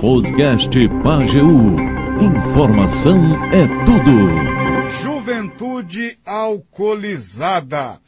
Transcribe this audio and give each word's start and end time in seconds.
Podcast 0.00 0.70
Pageu. 1.02 1.46
Informação 2.20 3.18
é 3.52 3.66
tudo. 3.84 5.02
Juventude 5.02 6.18
alcoolizada. 6.24 8.00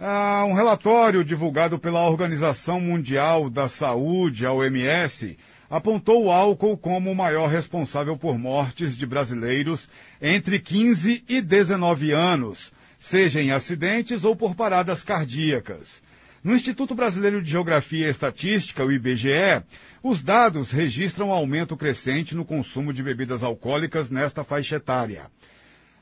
Ah, 0.00 0.44
um 0.48 0.54
relatório 0.54 1.22
divulgado 1.22 1.78
pela 1.78 2.08
Organização 2.08 2.80
Mundial 2.80 3.48
da 3.48 3.68
Saúde, 3.68 4.44
a 4.44 4.52
OMS, 4.52 5.38
apontou 5.70 6.24
o 6.24 6.32
álcool 6.32 6.76
como 6.76 7.12
o 7.12 7.14
maior 7.14 7.48
responsável 7.48 8.16
por 8.16 8.36
mortes 8.36 8.96
de 8.96 9.06
brasileiros 9.06 9.88
entre 10.20 10.58
15 10.58 11.22
e 11.28 11.40
19 11.40 12.10
anos, 12.10 12.72
seja 12.98 13.40
em 13.40 13.52
acidentes 13.52 14.24
ou 14.24 14.34
por 14.34 14.56
paradas 14.56 15.04
cardíacas. 15.04 16.02
No 16.44 16.56
Instituto 16.56 16.92
Brasileiro 16.92 17.40
de 17.40 17.48
Geografia 17.48 18.06
e 18.06 18.10
Estatística, 18.10 18.84
o 18.84 18.90
IBGE, 18.90 19.62
os 20.02 20.20
dados 20.20 20.72
registram 20.72 21.30
aumento 21.30 21.76
crescente 21.76 22.34
no 22.34 22.44
consumo 22.44 22.92
de 22.92 23.00
bebidas 23.00 23.44
alcoólicas 23.44 24.10
nesta 24.10 24.42
faixa 24.42 24.74
etária. 24.74 25.30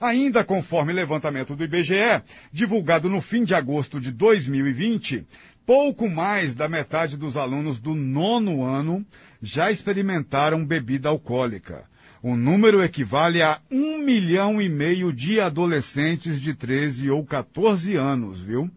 Ainda 0.00 0.42
conforme 0.42 0.94
levantamento 0.94 1.54
do 1.54 1.62
IBGE, 1.62 2.22
divulgado 2.50 3.06
no 3.10 3.20
fim 3.20 3.44
de 3.44 3.54
agosto 3.54 4.00
de 4.00 4.10
2020, 4.12 5.26
pouco 5.66 6.08
mais 6.08 6.54
da 6.54 6.70
metade 6.70 7.18
dos 7.18 7.36
alunos 7.36 7.78
do 7.78 7.94
nono 7.94 8.64
ano 8.64 9.04
já 9.42 9.70
experimentaram 9.70 10.64
bebida 10.64 11.10
alcoólica. 11.10 11.84
O 12.22 12.34
número 12.34 12.82
equivale 12.82 13.42
a 13.42 13.60
um 13.70 13.98
milhão 13.98 14.60
e 14.60 14.70
meio 14.70 15.12
de 15.12 15.38
adolescentes 15.38 16.40
de 16.40 16.54
13 16.54 17.10
ou 17.10 17.26
14 17.26 17.94
anos, 17.94 18.40
viu? 18.40 18.70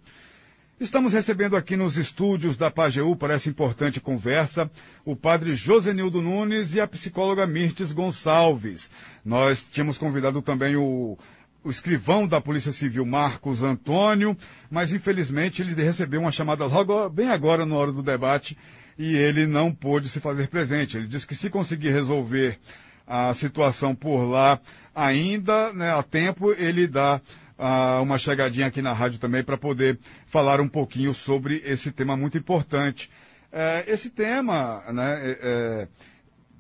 Estamos 0.84 1.14
recebendo 1.14 1.56
aqui 1.56 1.78
nos 1.78 1.96
estúdios 1.96 2.58
da 2.58 2.70
Pajeú 2.70 3.16
para 3.16 3.36
essa 3.36 3.48
importante 3.50 4.02
conversa 4.02 4.70
o 5.06 5.16
padre 5.16 5.56
Josenildo 5.56 6.22
Nunes 6.22 6.74
e 6.74 6.82
a 6.82 6.86
psicóloga 6.86 7.48
Mirtes 7.48 7.94
Gonçalves. 7.94 8.92
Nós 9.24 9.64
tínhamos 9.64 9.98
convidado 9.98 10.42
também 10.42 10.76
o, 10.76 11.18
o 11.64 11.70
escrivão 11.70 12.28
da 12.28 12.42
Polícia 12.42 12.74
Civil, 12.74 13.06
Marcos 13.06 13.64
Antônio, 13.64 14.36
mas 14.70 14.92
infelizmente 14.92 15.62
ele 15.62 15.74
recebeu 15.74 16.20
uma 16.20 16.34
chamada 16.34 16.66
logo 16.66 17.08
bem 17.08 17.30
agora 17.30 17.66
na 17.66 17.78
hora 17.78 17.94
do 17.94 18.04
debate 18.04 18.58
e 19.00 19.16
ele 19.16 19.48
não 19.48 19.74
pôde 19.74 20.10
se 20.10 20.20
fazer 20.20 20.50
presente. 20.50 20.98
Ele 20.98 21.08
disse 21.08 21.26
que 21.26 21.34
se 21.34 21.50
conseguir 21.50 21.92
resolver 21.92 22.60
a 23.08 23.34
situação 23.34 23.96
por 23.96 24.26
lá 24.26 24.60
ainda, 24.94 25.72
né, 25.72 25.92
a 25.94 26.04
tempo, 26.04 26.52
ele 26.52 26.88
dá 26.88 27.22
ah, 27.58 28.02
uma 28.02 28.18
chegadinha 28.18 28.68
aqui 28.68 28.82
na 28.82 28.94
rádio 28.94 29.20
também 29.20 29.44
para 29.44 29.58
poder 29.58 30.00
falar 30.28 30.60
um 30.60 30.68
pouquinho 30.68 31.14
sobre 31.14 31.62
esse 31.66 31.92
tema 31.92 32.18
muito 32.18 32.38
importante. 32.38 33.10
É, 33.52 33.84
esse 33.88 34.10
tema 34.10 34.84
né, 34.92 35.32
é, 35.32 35.40
é, 35.42 35.88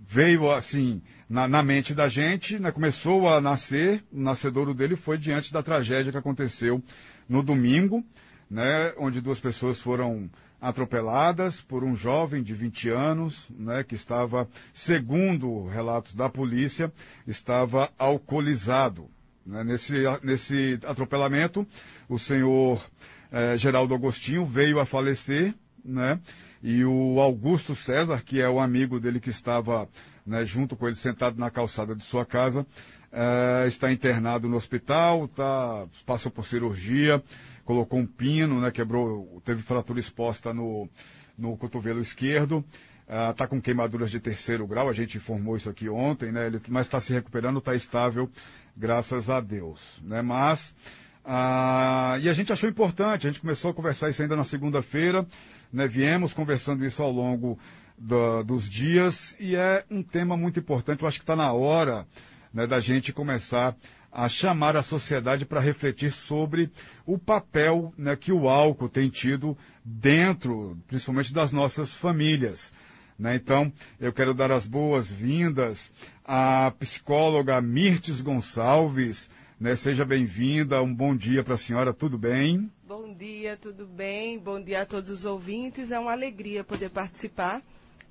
veio 0.08 0.52
assim 0.52 1.02
na, 1.27 1.47
na, 1.47 1.64
mente 1.64 1.95
da 1.95 2.08
gente, 2.08 2.59
né, 2.59 2.71
começou 2.71 3.27
a 3.27 3.41
nascer, 3.41 4.03
o 4.11 4.19
nascedouro 4.19 4.73
dele 4.73 4.95
foi 4.95 5.17
diante 5.17 5.52
da 5.52 5.64
tragédia 5.64 6.11
que 6.11 6.17
aconteceu 6.17 6.83
no 7.27 7.41
domingo, 7.41 8.05
né, 8.47 8.94
onde 8.99 9.21
duas 9.21 9.39
pessoas 9.39 9.80
foram 9.80 10.30
atropeladas 10.61 11.59
por 11.59 11.83
um 11.83 11.95
jovem 11.95 12.44
de 12.44 12.53
20 12.53 12.89
anos, 12.89 13.47
né, 13.49 13.83
que 13.83 13.95
estava, 13.95 14.47
segundo 14.71 15.67
relatos 15.67 16.14
da 16.14 16.30
polícia, 16.30 16.94
estava 17.25 17.91
alcoolizado. 17.97 19.09
Né? 19.45 19.63
Nesse, 19.63 20.03
nesse 20.22 20.80
atropelamento, 20.86 21.67
o 22.08 22.17
senhor 22.17 22.83
eh, 23.31 23.58
Geraldo 23.58 23.94
Agostinho 23.94 24.45
veio 24.45 24.80
a 24.80 24.86
falecer, 24.86 25.53
né? 25.83 26.19
E 26.61 26.86
o 26.86 27.19
Augusto 27.19 27.75
César, 27.75 28.21
que 28.23 28.39
é 28.39 28.47
o 28.47 28.59
amigo 28.59 28.99
dele 28.99 29.19
que 29.19 29.30
estava 29.30 29.89
né, 30.25 30.45
junto 30.45 30.77
com 30.77 30.88
ele 30.88 30.95
sentado 30.95 31.38
na 31.38 31.52
calçada 31.52 31.94
de 31.94 32.05
sua 32.05 32.25
casa, 32.25 32.66
eh, 33.11 33.66
está 33.67 33.91
internado 33.91 34.47
no 34.47 34.55
hospital, 34.55 35.27
tá, 35.27 35.86
passou 36.05 36.31
por 36.31 36.45
cirurgia, 36.45 37.21
colocou 37.65 37.99
um 37.99 38.05
pino, 38.05 38.61
né, 38.61 38.71
quebrou, 38.71 39.42
teve 39.43 39.61
fratura 39.61 39.99
exposta 39.99 40.53
no, 40.53 40.89
no 41.37 41.58
cotovelo 41.58 42.02
esquerdo, 42.02 42.64
está 43.32 43.45
uh, 43.45 43.48
com 43.48 43.61
queimaduras 43.61 44.09
de 44.09 44.20
terceiro 44.20 44.65
grau, 44.65 44.89
a 44.89 44.93
gente 44.93 45.17
informou 45.17 45.58
isso 45.58 45.70
aqui 45.70 45.89
ontem, 45.89 46.32
né, 46.32 46.48
ele, 46.48 46.61
mas 46.70 46.87
está 46.87 46.99
se 46.99 47.14
recuperando, 47.14 47.59
está 47.59 47.76
estável, 47.76 48.30
graças 48.76 49.30
a 49.30 49.39
Deus. 49.39 49.80
Né? 50.02 50.22
Mas, 50.22 50.76
ah, 51.23 52.17
e 52.22 52.30
a 52.30 52.34
gente 52.34 52.52
achou 52.52 52.70
importante, 52.70 53.28
a 53.28 53.30
gente 53.30 53.42
começou 53.42 53.72
a 53.72 53.73
conversar 53.73 54.10
isso 54.10 54.22
ainda 54.22 54.36
na 54.36 54.44
segunda-feira, 54.44 55.26
né? 55.72 55.88
viemos 55.88 56.34
conversando 56.34 56.86
isso 56.86 57.02
ao 57.02 57.12
longo 57.12 57.58
do, 57.98 58.44
dos 58.44 58.70
dias, 58.70 59.36
e 59.39 59.56
é 59.56 59.86
um 59.89 60.02
tema 60.02 60.36
muito 60.36 60.60
importante, 60.60 61.02
eu 61.02 61.08
acho 61.08 61.20
que 61.20 61.23
está 61.23 61.36
na 61.36 61.54
hora 61.54 62.08
né, 62.54 62.67
da 62.67 62.80
gente 62.80 63.14
começar 63.14 63.76
a 64.12 64.30
chamar 64.30 64.78
a 64.78 64.83
sociedade 64.83 65.45
para 65.45 65.60
refletir 65.60 66.12
sobre 66.12 66.72
o 67.06 67.17
papel 67.17 67.92
né, 67.98 68.16
que 68.16 68.32
o 68.32 68.48
álcool 68.48 68.88
tem 68.88 69.10
tido 69.10 69.58
dentro, 69.83 70.78
principalmente 70.88 71.33
das 71.33 71.52
nossas 71.52 71.95
famílias. 71.95 72.72
Né? 73.23 73.36
Então, 73.36 73.72
eu 74.02 74.11
quero 74.11 74.34
dar 74.34 74.52
as 74.52 74.66
boas-vindas 74.66 75.89
à 76.26 76.73
psicóloga 76.78 77.61
Mirtes 77.61 78.20
Gonçalves. 78.20 79.30
Né? 79.58 79.78
Seja 79.78 80.04
bem-vinda, 80.04 80.84
um 80.84 80.94
bom 80.94 81.16
dia 81.16 81.42
para 81.42 81.54
a 81.54 81.58
senhora, 81.58 81.94
tudo 81.94 82.17
bem? 82.17 82.70
Bom 82.86 83.14
dia, 83.14 83.56
tudo 83.56 83.88
bem? 83.88 84.38
Bom 84.38 84.62
dia 84.62 84.82
a 84.82 84.86
todos 84.86 85.10
os 85.10 85.23
ouvintes. 85.23 85.89
É 85.89 85.98
uma 85.98 86.12
alegria 86.12 86.66
poder 86.66 86.89
participar 86.89 87.62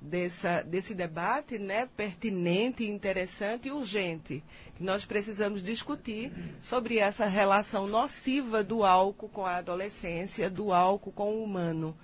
dessa, 0.01 0.63
desse 0.63 0.95
debate 0.95 1.59
né, 1.59 1.87
pertinente, 1.95 2.83
interessante 2.83 3.67
e 3.67 3.71
urgente. 3.71 4.43
Nós 4.79 5.05
precisamos 5.05 5.61
discutir 5.61 6.31
sobre 6.59 6.97
essa 6.97 7.27
relação 7.27 7.85
nociva 7.85 8.63
do 8.63 8.83
álcool 8.83 9.29
com 9.29 9.45
a 9.45 9.57
adolescência, 9.57 10.49
do 10.49 10.73
álcool 10.73 11.11
com 11.11 11.35
o 11.35 11.43
humano. 11.43 11.95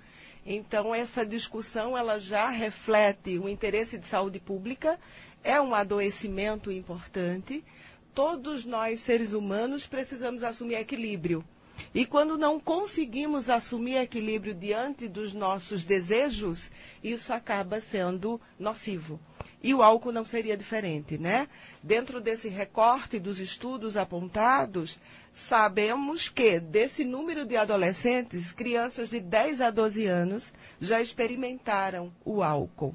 Então, 0.44 0.94
essa 0.94 1.24
discussão 1.24 1.96
ela 1.96 2.18
já 2.18 2.48
reflete 2.48 3.38
o 3.38 3.48
interesse 3.48 3.98
de 3.98 4.06
saúde 4.06 4.40
pública, 4.40 4.98
é 5.44 5.60
um 5.60 5.74
adoecimento 5.74 6.70
importante. 6.72 7.64
Todos 8.14 8.64
nós, 8.64 9.00
seres 9.00 9.32
humanos, 9.32 9.86
precisamos 9.86 10.42
assumir 10.42 10.74
equilíbrio. 10.76 11.44
E 11.94 12.06
quando 12.06 12.38
não 12.38 12.60
conseguimos 12.60 13.50
assumir 13.50 13.96
equilíbrio 13.96 14.54
diante 14.54 15.08
dos 15.08 15.32
nossos 15.32 15.84
desejos, 15.84 16.70
isso 17.02 17.32
acaba 17.32 17.80
sendo 17.80 18.40
nocivo. 18.58 19.18
E 19.62 19.74
o 19.74 19.82
álcool 19.82 20.12
não 20.12 20.24
seria 20.24 20.56
diferente, 20.56 21.18
né? 21.18 21.48
Dentro 21.82 22.20
desse 22.20 22.48
recorte 22.48 23.18
dos 23.18 23.38
estudos 23.38 23.96
apontados, 23.96 24.98
sabemos 25.32 26.28
que 26.28 26.58
desse 26.58 27.04
número 27.04 27.44
de 27.44 27.56
adolescentes, 27.56 28.52
crianças 28.52 29.10
de 29.10 29.20
10 29.20 29.60
a 29.60 29.70
12 29.70 30.06
anos 30.06 30.52
já 30.80 31.00
experimentaram 31.00 32.12
o 32.24 32.42
álcool. 32.42 32.94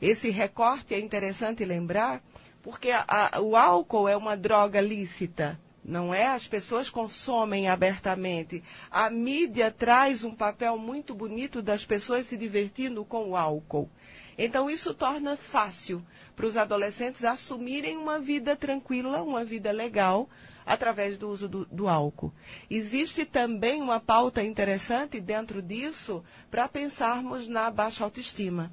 Esse 0.00 0.30
recorte 0.30 0.94
é 0.94 0.98
interessante 0.98 1.64
lembrar, 1.64 2.22
porque 2.62 2.90
a, 2.90 3.04
a, 3.06 3.40
o 3.40 3.54
álcool 3.54 4.08
é 4.08 4.16
uma 4.16 4.36
droga 4.36 4.80
lícita, 4.80 5.60
não 5.90 6.14
é? 6.14 6.28
As 6.28 6.46
pessoas 6.46 6.88
consomem 6.88 7.68
abertamente. 7.68 8.62
A 8.90 9.10
mídia 9.10 9.70
traz 9.72 10.22
um 10.22 10.34
papel 10.34 10.78
muito 10.78 11.14
bonito 11.14 11.60
das 11.60 11.84
pessoas 11.84 12.26
se 12.26 12.36
divertindo 12.36 13.04
com 13.04 13.30
o 13.30 13.36
álcool. 13.36 13.90
Então, 14.38 14.70
isso 14.70 14.94
torna 14.94 15.36
fácil 15.36 16.02
para 16.36 16.46
os 16.46 16.56
adolescentes 16.56 17.24
assumirem 17.24 17.96
uma 17.96 18.20
vida 18.20 18.54
tranquila, 18.54 19.20
uma 19.20 19.44
vida 19.44 19.72
legal, 19.72 20.30
através 20.64 21.18
do 21.18 21.28
uso 21.28 21.48
do, 21.48 21.66
do 21.66 21.88
álcool. 21.88 22.32
Existe 22.70 23.24
também 23.24 23.82
uma 23.82 23.98
pauta 23.98 24.42
interessante 24.42 25.20
dentro 25.20 25.60
disso 25.60 26.24
para 26.50 26.68
pensarmos 26.68 27.48
na 27.48 27.68
baixa 27.68 28.04
autoestima. 28.04 28.72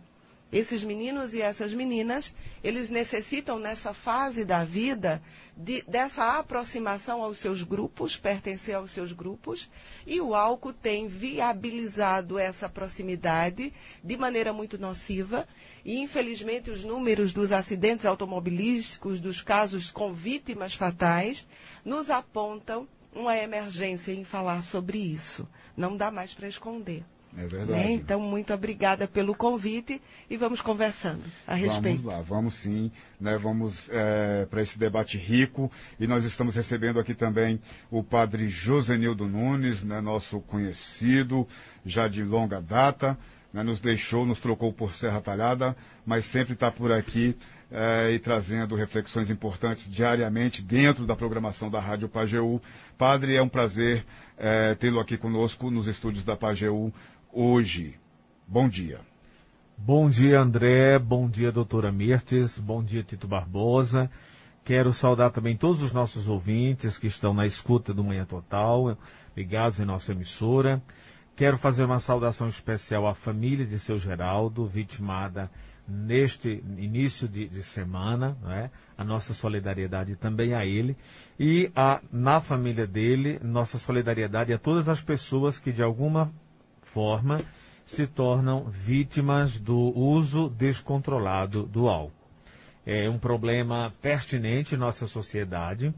Esses 0.52 0.81
meninos 0.81 1.34
e 1.34 1.41
essas 1.41 1.74
meninas, 1.74 2.34
eles 2.64 2.90
necessitam 2.90 3.59
nessa 3.59 3.94
fase 3.94 4.46
da 4.46 4.64
vida 4.64 5.22
de, 5.58 5.82
dessa 5.82 6.38
aproximação 6.38 7.22
aos 7.22 7.40
seus 7.40 7.64
grupos, 7.64 8.16
pertencer 8.16 8.76
aos 8.76 8.91
seus 8.91 9.11
grupos, 9.11 9.70
e 10.05 10.22
o 10.22 10.34
álcool 10.34 10.72
tem 10.72 11.08
viabilizado 11.09 12.40
essa 12.40 12.70
proximidade 12.70 13.73
de 14.02 14.17
maneira 14.17 14.53
muito 14.53 14.78
nociva. 14.78 15.46
E, 15.84 15.99
infelizmente, 15.99 16.72
os 16.72 16.84
números 16.84 17.34
dos 17.34 17.52
acidentes 17.52 18.05
automobilísticos, 18.05 19.20
dos 19.20 19.41
casos 19.41 19.91
com 19.91 20.14
vítimas 20.14 20.73
fatais, 20.73 21.46
nos 21.84 22.09
apontam 22.09 22.88
uma 23.14 23.35
emergência 23.35 24.14
em 24.14 24.23
falar 24.23 24.64
sobre 24.64 24.97
isso. 24.97 25.47
Não 25.76 25.97
dá 25.97 26.09
mais 26.09 26.34
para 26.34 26.47
esconder. 26.47 27.03
É 27.37 27.45
verdade. 27.45 27.72
Né? 27.72 27.91
Então, 27.91 28.19
muito 28.19 28.51
obrigada 28.51 29.07
pelo 29.07 29.35
convite 29.35 30.01
e 30.28 30.35
vamos 30.35 30.59
conversando 30.59 31.22
a 31.45 31.53
respeito. 31.53 32.01
Vamos 32.01 32.17
lá, 32.17 32.22
vamos 32.22 32.53
sim, 32.55 32.91
né? 33.22 33.37
vamos 33.37 33.87
é, 33.91 34.47
para 34.49 34.61
esse 34.61 34.79
debate 34.79 35.19
rico 35.19 35.72
e 35.99 36.07
nós 36.07 36.23
estamos 36.23 36.55
recebendo 36.55 36.99
aqui 36.99 37.13
também 37.13 37.59
o 37.91 38.03
padre 38.03 38.47
Josenildo 38.47 39.28
Nunes, 39.28 39.84
né? 39.84 40.01
nosso 40.01 40.39
conhecido, 40.41 41.47
já 41.85 42.07
de 42.07 42.23
longa 42.23 42.59
data, 42.59 43.16
né, 43.53 43.63
nos 43.63 43.79
deixou, 43.79 44.25
nos 44.25 44.39
trocou 44.39 44.73
por 44.73 44.93
Serra 44.93 45.22
Talhada, 45.22 45.75
mas 46.05 46.25
sempre 46.25 46.53
está 46.53 46.72
por 46.72 46.91
aqui 46.91 47.35
eh, 47.72 48.11
e 48.13 48.19
trazendo 48.19 48.75
reflexões 48.75 49.29
importantes 49.29 49.89
diariamente 49.89 50.61
dentro 50.61 51.05
da 51.05 51.16
programação 51.16 51.69
da 51.69 51.79
Rádio 51.79 52.07
Pajeú. 52.07 52.61
Padre, 52.97 53.35
é 53.35 53.41
um 53.41 53.49
prazer 53.49 54.05
eh, 54.37 54.75
tê-lo 54.75 54.99
aqui 54.99 55.17
conosco 55.17 55.72
nos 55.72 55.87
estúdios 55.87 56.23
da 56.23 56.35
Pajeú 56.35 56.93
hoje. 57.37 57.93
Bom 58.47 58.67
dia. 58.67 58.99
Bom 59.78 60.09
dia, 60.09 60.39
André. 60.39 60.97
Bom 60.97 61.29
dia, 61.29 61.51
doutora 61.51 61.91
Mirtes. 61.91 62.57
Bom 62.57 62.84
dia, 62.84 63.03
Tito 63.03 63.28
Barbosa. 63.28 64.09
Quero 64.66 64.91
saudar 64.91 65.29
também 65.29 65.55
todos 65.55 65.84
os 65.84 65.91
nossos 65.93 66.28
ouvintes 66.28 66.97
que 66.97 67.05
estão 67.05 67.35
na 67.35 67.45
escuta 67.45 67.93
do 67.93 68.03
Manhã 68.03 68.25
Total, 68.25 68.97
ligados 69.35 69.79
em 69.79 69.85
nossa 69.85 70.13
emissora. 70.13 70.81
Quero 71.35 71.59
fazer 71.59 71.84
uma 71.84 71.99
saudação 71.99 72.47
especial 72.47 73.05
à 73.05 73.13
família 73.13 73.67
de 73.67 73.78
seu 73.78 73.99
Geraldo, 73.99 74.66
vitimada 74.66 75.51
neste 75.87 76.63
início 76.75 77.28
de, 77.28 77.47
de 77.47 77.61
semana, 77.61 78.35
é? 78.47 78.72
a 78.97 79.03
nossa 79.03 79.35
solidariedade 79.35 80.16
também 80.16 80.55
a 80.55 80.66
ele, 80.66 80.97
e 81.39 81.72
a, 81.75 82.01
na 82.11 82.41
família 82.41 82.87
dele, 82.87 83.39
nossa 83.43 83.78
solidariedade 83.78 84.51
a 84.51 84.57
todas 84.57 84.89
as 84.89 85.03
pessoas 85.03 85.59
que 85.59 85.72
de 85.72 85.84
alguma 85.84 86.34
forma 86.93 87.41
se 87.85 88.05
tornam 88.05 88.66
vítimas 88.66 89.57
do 89.59 89.78
uso 89.97 90.49
descontrolado 90.49 91.63
do 91.63 91.87
álcool. 91.87 92.11
É 92.85 93.09
um 93.09 93.17
problema 93.17 93.93
pertinente 94.01 94.75
em 94.75 94.78
nossa 94.78 95.07
sociedade. 95.07 95.93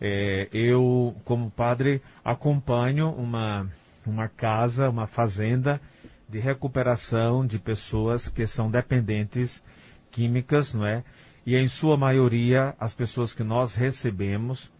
É, 0.00 0.48
eu, 0.52 1.14
como 1.24 1.50
padre, 1.50 2.02
acompanho 2.24 3.10
uma, 3.10 3.68
uma 4.06 4.28
casa, 4.28 4.88
uma 4.88 5.06
fazenda 5.06 5.80
de 6.28 6.38
recuperação 6.38 7.46
de 7.46 7.58
pessoas 7.58 8.28
que 8.28 8.46
são 8.46 8.70
dependentes 8.70 9.62
químicas, 10.10 10.74
não 10.74 10.86
é? 10.86 11.04
E 11.44 11.56
em 11.56 11.68
sua 11.68 11.96
maioria, 11.96 12.74
as 12.78 12.94
pessoas 12.94 13.34
que 13.34 13.42
nós 13.42 13.74
recebemos 13.74 14.70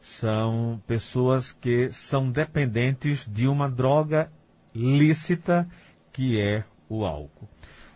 são 0.00 0.80
pessoas 0.86 1.52
que 1.52 1.90
são 1.90 2.30
dependentes 2.30 3.26
de 3.26 3.46
uma 3.46 3.68
droga 3.68 4.30
lícita 4.74 5.68
que 6.12 6.40
é 6.40 6.64
o 6.88 7.04
álcool. 7.04 7.48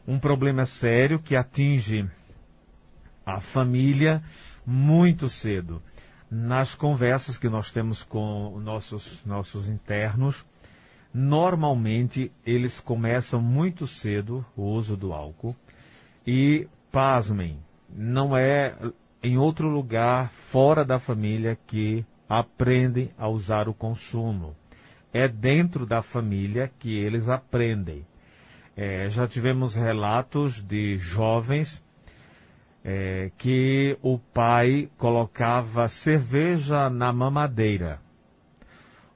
Um 0.06 0.18
problema 0.18 0.66
sério 0.66 1.18
que 1.18 1.34
atinge 1.34 2.08
a 3.24 3.40
família 3.40 4.22
muito 4.64 5.28
cedo. 5.28 5.82
Nas 6.30 6.74
conversas 6.74 7.38
que 7.38 7.48
nós 7.48 7.70
temos 7.70 8.02
com 8.02 8.58
nossos, 8.60 9.24
nossos 9.24 9.68
internos, 9.68 10.44
normalmente 11.12 12.32
eles 12.44 12.80
começam 12.80 13.40
muito 13.40 13.86
cedo 13.86 14.44
o 14.56 14.62
uso 14.62 14.96
do 14.96 15.12
álcool 15.12 15.56
e, 16.26 16.68
pasmem, 16.90 17.58
não 17.88 18.36
é 18.36 18.74
em 19.22 19.38
outro 19.38 19.68
lugar 19.68 20.30
fora 20.30 20.84
da 20.84 20.98
família 20.98 21.58
que 21.66 22.04
aprendem 22.28 23.10
a 23.16 23.28
usar 23.28 23.68
o 23.68 23.74
consumo 23.74 24.54
é 25.16 25.26
dentro 25.26 25.86
da 25.86 26.02
família 26.02 26.70
que 26.78 26.94
eles 26.94 27.26
aprendem. 27.26 28.06
É, 28.76 29.08
já 29.08 29.26
tivemos 29.26 29.74
relatos 29.74 30.62
de 30.62 30.98
jovens 30.98 31.82
é, 32.84 33.30
que 33.38 33.96
o 34.02 34.18
pai 34.18 34.90
colocava 34.98 35.88
cerveja 35.88 36.90
na 36.90 37.14
mamadeira. 37.14 37.98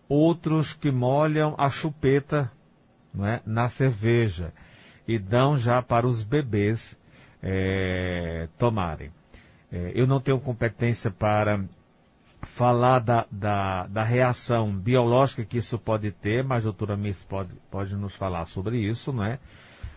Outros 0.09 0.73
que 0.73 0.91
molham 0.91 1.55
a 1.59 1.69
chupeta 1.69 2.51
é, 3.23 3.43
na 3.45 3.69
cerveja 3.69 4.55
e 5.07 5.19
dão 5.19 5.59
já 5.59 5.83
para 5.83 6.07
os 6.07 6.25
bebês 6.25 6.99
é, 7.43 8.49
tomarem. 8.59 9.13
É, 9.71 9.93
eu 9.95 10.07
não 10.07 10.19
tenho 10.19 10.41
competência 10.41 11.11
para 11.11 11.63
falar 12.61 12.99
da, 12.99 13.27
da, 13.31 13.87
da, 13.87 14.05
reação 14.05 14.71
biológica 14.71 15.47
que 15.47 15.57
isso 15.57 15.79
pode 15.79 16.13
ter, 16.13 16.45
mas 16.45 16.65
a 16.67 16.69
doutora 16.69 16.95
Miss 16.95 17.23
pode, 17.23 17.55
pode 17.71 17.97
nos 17.97 18.15
falar 18.15 18.45
sobre 18.45 18.77
isso, 18.77 19.15
não 19.15 19.25
é? 19.25 19.39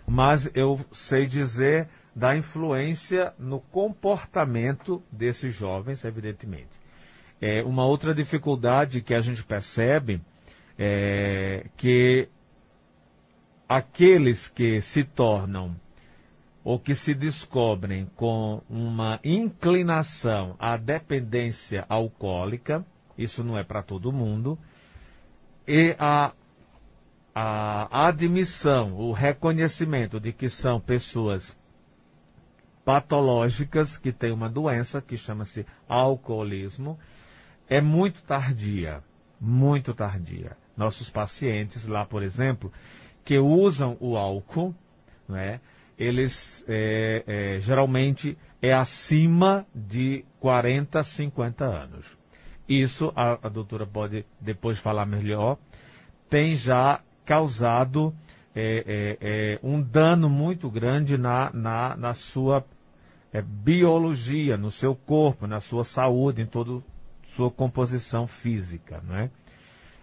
Mas 0.08 0.50
eu 0.56 0.80
sei 0.90 1.26
dizer 1.26 1.90
da 2.16 2.38
influência 2.38 3.34
no 3.38 3.60
comportamento 3.60 5.04
desses 5.12 5.54
jovens, 5.54 6.06
evidentemente. 6.06 6.72
É, 7.42 7.62
uma 7.64 7.84
outra 7.84 8.16
dificuldade 8.16 9.02
que 9.02 9.14
a 9.14 9.20
gente 9.20 9.44
percebe 9.44 10.22
é 10.80 11.66
que 11.76 12.30
aqueles 13.68 14.48
que 14.48 14.80
se 14.80 15.04
tornam 15.04 15.76
ou 16.64 16.80
que 16.80 16.96
se 16.96 17.14
descobrem 17.14 18.10
com 18.16 18.62
uma 18.70 19.20
inclinação 19.24 20.56
à 20.58 20.78
dependência 20.78 21.86
alcoólica, 21.90 22.86
isso 23.18 23.44
não 23.44 23.58
é 23.58 23.64
para 23.64 23.84
todo 23.84 24.12
mundo, 24.12 24.58
e 25.68 25.96
a, 26.00 26.34
a 27.36 28.08
admissão, 28.08 28.94
o 28.94 29.12
reconhecimento 29.12 30.20
de 30.20 30.32
que 30.32 30.50
são 30.50 30.80
pessoas 30.80 31.58
patológicas 32.86 33.98
que 33.98 34.12
têm 34.12 34.32
uma 34.32 34.50
doença 34.50 35.02
que 35.02 35.18
chama-se 35.18 35.66
alcoolismo, 35.88 37.00
é 37.68 37.80
muito 37.82 38.22
tardia, 38.24 39.02
muito 39.40 39.94
tardia. 39.94 40.58
Nossos 40.76 41.10
pacientes 41.10 41.86
lá, 41.86 42.06
por 42.06 42.24
exemplo, 42.24 42.72
que 43.24 43.38
usam 43.38 43.96
o 44.00 44.18
álcool, 44.18 44.76
não 45.28 45.38
é? 45.38 45.62
Eles 45.98 46.64
é, 46.68 47.24
é, 47.26 47.60
geralmente 47.60 48.38
é 48.62 48.74
acima 48.74 49.66
de 49.74 50.26
40, 50.40 51.04
50 51.04 51.66
anos. 51.66 52.18
Isso, 52.68 53.12
a, 53.16 53.34
a 53.44 53.50
doutora 53.50 53.86
pode 53.86 54.26
depois 54.40 54.80
falar 54.80 55.06
melhor, 55.06 55.58
tem 56.30 56.56
já 56.56 57.02
causado 57.26 58.14
é, 58.56 59.18
é, 59.22 59.54
é 59.56 59.60
um 59.64 59.82
dano 59.82 60.30
muito 60.30 60.70
grande 60.70 61.18
na, 61.18 61.52
na, 61.52 61.96
na 61.96 62.14
sua 62.14 62.66
é, 63.32 63.42
biologia, 63.42 64.58
no 64.58 64.72
seu 64.72 64.96
corpo, 64.96 65.48
na 65.48 65.60
sua 65.60 65.84
saúde, 65.84 66.42
em 66.42 66.46
toda 66.46 66.84
sua 67.28 67.52
composição 67.52 68.28
física. 68.28 69.02
Né? 69.02 69.30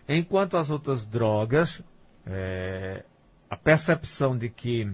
Enquanto 0.08 0.56
as 0.56 0.69
outras 0.70 1.06
drogas, 1.06 1.82
a 3.48 3.56
percepção 3.56 4.37
de 4.37 4.48
que 4.48 4.92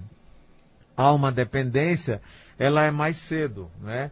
há 0.97 1.13
uma 1.13 1.31
dependência, 1.31 2.21
ela 2.59 2.83
é 2.85 2.91
mais 2.91 3.17
cedo, 3.17 3.71
né? 3.81 4.11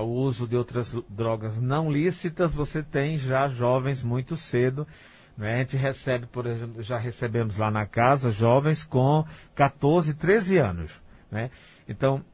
o 0.00 0.06
uso 0.06 0.46
de 0.46 0.56
outras 0.56 0.94
drogas 1.08 1.58
não 1.58 1.90
lícitas, 1.90 2.54
você 2.54 2.82
tem 2.82 3.18
já 3.18 3.48
jovens 3.48 4.02
muito 4.02 4.36
cedo. 4.36 4.86
Né? 5.36 5.54
A 5.54 5.58
gente 5.58 5.76
recebe, 5.76 6.26
por 6.26 6.46
exemplo, 6.46 6.82
já 6.82 6.98
recebemos 6.98 7.56
lá 7.56 7.70
na 7.70 7.86
casa 7.86 8.30
jovens 8.30 8.82
com 8.82 9.24
14, 9.54 10.14
13 10.14 10.58
anos. 10.58 11.00
Né? 11.30 11.50
Então, 11.88 12.24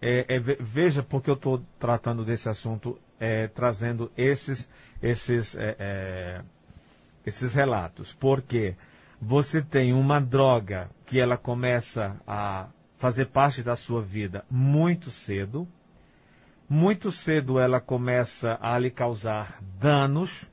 é, 0.00 0.36
é, 0.36 0.38
veja 0.38 1.02
porque 1.02 1.28
eu 1.28 1.34
estou 1.34 1.62
tratando 1.78 2.24
desse 2.24 2.48
assunto, 2.48 2.98
é, 3.18 3.46
trazendo 3.48 4.10
esses, 4.16 4.68
esses, 5.02 5.56
é, 5.56 5.76
é, 5.78 6.42
esses 7.26 7.54
relatos. 7.54 8.14
Porque 8.14 8.74
você 9.20 9.60
tem 9.60 9.92
uma 9.92 10.20
droga 10.20 10.88
que 11.06 11.20
ela 11.20 11.36
começa 11.36 12.16
a 12.26 12.68
fazer 13.00 13.28
parte 13.28 13.62
da 13.62 13.74
sua 13.74 14.02
vida 14.02 14.44
muito 14.50 15.10
cedo. 15.10 15.66
Muito 16.68 17.10
cedo 17.10 17.58
ela 17.58 17.80
começa 17.80 18.58
a 18.60 18.78
lhe 18.78 18.90
causar 18.90 19.58
danos, 19.80 20.48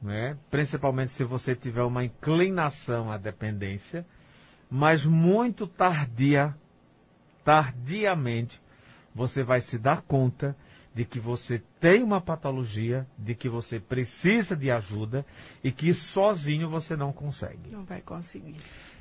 né? 0.00 0.38
principalmente 0.48 1.10
se 1.10 1.24
você 1.24 1.54
tiver 1.56 1.82
uma 1.82 2.04
inclinação 2.04 3.10
à 3.10 3.18
dependência, 3.18 4.06
mas 4.70 5.04
muito 5.04 5.66
tardia, 5.66 6.56
tardiamente, 7.44 8.62
você 9.12 9.42
vai 9.42 9.60
se 9.60 9.76
dar 9.76 10.02
conta 10.02 10.56
de 10.94 11.04
que 11.04 11.18
você 11.18 11.60
tem 11.80 12.02
uma 12.02 12.20
patologia, 12.20 13.06
de 13.18 13.34
que 13.34 13.48
você 13.48 13.80
precisa 13.80 14.56
de 14.56 14.70
ajuda 14.70 15.26
e 15.64 15.72
que 15.72 15.92
sozinho 15.92 16.70
você 16.70 16.96
não 16.96 17.12
consegue. 17.12 17.70
Não 17.70 17.84
vai 17.84 18.00
conseguir. 18.00 18.56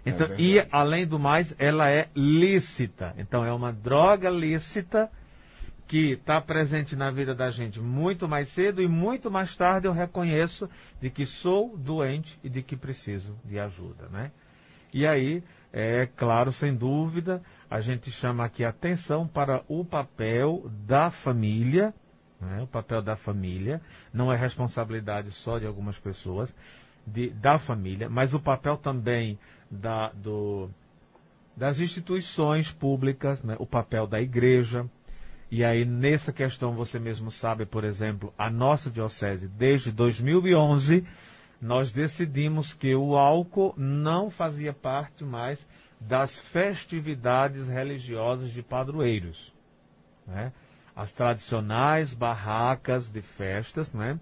Então, 0.05 0.27
é 0.27 0.35
e 0.37 0.67
além 0.71 1.05
do 1.07 1.17
mais, 1.17 1.55
ela 1.57 1.89
é 1.89 2.09
lícita. 2.15 3.13
Então, 3.17 3.45
é 3.45 3.53
uma 3.53 3.71
droga 3.71 4.29
lícita 4.29 5.09
que 5.87 6.13
está 6.13 6.41
presente 6.41 6.95
na 6.95 7.11
vida 7.11 7.35
da 7.35 7.49
gente 7.49 7.79
muito 7.79 8.27
mais 8.27 8.47
cedo 8.47 8.81
e 8.81 8.87
muito 8.87 9.29
mais 9.29 9.55
tarde 9.55 9.87
eu 9.87 9.93
reconheço 9.93 10.69
de 11.01 11.09
que 11.09 11.25
sou 11.25 11.77
doente 11.77 12.39
e 12.43 12.49
de 12.49 12.61
que 12.61 12.75
preciso 12.75 13.37
de 13.43 13.59
ajuda, 13.59 14.07
né? 14.09 14.31
E 14.93 15.05
aí, 15.07 15.43
é 15.71 16.05
claro, 16.05 16.51
sem 16.51 16.75
dúvida, 16.75 17.41
a 17.69 17.81
gente 17.81 18.11
chama 18.11 18.45
aqui 18.45 18.63
atenção 18.63 19.27
para 19.27 19.63
o 19.67 19.83
papel 19.83 20.69
da 20.85 21.09
família, 21.09 21.93
né? 22.39 22.61
o 22.61 22.67
papel 22.67 23.01
da 23.01 23.15
família, 23.15 23.81
não 24.13 24.31
é 24.31 24.35
responsabilidade 24.35 25.31
só 25.31 25.57
de 25.57 25.65
algumas 25.65 25.99
pessoas, 25.99 26.55
de, 27.05 27.29
da 27.29 27.57
família, 27.57 28.09
mas 28.09 28.33
o 28.33 28.39
papel 28.39 28.77
também 28.77 29.37
da, 29.69 30.09
do, 30.09 30.69
das 31.55 31.79
instituições 31.79 32.71
públicas, 32.71 33.43
né, 33.43 33.55
o 33.59 33.65
papel 33.65 34.07
da 34.07 34.21
igreja. 34.21 34.89
E 35.51 35.63
aí, 35.63 35.85
nessa 35.85 36.33
questão, 36.33 36.73
você 36.73 36.97
mesmo 36.97 37.29
sabe, 37.29 37.65
por 37.65 37.83
exemplo, 37.83 38.33
a 38.37 38.49
nossa 38.49 38.89
diocese, 38.89 39.47
desde 39.47 39.91
2011, 39.91 41.05
nós 41.61 41.91
decidimos 41.91 42.73
que 42.73 42.95
o 42.95 43.15
álcool 43.15 43.73
não 43.77 44.29
fazia 44.29 44.73
parte 44.73 45.23
mais 45.23 45.65
das 45.99 46.39
festividades 46.39 47.67
religiosas 47.67 48.51
de 48.51 48.61
padroeiros. 48.61 49.53
Né? 50.27 50.51
As 50.95 51.11
tradicionais 51.11 52.13
barracas 52.13 53.09
de 53.09 53.21
festas, 53.21 53.93
né? 53.93 54.19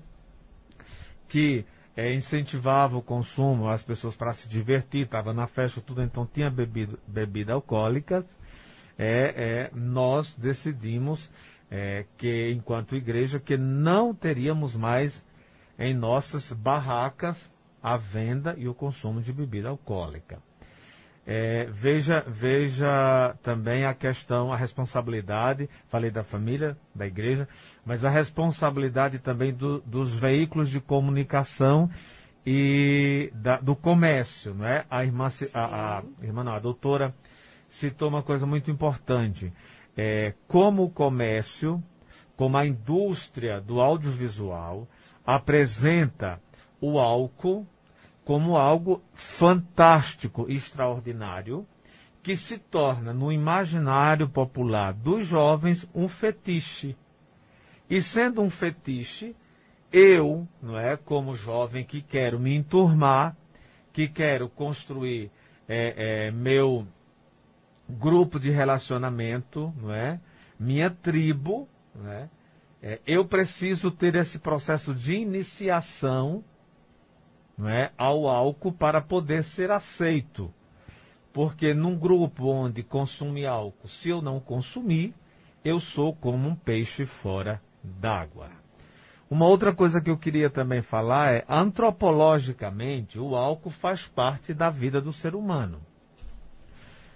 que 1.27 1.65
é, 1.95 2.13
incentivava 2.13 2.97
o 2.97 3.01
consumo, 3.01 3.69
as 3.69 3.83
pessoas 3.83 4.15
para 4.15 4.33
se 4.33 4.47
divertir, 4.47 5.05
estava 5.05 5.33
na 5.33 5.47
festa 5.47 5.81
tudo, 5.81 6.01
então 6.01 6.25
tinha 6.25 6.49
bebida, 6.49 6.97
bebida 7.05 7.53
alcoólica. 7.53 8.25
É, 8.97 9.69
é, 9.69 9.71
nós 9.73 10.35
decidimos 10.35 11.29
é, 11.69 12.05
que, 12.17 12.51
enquanto 12.51 12.95
igreja, 12.95 13.39
que 13.39 13.57
não 13.57 14.13
teríamos 14.13 14.75
mais 14.75 15.25
em 15.77 15.93
nossas 15.93 16.51
barracas 16.51 17.51
a 17.81 17.97
venda 17.97 18.55
e 18.57 18.67
o 18.67 18.73
consumo 18.73 19.21
de 19.21 19.33
bebida 19.33 19.69
alcoólica. 19.69 20.39
É, 21.25 21.67
veja, 21.69 22.23
veja 22.27 23.35
também 23.43 23.85
a 23.85 23.93
questão, 23.93 24.51
a 24.51 24.57
responsabilidade, 24.57 25.69
falei 25.87 26.09
da 26.09 26.23
família, 26.23 26.75
da 26.95 27.05
igreja, 27.05 27.47
mas 27.85 28.03
a 28.03 28.09
responsabilidade 28.09 29.19
também 29.19 29.53
do, 29.53 29.81
dos 29.81 30.13
veículos 30.17 30.69
de 30.69 30.79
comunicação 30.79 31.89
e 32.45 33.31
da, 33.35 33.57
do 33.57 33.75
comércio, 33.75 34.55
não 34.55 34.65
é? 34.65 34.83
A 34.89 35.03
irmã, 35.03 35.27
a, 35.53 35.99
a, 35.99 36.03
irmã 36.23 36.43
não, 36.43 36.53
a 36.53 36.59
doutora 36.59 37.13
citou 37.69 38.09
uma 38.09 38.23
coisa 38.23 38.45
muito 38.47 38.71
importante. 38.71 39.53
É, 39.95 40.33
como 40.47 40.83
o 40.83 40.89
comércio, 40.89 41.83
como 42.35 42.57
a 42.57 42.65
indústria 42.65 43.61
do 43.61 43.79
audiovisual 43.79 44.87
apresenta 45.25 46.41
o 46.79 46.97
álcool 46.97 47.67
como 48.23 48.55
algo 48.55 49.01
fantástico, 49.13 50.45
extraordinário, 50.49 51.65
que 52.21 52.37
se 52.37 52.57
torna 52.57 53.13
no 53.13 53.31
imaginário 53.31 54.29
popular 54.29 54.93
dos 54.93 55.25
jovens 55.25 55.89
um 55.93 56.07
fetiche. 56.07 56.95
E 57.89 58.01
sendo 58.01 58.41
um 58.41 58.49
fetiche, 58.49 59.35
eu, 59.91 60.47
não 60.61 60.77
é, 60.77 60.95
como 60.95 61.35
jovem 61.35 61.83
que 61.83 62.01
quero 62.01 62.39
me 62.39 62.55
enturmar, 62.55 63.35
que 63.91 64.07
quero 64.07 64.47
construir 64.47 65.31
é, 65.67 66.27
é, 66.27 66.31
meu 66.31 66.87
grupo 67.89 68.39
de 68.39 68.49
relacionamento, 68.49 69.73
não 69.81 69.93
é, 69.93 70.19
minha 70.59 70.89
tribo, 70.89 71.67
não 71.93 72.09
é, 72.09 72.29
é, 72.81 72.99
eu 73.05 73.25
preciso 73.25 73.91
ter 73.91 74.15
esse 74.15 74.39
processo 74.39 74.93
de 74.93 75.15
iniciação 75.15 76.43
não 77.61 77.69
é, 77.69 77.91
ao 77.95 78.27
álcool 78.27 78.71
para 78.71 78.99
poder 78.99 79.43
ser 79.43 79.69
aceito. 79.69 80.51
Porque 81.31 81.75
num 81.75 81.95
grupo 81.95 82.47
onde 82.47 82.81
consome 82.81 83.45
álcool, 83.45 83.87
se 83.87 84.09
eu 84.09 84.19
não 84.19 84.39
consumir, 84.39 85.13
eu 85.63 85.79
sou 85.79 86.13
como 86.13 86.49
um 86.49 86.55
peixe 86.55 87.05
fora 87.05 87.61
d'água. 87.83 88.49
Uma 89.29 89.45
outra 89.45 89.73
coisa 89.73 90.01
que 90.01 90.09
eu 90.09 90.17
queria 90.17 90.49
também 90.49 90.81
falar 90.81 91.35
é, 91.35 91.45
antropologicamente, 91.47 93.19
o 93.19 93.35
álcool 93.35 93.69
faz 93.69 94.07
parte 94.07 94.55
da 94.55 94.71
vida 94.71 94.99
do 94.99 95.13
ser 95.13 95.35
humano. 95.35 95.79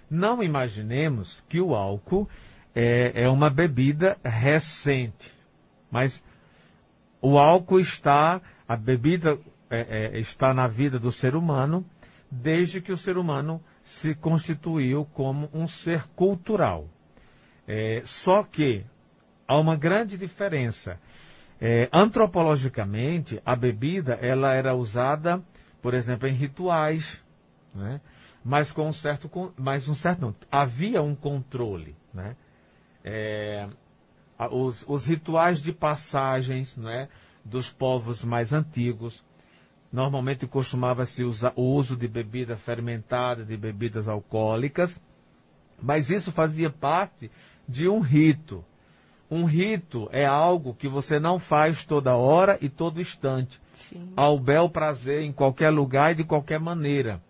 Não 0.08 0.42
imaginemos 0.42 1.42
que 1.48 1.60
o 1.60 1.74
álcool 1.74 2.28
é, 2.72 3.24
é 3.24 3.28
uma 3.28 3.50
bebida 3.50 4.16
recente, 4.24 5.34
mas 5.90 6.22
o 7.20 7.36
álcool 7.36 7.80
está, 7.80 8.40
a 8.66 8.76
bebida 8.76 9.38
é, 9.70 10.14
é, 10.14 10.18
está 10.18 10.54
na 10.54 10.66
vida 10.66 10.98
do 10.98 11.10
ser 11.10 11.34
humano 11.34 11.84
desde 12.30 12.80
que 12.80 12.92
o 12.92 12.96
ser 12.96 13.16
humano 13.16 13.62
se 13.82 14.14
constituiu 14.14 15.04
como 15.14 15.48
um 15.52 15.68
ser 15.68 16.06
cultural. 16.08 16.88
É, 17.66 18.02
só 18.04 18.42
que 18.42 18.84
há 19.46 19.58
uma 19.58 19.76
grande 19.76 20.16
diferença. 20.16 21.00
É, 21.60 21.88
antropologicamente, 21.92 23.40
a 23.44 23.56
bebida 23.56 24.14
ela 24.14 24.52
era 24.52 24.74
usada, 24.74 25.42
por 25.80 25.94
exemplo, 25.94 26.28
em 26.28 26.32
rituais, 26.32 27.22
né? 27.74 28.00
mas 28.44 28.70
com 28.70 28.88
um 28.88 28.92
certo, 28.92 29.52
mas 29.56 29.88
um 29.88 29.94
certo 29.94 30.20
não, 30.20 30.34
havia 30.50 31.02
um 31.02 31.16
controle, 31.16 31.96
né? 32.14 32.36
É, 33.02 33.68
os, 34.50 34.84
os, 34.86 35.06
rituais 35.06 35.60
de 35.60 35.72
passagens, 35.72 36.76
né, 36.76 37.08
dos 37.44 37.72
povos 37.72 38.22
mais 38.22 38.52
antigos, 38.52 39.24
Normalmente 39.92 40.46
costumava-se 40.46 41.24
usar 41.24 41.52
o 41.56 41.62
uso 41.62 41.96
de 41.96 42.08
bebida 42.08 42.56
fermentada, 42.56 43.44
de 43.44 43.56
bebidas 43.56 44.08
alcoólicas, 44.08 45.00
mas 45.80 46.10
isso 46.10 46.32
fazia 46.32 46.70
parte 46.70 47.30
de 47.68 47.88
um 47.88 48.00
rito. 48.00 48.64
Um 49.30 49.44
rito 49.44 50.08
é 50.12 50.24
algo 50.24 50.74
que 50.74 50.88
você 50.88 51.18
não 51.18 51.38
faz 51.38 51.84
toda 51.84 52.14
hora 52.14 52.58
e 52.60 52.68
todo 52.68 53.00
instante. 53.00 53.60
Sim. 53.72 54.12
Ao 54.14 54.38
bel 54.38 54.68
prazer, 54.68 55.22
em 55.22 55.32
qualquer 55.32 55.70
lugar 55.70 56.12
e 56.12 56.16
de 56.16 56.24
qualquer 56.24 56.60
maneira. 56.60 57.20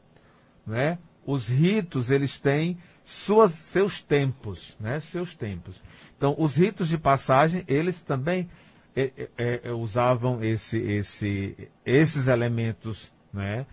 Né? 0.66 0.98
Os 1.24 1.48
ritos, 1.48 2.10
eles 2.10 2.38
têm 2.38 2.76
suas, 3.02 3.52
seus 3.52 4.02
tempos, 4.02 4.76
né? 4.78 5.00
seus 5.00 5.34
tempos. 5.34 5.80
Então, 6.16 6.34
os 6.38 6.54
ritos 6.54 6.88
de 6.88 6.98
passagem, 6.98 7.64
eles 7.66 8.02
também 8.02 8.48
é, 8.96 9.28
é, 9.36 9.60
é, 9.64 9.72
usavam 9.72 10.42
esse, 10.42 10.78
esse, 10.78 11.68
esses 11.84 12.28
elementos, 12.28 13.12
né? 13.30 13.66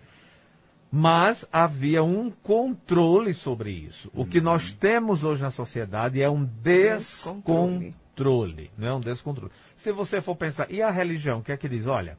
Mas 0.91 1.43
havia 1.51 2.03
um 2.03 2.29
controle 2.29 3.33
sobre 3.33 3.71
isso. 3.71 4.11
O 4.13 4.25
que 4.25 4.39
nós 4.39 4.71
uhum. 4.71 4.77
temos 4.77 5.23
hoje 5.23 5.41
na 5.41 5.49
sociedade 5.49 6.21
é 6.21 6.29
um 6.29 6.43
descontrole. 6.43 7.95
descontrole 8.13 8.71
não 8.77 8.87
é 8.87 8.93
um 8.93 8.99
descontrole. 8.99 9.51
Se 9.75 9.91
você 9.91 10.21
for 10.21 10.35
pensar, 10.35 10.69
e 10.69 10.81
a 10.81 10.91
religião, 10.91 11.39
o 11.39 11.41
que 11.41 11.51
é 11.51 11.57
que 11.57 11.67
diz? 11.67 11.87
Olha, 11.87 12.15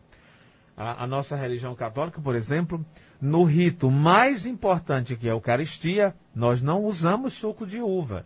a, 0.77 1.05
a, 1.05 1.07
nossa 1.07 1.37
religião 1.37 1.75
católica, 1.77 2.21
por 2.21 2.35
exemplo, 2.35 2.85
no 3.21 3.45
rito 3.45 3.91
mais 3.91 4.45
importante 4.45 5.15
que 5.15 5.29
é 5.29 5.31
a 5.31 5.35
Eucaristia, 5.35 6.15
nós 6.35 6.61
não 6.61 6.85
usamos 6.85 7.35
suco 7.35 7.65
de 7.65 7.81
uva, 7.81 8.25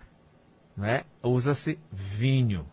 né? 0.75 1.03
usa-se 1.23 1.79
vinho 1.93 2.65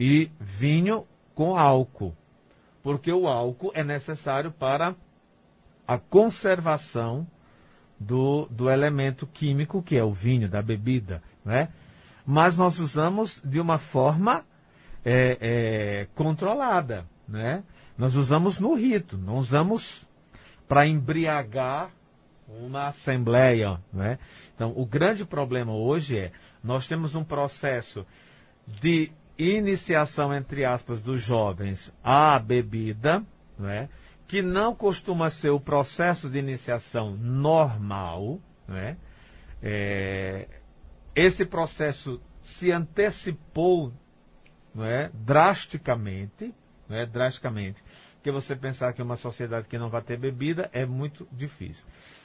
e 0.00 0.32
vinho 0.40 1.06
com 1.34 1.54
álcool, 1.54 2.16
porque 2.82 3.12
o 3.12 3.28
álcool 3.28 3.70
é 3.74 3.84
necessário 3.84 4.50
para 4.50 4.96
a 5.86 5.98
conservação 5.98 7.26
do, 7.98 8.46
do 8.46 8.70
elemento 8.70 9.26
químico 9.26 9.82
que 9.82 9.98
é 9.98 10.02
o 10.02 10.10
vinho, 10.10 10.48
da 10.48 10.62
bebida, 10.62 11.22
né? 11.44 11.68
Mas 12.24 12.56
nós 12.56 12.78
usamos 12.78 13.42
de 13.44 13.60
uma 13.60 13.76
forma 13.76 14.42
é, 15.04 15.36
é, 15.40 16.08
controlada, 16.14 17.06
né? 17.28 17.62
Nós 17.98 18.14
usamos 18.14 18.58
no 18.58 18.74
rito, 18.74 19.18
não 19.18 19.36
usamos 19.36 20.08
para 20.66 20.86
embriagar 20.86 21.90
uma 22.48 22.88
assembleia, 22.88 23.78
né? 23.92 24.18
Então, 24.54 24.72
o 24.74 24.86
grande 24.86 25.26
problema 25.26 25.74
hoje 25.74 26.18
é 26.18 26.32
nós 26.64 26.88
temos 26.88 27.14
um 27.14 27.24
processo 27.24 28.06
de 28.66 29.12
iniciação, 29.40 30.34
entre 30.34 30.64
aspas, 30.64 31.00
dos 31.00 31.20
jovens 31.20 31.94
à 32.04 32.38
bebida, 32.38 33.24
né, 33.58 33.88
que 34.28 34.42
não 34.42 34.74
costuma 34.74 35.30
ser 35.30 35.50
o 35.50 35.58
processo 35.58 36.28
de 36.28 36.38
iniciação 36.38 37.16
normal. 37.16 38.38
Né, 38.68 38.96
é, 39.62 40.46
esse 41.14 41.46
processo 41.46 42.20
se 42.42 42.70
antecipou 42.70 43.92
é, 44.78 45.10
drasticamente, 45.14 46.54
é, 46.88 47.06
drasticamente, 47.06 47.82
porque 48.14 48.30
você 48.30 48.54
pensar 48.54 48.92
que 48.92 49.02
uma 49.02 49.16
sociedade 49.16 49.68
que 49.68 49.78
não 49.78 49.88
vai 49.88 50.02
ter 50.02 50.18
bebida 50.18 50.68
é 50.72 50.84
muito 50.84 51.26
difícil. 51.32 51.84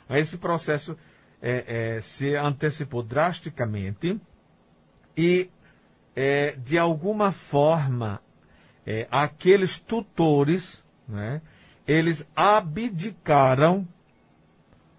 Esse 0.10 0.38
processo 0.38 0.98
é, 1.42 1.96
é, 1.96 2.02
se 2.02 2.36
antecipou 2.36 3.02
drasticamente 3.02 4.20
e 5.16 5.50
é, 6.16 6.52
de 6.58 6.78
alguma 6.78 7.32
forma, 7.32 8.22
é, 8.86 9.08
aqueles 9.12 9.80
tutores, 9.80 10.84
né, 11.08 11.42
eles 11.88 12.28
abdicaram 12.36 13.88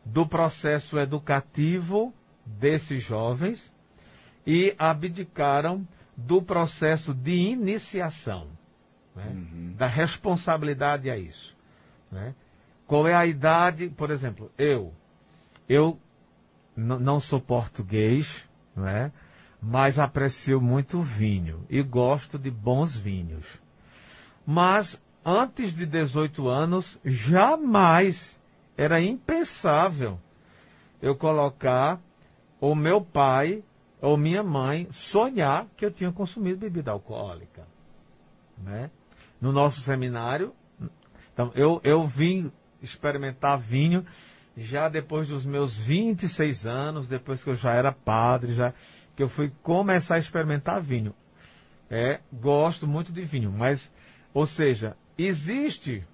do 0.05 0.27
processo 0.27 0.99
educativo 0.99 2.13
desses 2.45 3.03
jovens 3.03 3.73
e 4.47 4.75
abdicaram 4.79 5.87
do 6.17 6.41
processo 6.41 7.13
de 7.13 7.33
iniciação, 7.33 8.49
né, 9.15 9.27
uhum. 9.27 9.75
da 9.77 9.87
responsabilidade 9.87 11.11
a 11.11 11.19
isso. 11.19 11.57
Né? 12.11 12.35
Qual 12.87 13.07
é 13.09 13.15
a 13.15 13.27
idade, 13.27 13.89
por 13.89 14.11
exemplo, 14.11 14.51
eu, 14.57 14.95
eu 15.69 15.99
não 16.77 17.19
sou 17.19 17.41
português, 17.41 18.49
não 18.77 18.87
é? 18.87 19.11
Mas 19.61 19.99
aprecio 19.99 20.61
muito 20.61 21.01
vinho 21.01 21.65
e 21.69 21.83
gosto 21.83 22.39
de 22.39 22.51
bons 22.51 22.97
vinhos. 22.97 23.61
Mas 24.47 25.01
antes 25.25 25.75
de 25.75 25.87
18 25.87 26.49
anos, 26.49 26.99
jamais 27.05 28.39
era 28.77 29.01
impensável 29.01 30.19
eu 31.01 31.17
colocar 31.17 32.01
o 32.61 32.75
meu 32.75 33.01
pai 33.01 33.63
ou 34.01 34.17
minha 34.17 34.43
mãe 34.43 34.89
sonhar 34.91 35.67
que 35.77 35.85
eu 35.85 35.91
tinha 35.91 36.13
consumido 36.13 36.59
bebida 36.59 36.91
alcoólica. 36.91 37.67
Né? 38.59 38.91
No 39.41 39.53
nosso 39.53 39.81
seminário, 39.81 40.55
então, 41.33 41.53
eu, 41.55 41.81
eu 41.85 42.07
vim 42.07 42.51
experimentar 42.81 43.59
vinho 43.59 44.07
já 44.57 44.89
depois 44.89 45.29
dos 45.29 45.45
meus 45.45 45.77
26 45.77 46.67
anos, 46.67 47.09
depois 47.09 47.45
que 47.45 47.51
eu 47.51 47.55
já 47.55 47.75
era 47.75 47.93
padre, 47.93 48.55
já 48.55 48.73
que 49.17 49.23
eu 49.23 49.29
fui 49.29 49.51
começar 49.63 50.17
a 50.17 50.19
experimentar 50.19 50.81
vinho. 50.81 51.15
É, 51.91 52.21
gosto 52.33 52.87
muito 52.87 53.11
de 53.11 53.23
vinho, 53.23 53.51
mas, 53.51 53.91
ou 54.35 54.45
seja, 54.47 54.97
existe 55.17 56.07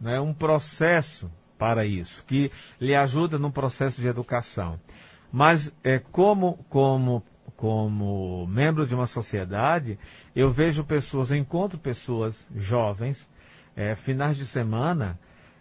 né, 0.00 0.18
um 0.20 0.32
processo 0.32 1.30
para 1.58 1.84
isso, 1.84 2.24
que 2.26 2.50
lhe 2.80 2.94
ajuda 2.94 3.38
no 3.38 3.50
processo 3.50 4.00
de 4.00 4.08
educação. 4.08 4.80
Mas 5.30 5.72
é, 5.84 5.98
como, 5.98 6.64
como, 6.68 7.22
como 7.56 8.46
membro 8.46 8.86
de 8.86 8.94
uma 8.94 9.06
sociedade, 9.06 9.98
eu 10.34 10.50
vejo 10.50 10.84
pessoas, 10.84 11.30
encontro 11.30 11.78
pessoas 11.78 12.46
jovens, 12.54 13.28
é, 13.74 13.94
finais 13.94 14.36
de 14.36 14.46
semana, 14.46 15.18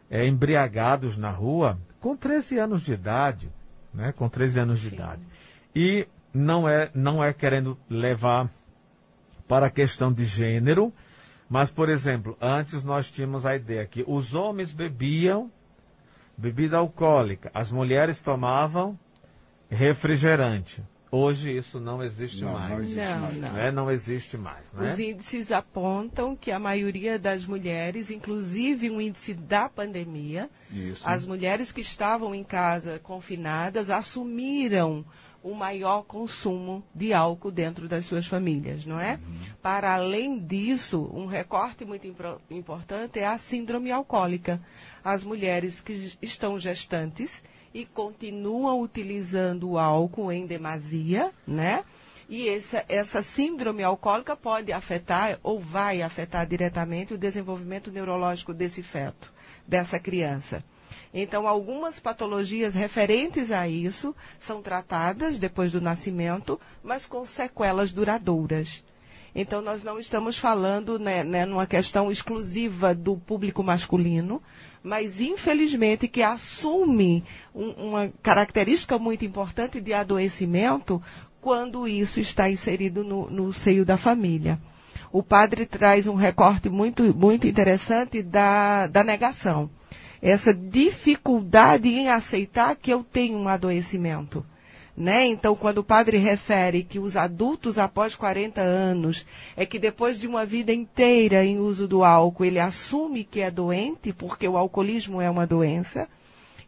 é, 0.10 0.25
embriagados 0.25 1.18
na 1.18 1.30
rua, 1.30 1.78
com 2.00 2.16
13 2.16 2.60
anos 2.60 2.82
de 2.84 2.94
idade, 2.94 3.50
né, 3.94 4.14
com 4.14 4.30
13 4.30 4.60
anos 4.60 4.80
de 4.80 4.90
Sim. 4.90 4.96
idade. 4.96 5.28
E 5.75 6.08
não 6.36 6.68
é, 6.68 6.92
não 6.94 7.24
é 7.24 7.34
querendo 7.34 7.77
levar 7.89 8.51
para 9.48 9.68
a 9.68 9.72
questão 9.72 10.12
de 10.12 10.25
gênero, 10.25 10.92
mas, 11.50 11.72
por 11.72 11.88
exemplo, 11.88 12.38
antes 12.42 12.84
nós 12.84 13.10
tínhamos 13.10 13.46
a 13.46 13.56
ideia 13.56 13.86
que 13.86 14.04
os 14.06 14.34
homens 14.34 14.72
bebiam 14.72 15.50
bebida 16.38 16.77
alcoólica, 16.77 17.50
as 17.54 17.72
mulheres 17.72 18.22
tomavam 18.22 19.00
refrigerante. 19.70 20.84
Hoje 21.10 21.56
isso 21.56 21.80
não 21.80 22.04
existe 22.04 22.44
não, 22.44 22.51
mais. 22.51 22.72
Não 22.72 22.80
existe 22.82 23.06
não, 23.08 23.22
mais. 23.22 23.38
Não. 23.38 23.58
É, 23.58 23.72
não 23.72 23.92
existe 23.92 24.38
mais. 24.38 24.70
Né? 24.74 24.92
Os 24.92 25.00
índices 25.00 25.51
apontam 25.51 26.36
que 26.36 26.51
a 26.51 26.60
maioria 26.60 27.18
das 27.18 27.46
mulheres, 27.46 28.12
inclusive 28.12 28.89
um 28.89 29.00
índice 29.00 29.34
da 29.34 29.70
pandemia, 29.70 30.50
isso. 30.70 31.01
as 31.06 31.25
mulheres 31.25 31.72
que 31.72 31.80
estavam 31.80 32.36
em 32.36 32.44
casa 32.44 33.00
confinadas 33.00 33.89
assumiram 33.89 35.06
o 35.46 35.54
maior 35.54 36.02
consumo 36.02 36.84
de 36.94 37.14
álcool 37.14 37.52
dentro 37.52 37.88
das 37.88 38.06
suas 38.06 38.25
famílias, 38.25 38.84
não 38.84 39.00
é? 39.00 39.14
Uhum. 39.14 39.36
Para 39.62 39.94
além 39.94 40.40
disso, 40.40 41.08
um 41.14 41.28
recorte 41.28 41.86
muito 41.86 42.08
importante 42.50 43.20
é 43.20 43.28
a 43.28 43.38
síndrome 43.38 43.92
alcoólica. 43.92 44.60
As 45.04 45.24
mulheres 45.24 45.80
que 45.80 46.18
estão 46.20 46.60
gestantes 46.60 47.44
e 47.72 47.86
continuam 47.86 48.82
utilizando 48.82 49.70
o 49.70 49.78
álcool 49.78 50.32
em 50.32 50.48
demasia, 50.48 51.32
né? 51.46 51.84
E 52.28 52.50
essa, 52.50 52.84
essa 52.90 53.22
síndrome 53.22 53.84
alcoólica 53.84 54.36
pode 54.36 54.72
afetar 54.72 55.38
ou 55.44 55.60
vai 55.60 56.02
afetar 56.02 56.48
diretamente 56.48 57.14
o 57.14 57.20
desenvolvimento 57.20 57.92
neurológico 57.92 58.52
desse 58.52 58.82
feto, 58.82 59.32
dessa 59.68 60.00
criança. 60.00 60.64
Então, 61.14 61.48
algumas 61.48 62.00
patologias 62.00 62.74
referentes 62.74 63.52
a 63.52 63.68
isso 63.68 64.14
são 64.38 64.62
tratadas 64.62 65.40
depois 65.40 65.72
do 65.72 65.80
nascimento, 65.80 66.60
mas 66.84 67.06
com 67.06 67.25
sequelas 67.25 67.92
duradouras. 67.92 68.84
Então, 69.34 69.62
nós 69.62 69.84
não 69.84 70.00
estamos 70.00 70.38
falando 70.38 70.98
né, 70.98 71.24
né, 71.24 71.46
numa 71.46 71.65
questão 71.67 72.10
exclusiva 72.10 72.96
do 72.96 73.17
público 73.17 73.62
masculino, 73.62 74.41
mas 74.82 75.19
infelizmente 75.19 76.08
que 76.08 76.22
assume 76.22 77.24
um, 77.54 77.69
uma 77.72 78.13
característica 78.22 78.98
muito 78.98 79.26
importante 79.26 79.82
de 79.82 79.93
adoecimento 79.93 81.02
quando 81.41 81.88
isso 81.88 82.19
está 82.19 82.50
inserido 82.50 83.04
no, 83.04 83.30
no 83.30 83.54
seio 83.54 83.86
da 83.86 83.98
família. 83.98 84.60
O 85.12 85.24
padre 85.24 85.65
traz 85.65 86.08
um 86.08 86.15
recorte 86.15 86.69
muito, 86.69 87.04
muito 87.15 87.48
interessante 87.48 88.22
da, 88.22 88.88
da 88.88 89.04
negação 89.04 89.69
essa 90.21 90.54
dificuldade 90.54 91.89
em 91.89 92.10
aceitar 92.10 92.75
que 92.75 92.91
eu 92.91 93.04
tenho 93.04 93.38
um 93.38 93.47
adoecimento. 93.47 94.45
Né? 94.97 95.25
Então, 95.25 95.56
quando 95.56 95.80
o 95.80 95.84
padre 95.84 96.17
refere 96.17 96.82
que 96.82 96.99
os 96.99 97.17
adultos 97.17 97.78
após 97.78 98.15
40 98.15 98.62
anos 98.62 99.25
é 99.58 99.65
que 99.65 99.78
depois 99.78 100.17
de 100.17 100.25
uma 100.25 100.45
vida 100.45 100.71
inteira 100.71 101.43
em 101.43 101.60
uso 101.60 101.86
do 101.86 102.04
álcool, 102.04 102.45
ele 102.45 102.60
assume 102.60 103.25
que 103.25 103.41
é 103.41 103.51
doente, 103.51 104.13
porque 104.13 104.47
o 104.47 104.56
alcoolismo 104.56 105.19
é 105.19 105.30
uma 105.30 105.45
doença, 105.45 106.08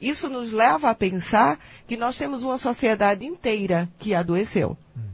isso 0.02 0.30
nos 0.30 0.52
leva 0.52 0.90
a 0.90 0.96
pensar 0.96 1.58
que 1.88 1.98
nós 1.98 2.18
temos 2.18 2.44
uma 2.44 2.58
sociedade 2.58 3.26
inteira 3.26 3.90
que 3.98 4.14
adoeceu. 4.14 4.78
Uhum. 4.96 5.07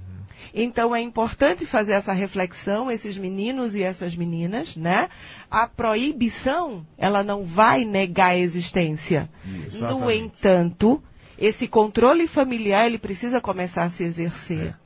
Então 0.53 0.95
é 0.95 1.01
importante 1.01 1.65
fazer 1.65 1.93
essa 1.93 2.13
reflexão, 2.13 2.89
esses 2.89 3.17
meninos 3.17 3.75
e 3.75 3.81
essas 3.81 4.15
meninas, 4.15 4.75
né? 4.75 5.09
A 5.49 5.67
proibição, 5.67 6.85
ela 6.97 7.23
não 7.23 7.43
vai 7.43 7.85
negar 7.85 8.31
a 8.31 8.37
existência. 8.37 9.29
Exatamente. 9.45 9.99
No 9.99 10.11
entanto, 10.11 11.03
esse 11.37 11.67
controle 11.67 12.27
familiar, 12.27 12.85
ele 12.85 12.97
precisa 12.97 13.41
começar 13.41 13.83
a 13.83 13.89
se 13.89 14.03
exercer. 14.03 14.67
É. 14.67 14.83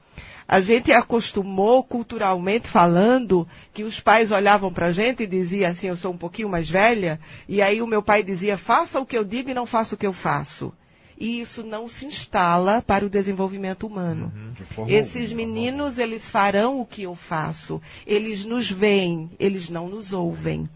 A 0.49 0.61
gente 0.61 0.93
acostumou, 0.93 1.83
culturalmente 1.83 2.69
falando, 2.69 3.45
que 3.73 3.83
os 3.83 3.99
pais 3.99 4.31
olhavam 4.31 4.71
para 4.71 4.87
a 4.87 4.91
gente 4.93 5.23
e 5.23 5.27
diziam 5.27 5.69
assim, 5.69 5.87
eu 5.87 5.97
sou 5.97 6.13
um 6.13 6.17
pouquinho 6.17 6.47
mais 6.47 6.69
velha, 6.69 7.19
e 7.49 7.61
aí 7.61 7.81
o 7.81 7.87
meu 7.87 8.01
pai 8.01 8.23
dizia, 8.23 8.57
faça 8.57 8.97
o 8.97 9.05
que 9.05 9.17
eu 9.17 9.25
digo 9.25 9.49
e 9.49 9.53
não 9.53 9.65
faça 9.65 9.95
o 9.95 9.97
que 9.97 10.07
eu 10.07 10.13
faço 10.13 10.73
e 11.19 11.41
isso 11.41 11.63
não 11.63 11.87
se 11.87 12.05
instala 12.05 12.81
para 12.81 13.05
o 13.05 13.09
desenvolvimento 13.09 13.87
humano. 13.87 14.31
Uhum, 14.77 14.87
Esses 14.87 15.33
meninos, 15.33 15.97
eles 15.97 16.29
farão 16.29 16.79
o 16.79 16.85
que 16.85 17.03
eu 17.03 17.15
faço. 17.15 17.81
Eles 18.05 18.45
nos 18.45 18.69
veem, 18.69 19.29
eles 19.39 19.69
não 19.69 19.89
nos 19.89 20.13
ouvem. 20.13 20.69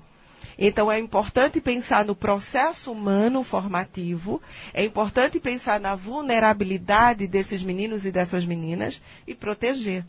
Então 0.58 0.92
é 0.92 1.00
importante 1.00 1.62
pensar 1.62 2.06
no 2.06 2.16
processo 2.16 2.92
humano 2.92 3.44
formativo, 3.44 4.42
é 4.74 4.84
importante 4.84 5.40
pensar 5.40 5.80
na 5.80 5.96
vulnerabilidade 5.96 7.26
desses 7.26 7.64
meninos 7.64 8.06
e 8.06 8.12
dessas 8.12 8.46
meninas 8.46 9.02
e 9.26 9.34
proteger. 9.34 10.06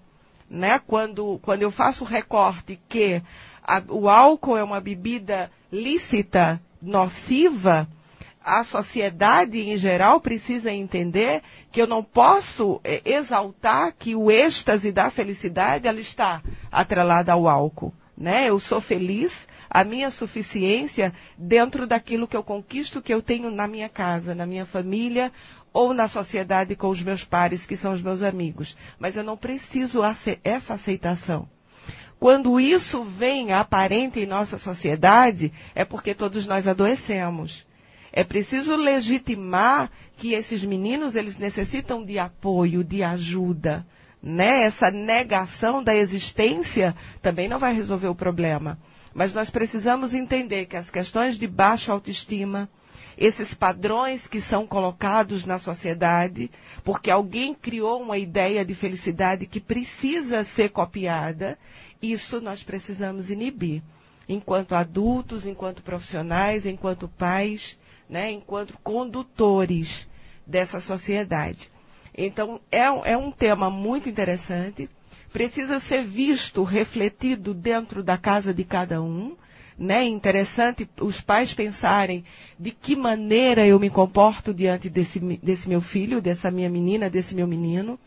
Né? 0.50 0.78
Quando, 0.78 1.38
quando 1.42 1.62
eu 1.62 1.70
faço 1.70 2.04
o 2.04 2.06
recorte 2.06 2.78
que 2.88 3.22
a, 3.62 3.82
o 3.88 4.08
álcool 4.08 4.58
é 4.58 4.62
uma 4.62 4.80
bebida 4.80 5.50
lícita, 5.70 6.60
nociva, 6.82 7.88
a 8.44 8.64
sociedade 8.64 9.58
em 9.60 9.76
geral 9.76 10.20
precisa 10.20 10.70
entender 10.72 11.42
que 11.70 11.80
eu 11.80 11.86
não 11.86 12.02
posso 12.02 12.80
é, 12.84 13.00
exaltar 13.04 13.94
que 13.98 14.14
o 14.14 14.30
êxtase 14.30 14.92
da 14.92 15.10
felicidade 15.10 15.88
ela 15.88 16.00
está 16.00 16.42
atrelada 16.70 17.32
ao 17.32 17.48
álcool. 17.48 17.92
Né? 18.16 18.48
Eu 18.48 18.60
sou 18.60 18.80
feliz, 18.80 19.48
a 19.70 19.84
minha 19.84 20.10
suficiência 20.10 21.12
dentro 21.36 21.86
daquilo 21.86 22.28
que 22.28 22.36
eu 22.36 22.42
conquisto, 22.42 23.00
que 23.00 23.12
eu 23.12 23.22
tenho 23.22 23.50
na 23.50 23.66
minha 23.66 23.88
casa, 23.88 24.34
na 24.34 24.46
minha 24.46 24.66
família 24.66 25.32
ou 25.72 25.94
na 25.94 26.06
sociedade 26.06 26.76
com 26.76 26.90
os 26.90 27.02
meus 27.02 27.24
pares, 27.24 27.64
que 27.64 27.76
são 27.76 27.94
os 27.94 28.02
meus 28.02 28.22
amigos. 28.22 28.76
Mas 28.98 29.16
eu 29.16 29.24
não 29.24 29.36
preciso 29.36 30.04
ace 30.04 30.38
essa 30.44 30.74
aceitação. 30.74 31.48
Quando 32.20 32.60
isso 32.60 33.02
vem 33.02 33.52
aparente 33.52 34.20
em 34.20 34.26
nossa 34.26 34.56
sociedade, 34.56 35.52
é 35.74 35.84
porque 35.84 36.14
todos 36.14 36.46
nós 36.46 36.68
adoecemos. 36.68 37.66
É 38.12 38.22
preciso 38.22 38.76
legitimar 38.76 39.90
que 40.16 40.34
esses 40.34 40.62
meninos 40.62 41.16
eles 41.16 41.38
necessitam 41.38 42.04
de 42.04 42.18
apoio, 42.18 42.84
de 42.84 43.02
ajuda. 43.02 43.86
Né? 44.22 44.62
Essa 44.62 44.90
negação 44.90 45.82
da 45.82 45.96
existência 45.96 46.94
também 47.22 47.48
não 47.48 47.58
vai 47.58 47.74
resolver 47.74 48.08
o 48.08 48.14
problema. 48.14 48.78
Mas 49.14 49.32
nós 49.32 49.50
precisamos 49.50 50.14
entender 50.14 50.66
que 50.66 50.76
as 50.76 50.90
questões 50.90 51.38
de 51.38 51.46
baixa 51.46 51.90
autoestima, 51.92 52.68
esses 53.16 53.54
padrões 53.54 54.26
que 54.26 54.40
são 54.40 54.66
colocados 54.66 55.44
na 55.44 55.58
sociedade, 55.58 56.50
porque 56.84 57.10
alguém 57.10 57.54
criou 57.54 58.00
uma 58.00 58.18
ideia 58.18 58.64
de 58.64 58.74
felicidade 58.74 59.46
que 59.46 59.60
precisa 59.60 60.44
ser 60.44 60.70
copiada, 60.70 61.58
isso 62.00 62.40
nós 62.40 62.62
precisamos 62.62 63.30
inibir. 63.30 63.82
Enquanto 64.28 64.74
adultos, 64.74 65.46
enquanto 65.46 65.82
profissionais, 65.82 66.64
enquanto 66.64 67.08
pais, 67.08 67.78
né, 68.08 68.30
enquanto 68.30 68.78
condutores 68.82 70.08
dessa 70.46 70.80
sociedade. 70.80 71.70
Então, 72.16 72.60
é, 72.70 72.84
é 73.12 73.16
um 73.16 73.30
tema 73.30 73.70
muito 73.70 74.08
interessante, 74.08 74.88
precisa 75.32 75.80
ser 75.80 76.04
visto, 76.04 76.62
refletido 76.62 77.54
dentro 77.54 78.02
da 78.02 78.18
casa 78.18 78.52
de 78.52 78.64
cada 78.64 79.00
um, 79.00 79.36
né, 79.82 80.04
interessante 80.04 80.88
os 81.00 81.20
pais 81.20 81.52
pensarem 81.52 82.24
de 82.56 82.70
que 82.70 82.94
maneira 82.94 83.66
eu 83.66 83.80
me 83.80 83.90
comporto 83.90 84.54
diante 84.54 84.88
desse, 84.88 85.18
desse 85.18 85.68
meu 85.68 85.80
filho, 85.80 86.22
dessa 86.22 86.52
minha 86.52 86.70
menina, 86.70 87.10
desse 87.10 87.34
meu 87.34 87.48
menino. 87.48 87.98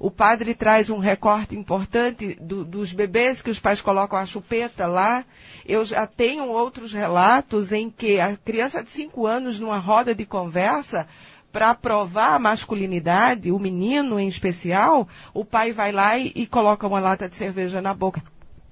O 0.00 0.10
padre 0.10 0.54
traz 0.54 0.90
um 0.90 0.98
recorte 0.98 1.56
importante 1.56 2.36
do, 2.40 2.64
dos 2.64 2.92
bebês 2.92 3.40
que 3.42 3.50
os 3.50 3.60
pais 3.60 3.80
colocam 3.80 4.18
a 4.18 4.26
chupeta 4.26 4.88
lá. 4.88 5.24
Eu 5.64 5.84
já 5.84 6.04
tenho 6.04 6.48
outros 6.48 6.92
relatos 6.92 7.70
em 7.70 7.88
que 7.88 8.18
a 8.18 8.36
criança 8.36 8.82
de 8.82 8.90
5 8.90 9.24
anos, 9.24 9.60
numa 9.60 9.78
roda 9.78 10.12
de 10.12 10.26
conversa, 10.26 11.06
para 11.52 11.74
provar 11.76 12.34
a 12.34 12.38
masculinidade, 12.40 13.52
o 13.52 13.58
menino 13.58 14.18
em 14.18 14.26
especial, 14.26 15.06
o 15.32 15.44
pai 15.44 15.70
vai 15.72 15.92
lá 15.92 16.18
e, 16.18 16.32
e 16.34 16.46
coloca 16.46 16.88
uma 16.88 16.98
lata 16.98 17.28
de 17.28 17.36
cerveja 17.36 17.80
na 17.80 17.94
boca 17.94 18.20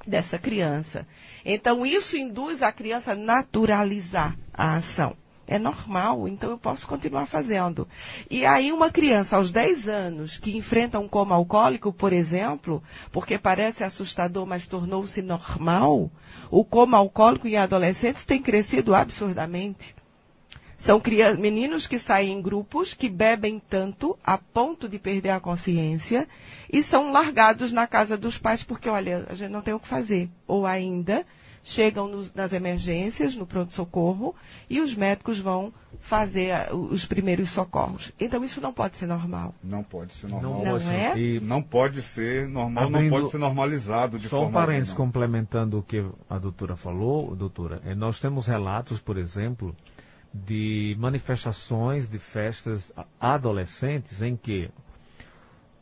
dessa 0.09 0.39
criança. 0.39 1.07
Então, 1.45 1.87
isso 1.87 2.17
induz 2.17 2.63
a 2.63 2.73
criança 2.73 3.13
a 3.13 3.17
naturalizar 3.17 4.37
a 4.53 4.77
ação. 4.77 5.15
É 5.51 5.59
normal, 5.59 6.29
então 6.29 6.51
eu 6.51 6.59
posso 6.59 6.87
continuar 6.87 7.25
fazendo. 7.25 7.89
E 8.31 8.45
aí 8.45 8.71
uma 8.71 8.91
criança 8.91 9.37
aos 9.37 9.51
10 9.51 9.89
anos 9.89 10.37
que 10.37 10.55
enfrenta 10.55 10.99
um 10.99 11.09
coma 11.09 11.35
alcoólico, 11.35 11.91
por 11.91 12.13
exemplo, 12.13 12.83
porque 13.11 13.39
parece 13.39 13.83
assustador, 13.83 14.45
mas 14.45 14.67
tornou-se 14.67 15.23
normal, 15.23 16.11
o 16.51 16.63
coma 16.63 16.99
alcoólico 16.99 17.49
em 17.49 17.57
adolescentes 17.57 18.27
tem 18.27 18.43
crescido 18.43 18.95
absurdamente. 18.95 19.97
São 20.79 21.03
meninos 21.39 21.89
que 21.89 21.99
saem 21.99 22.39
em 22.39 22.41
grupos, 22.41 22.95
que 22.95 23.09
bebem 23.09 23.61
tanto 23.69 24.17
a 24.25 24.39
ponto 24.39 24.89
de 24.89 24.97
perder 24.97 25.31
a 25.31 25.41
consciência 25.41 26.29
e 26.73 26.85
são 26.85 27.11
largados 27.11 27.73
na 27.73 27.85
casa 27.85 28.17
dos 28.17 28.39
pais 28.39 28.63
porque, 28.63 28.89
olha, 28.89 29.27
a 29.29 29.35
gente 29.35 29.51
não 29.51 29.61
tem 29.61 29.75
o 29.75 29.81
que 29.81 29.89
fazer. 29.89 30.31
Ou 30.47 30.65
ainda 30.65 31.27
chegam 31.65 32.07
nos, 32.07 32.33
nas 32.33 32.53
emergências, 32.53 33.37
no 33.37 33.45
pronto-socorro, 33.45 34.37
e 34.71 34.81
os 34.81 34.95
médicos 34.95 35.41
vão 35.41 35.73
fazer 36.01 36.55
os 36.73 37.05
primeiros 37.05 37.51
socorros. 37.51 38.13
Então 38.19 38.45
isso 38.45 38.61
não 38.61 38.73
pode 38.73 38.97
ser 38.97 39.07
normal. 39.07 39.55
Não 39.63 39.83
pode 39.83 40.15
ser 40.15 40.29
normal. 40.29 40.65
Não, 40.65 40.79
não 40.79 40.93
é? 40.93 41.19
E 41.19 41.41
não 41.41 41.61
pode 41.61 42.03
ser 42.03 42.49
normal, 42.49 42.85
Abrindo, 42.85 43.11
não 43.11 43.21
pode 43.21 43.33
ser 43.33 43.39
normalizado 43.39 44.19
de 44.19 44.29
só 44.29 44.37
forma. 44.37 44.45
Só 44.45 44.49
um 44.49 44.53
parênteses 44.53 44.95
complementando 44.95 45.79
o 45.81 45.83
que 45.83 46.05
a 46.31 46.39
doutora 46.39 46.77
falou, 46.77 47.35
doutora. 47.35 47.83
É, 47.85 47.95
nós 47.95 48.21
temos 48.21 48.47
relatos, 48.47 49.01
por 49.01 49.19
exemplo, 49.19 49.75
de 50.33 50.97
manifestações 50.99 52.09
de 52.09 52.19
festas 52.19 52.93
adolescentes 53.21 54.23
em 54.23 54.37
que 54.37 54.71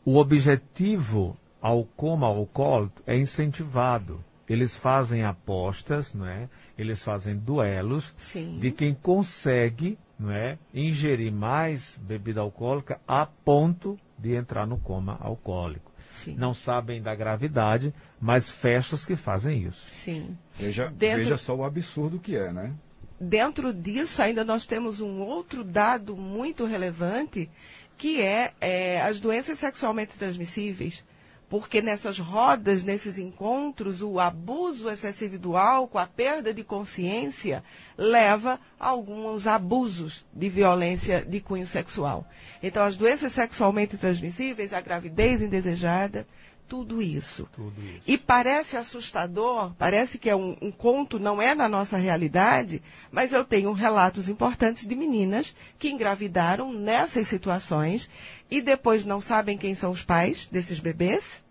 o 0.05 0.17
objetivo 0.17 1.37
ao 1.61 1.83
coma 1.83 2.27
alcoólico 2.27 3.01
é 3.05 3.17
incentivado. 3.17 4.23
Eles 4.47 4.75
fazem 4.75 5.23
apostas, 5.23 6.13
não 6.13 6.25
é? 6.25 6.47
Eles 6.77 7.03
fazem 7.03 7.35
duelos 7.35 8.13
Sim. 8.15 8.57
de 8.59 8.71
quem 8.71 8.93
consegue, 8.93 9.97
não 10.17 10.31
é, 10.31 10.57
ingerir 10.73 11.31
mais 11.33 11.99
bebida 12.01 12.39
alcoólica 12.39 13.01
a 13.05 13.25
ponto 13.25 13.99
de 14.17 14.33
entrar 14.33 14.65
no 14.65 14.77
coma 14.77 15.17
alcoólico. 15.19 15.91
Sim. 16.09 16.35
Não 16.35 16.53
sabem 16.53 17.01
da 17.01 17.13
gravidade, 17.13 17.93
mas 18.19 18.49
festas 18.49 19.05
que 19.05 19.15
fazem 19.15 19.63
isso. 19.63 19.89
Sim. 19.89 20.37
Veja, 20.55 20.89
Dentro... 20.89 21.17
veja 21.17 21.37
só 21.37 21.53
o 21.53 21.65
absurdo 21.65 22.17
que 22.17 22.35
é, 22.35 22.51
né? 22.51 22.73
Dentro 23.19 23.73
disso, 23.73 24.21
ainda 24.21 24.43
nós 24.43 24.65
temos 24.65 25.01
um 25.01 25.21
outro 25.21 25.63
dado 25.63 26.15
muito 26.15 26.65
relevante, 26.65 27.49
que 27.97 28.21
é, 28.21 28.53
é, 28.61 29.01
as 29.01 29.19
doenças 29.19 29.59
sexualmente 29.59 30.17
transmissíveis. 30.17 31.03
Porque 31.49 31.81
nessas 31.81 32.19
rodas, 32.19 32.83
nesses 32.83 33.17
encontros, 33.17 34.01
o 34.01 34.19
abuso 34.19 34.89
excessivo 34.89 35.39
do 35.39 35.55
álcool, 35.55 35.97
a 35.97 36.05
perda 36.05 36.53
de 36.53 36.61
consciência, 36.61 37.63
leva 37.97 38.59
a 38.77 38.87
alguns 38.89 39.47
abusos 39.47 40.25
de 40.33 40.49
violência 40.49 41.23
de 41.23 41.39
cunho 41.39 41.65
sexual. 41.65 42.27
Então, 42.61 42.83
as 42.83 42.97
doenças 42.97 43.31
sexualmente 43.31 43.95
transmissíveis, 43.95 44.73
a 44.73 44.81
gravidez 44.81 45.41
indesejada, 45.41 46.27
tudo 46.67 47.01
isso. 47.01 47.47
Tudo 47.55 47.81
isso. 47.81 48.01
E 48.05 48.17
parece 48.17 48.75
assustador, 48.75 49.71
parece 49.77 50.17
que 50.17 50.29
é 50.29 50.35
um, 50.35 50.55
um, 50.61 50.71
conto, 50.71 51.19
não 51.19 51.41
é 51.41 51.55
na 51.55 51.69
nossa 51.69 51.97
realidade, 51.97 52.81
mas 53.11 53.31
eu 53.31 53.45
tenho 53.45 53.71
relatos 53.71 54.27
importantes 54.27 54.85
de 54.85 54.95
meninas 54.95 55.53
que 55.79 55.89
engravidaram 55.89 56.73
nessas 56.73 57.27
situações 57.27 58.09
e 58.51 58.61
depois 58.61 59.05
não 59.05 59.21
sabem 59.21 59.57
quem 59.57 59.73
são 59.73 59.91
os 59.91 60.03
pais 60.03 60.47
desses 60.47 60.79
bebês, 60.79 61.43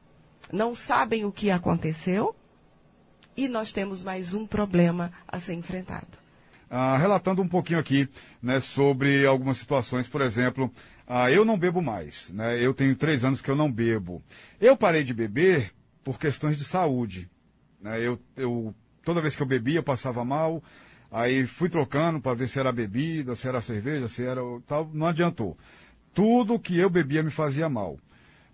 não 0.53 0.75
sabem 0.75 1.25
o 1.25 1.33
que 1.33 1.51
aconteceu 1.51 2.35
e 3.37 3.49
nós 3.49 3.73
temos 3.73 4.03
mais 4.03 4.35
um 4.35 4.47
problema 4.47 5.13
a 5.27 5.41
ser 5.41 5.55
enfrentado. 5.55 6.26
Ah, 6.69 6.97
relatando 6.97 7.41
um 7.41 7.49
pouquinho 7.49 7.79
aqui 7.79 8.09
né, 8.43 8.59
sobre 8.59 9.25
algumas 9.25 9.57
situações, 9.59 10.09
por 10.09 10.21
exemplo, 10.21 10.73
ah, 11.07 11.31
eu 11.31 11.45
não 11.45 11.57
bebo 11.57 11.81
mais, 11.81 12.31
né? 12.33 12.61
Eu 12.61 12.75
tenho 12.75 12.97
três 12.97 13.25
anos 13.25 13.41
que 13.41 13.49
eu 13.49 13.55
não 13.55 13.71
bebo. 13.71 14.21
Eu 14.61 14.77
parei 14.77 15.05
de 15.05 15.15
beber 15.15 15.73
por 16.03 16.19
questões 16.19 16.57
de 16.57 16.65
saúde. 16.65 17.31
Né? 17.81 18.01
Eu, 18.01 18.19
eu, 18.37 18.75
toda 19.05 19.21
vez 19.21 19.37
que 19.37 19.43
eu 19.43 19.47
bebia, 19.47 19.79
eu 19.79 19.83
passava 19.83 20.25
mal. 20.25 20.63
Aí 21.11 21.47
fui 21.47 21.69
trocando 21.69 22.21
para 22.21 22.35
ver 22.35 22.49
se 22.49 22.59
era 22.59 22.73
bebida, 22.73 23.37
se 23.37 23.47
era 23.47 23.61
cerveja, 23.61 24.09
se 24.09 24.25
era 24.25 24.41
tal. 24.67 24.91
Não 24.93 25.07
adiantou. 25.07 25.57
Tudo 26.13 26.59
que 26.59 26.77
eu 26.77 26.91
bebia 26.91 27.23
me 27.23 27.31
fazia 27.31 27.69
mal. 27.69 27.99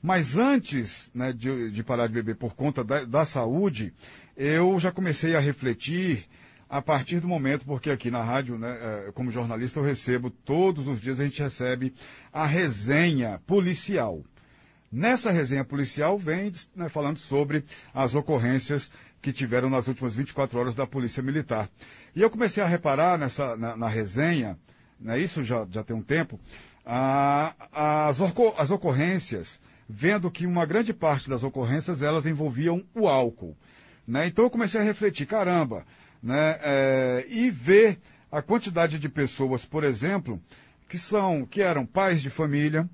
Mas 0.02 0.36
antes 0.36 1.10
né, 1.14 1.32
de, 1.32 1.70
de, 1.70 1.82
parar 1.82 2.08
de 2.08 2.12
beber 2.12 2.36
por 2.36 2.54
conta 2.54 2.82
da, 2.82 3.04
da 3.04 3.24
saúde, 3.24 3.94
eu 4.36 4.78
já 4.78 4.90
comecei 4.90 5.34
a 5.36 5.40
refletir 5.40 6.28
a 6.72 6.80
partir 6.80 7.20
do 7.20 7.28
momento, 7.28 7.66
porque 7.66 7.90
aqui 7.90 8.10
na 8.10 8.22
rádio, 8.22 8.56
né, 8.56 8.78
é, 8.80 9.12
como 9.12 9.30
jornalista, 9.30 9.78
eu 9.78 9.84
recebo 9.84 10.30
todos 10.30 10.88
os 10.88 11.02
dias, 11.02 11.20
a 11.20 11.24
gente 11.24 11.42
recebe 11.42 11.92
a 12.32 12.46
resenha 12.46 13.38
policial. 13.46 14.24
Nessa 14.90 15.30
resenha 15.30 15.66
policial 15.66 16.16
vem 16.16 16.50
né, 16.74 16.88
falando 16.88 17.18
sobre 17.18 17.62
as 17.92 18.14
ocorrências 18.14 18.90
que 19.20 19.34
tiveram 19.34 19.68
nas 19.68 19.86
últimas 19.86 20.14
24 20.14 20.58
horas 20.58 20.74
da 20.74 20.86
Polícia 20.86 21.22
Militar. 21.22 21.68
E 22.16 22.22
eu 22.22 22.30
comecei 22.30 22.62
a 22.62 22.66
reparar 22.66 23.18
nessa, 23.18 23.54
na, 23.54 23.76
na 23.76 23.88
resenha, 23.88 24.58
né, 24.98 25.20
isso 25.20 25.44
já, 25.44 25.66
já 25.70 25.84
tem 25.84 25.94
um 25.94 26.02
tempo, 26.02 26.40
a, 26.86 27.52
as, 27.70 28.18
as 28.56 28.70
ocorrências, 28.70 29.60
vendo 29.86 30.30
que 30.30 30.46
uma 30.46 30.64
grande 30.64 30.94
parte 30.94 31.28
das 31.28 31.42
ocorrências 31.42 32.00
elas 32.00 32.24
envolviam 32.24 32.82
o 32.94 33.06
álcool. 33.06 33.54
Né? 34.08 34.26
Então 34.28 34.46
eu 34.46 34.50
comecei 34.50 34.80
a 34.80 34.84
refletir, 34.84 35.26
caramba, 35.26 35.84
né, 36.22 36.58
é, 36.62 37.26
e 37.28 37.50
ver 37.50 37.98
a 38.30 38.40
quantidade 38.40 38.98
de 38.98 39.08
pessoas, 39.08 39.64
por 39.64 39.84
exemplo, 39.84 40.40
que 40.88 40.96
são, 40.98 41.44
que 41.44 41.60
eram 41.60 41.84
pais 41.84 42.22
de 42.22 42.30
família, 42.30 42.88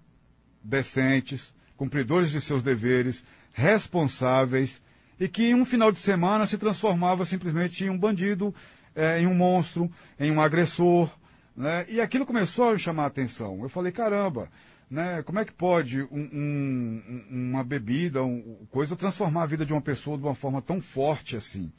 decentes, 0.62 1.54
cumpridores 1.76 2.30
de 2.30 2.40
seus 2.40 2.62
deveres, 2.62 3.24
responsáveis, 3.52 4.82
e 5.20 5.28
que 5.28 5.44
em 5.50 5.54
um 5.54 5.64
final 5.64 5.92
de 5.92 5.98
semana 5.98 6.46
se 6.46 6.58
transformava 6.58 7.24
simplesmente 7.24 7.84
em 7.84 7.90
um 7.90 7.98
bandido, 7.98 8.54
é, 8.94 9.20
em 9.20 9.26
um 9.26 9.34
monstro, 9.34 9.90
em 10.18 10.30
um 10.30 10.40
agressor, 10.40 11.10
né? 11.56 11.84
E 11.88 12.00
aquilo 12.00 12.24
começou 12.24 12.68
a 12.68 12.72
me 12.72 12.78
chamar 12.78 13.04
a 13.04 13.08
atenção. 13.08 13.60
Eu 13.62 13.68
falei, 13.68 13.90
caramba, 13.90 14.48
né? 14.88 15.22
Como 15.24 15.40
é 15.40 15.44
que 15.44 15.52
pode 15.52 16.02
um, 16.02 16.28
um, 16.32 17.24
uma 17.28 17.64
bebida, 17.64 18.22
um, 18.22 18.64
coisa 18.70 18.94
transformar 18.94 19.42
a 19.42 19.46
vida 19.46 19.66
de 19.66 19.72
uma 19.72 19.82
pessoa 19.82 20.16
de 20.16 20.22
uma 20.22 20.36
forma 20.36 20.62
tão 20.62 20.80
forte 20.80 21.36
assim? 21.36 21.72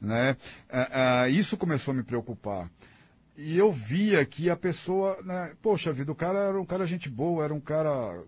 Né? 0.00 0.36
É, 0.68 1.26
é, 1.26 1.30
isso 1.30 1.56
começou 1.56 1.92
a 1.92 1.96
me 1.96 2.02
preocupar. 2.02 2.70
E 3.36 3.56
eu 3.56 3.70
via 3.70 4.24
que 4.24 4.50
a 4.50 4.56
pessoa, 4.56 5.18
né, 5.22 5.52
poxa 5.62 5.92
vida, 5.92 6.10
o 6.10 6.14
cara 6.14 6.38
era 6.38 6.60
um 6.60 6.64
cara 6.64 6.86
gente 6.86 7.08
boa, 7.08 7.44
era 7.44 7.54
um 7.54 7.60
cara 7.60 8.20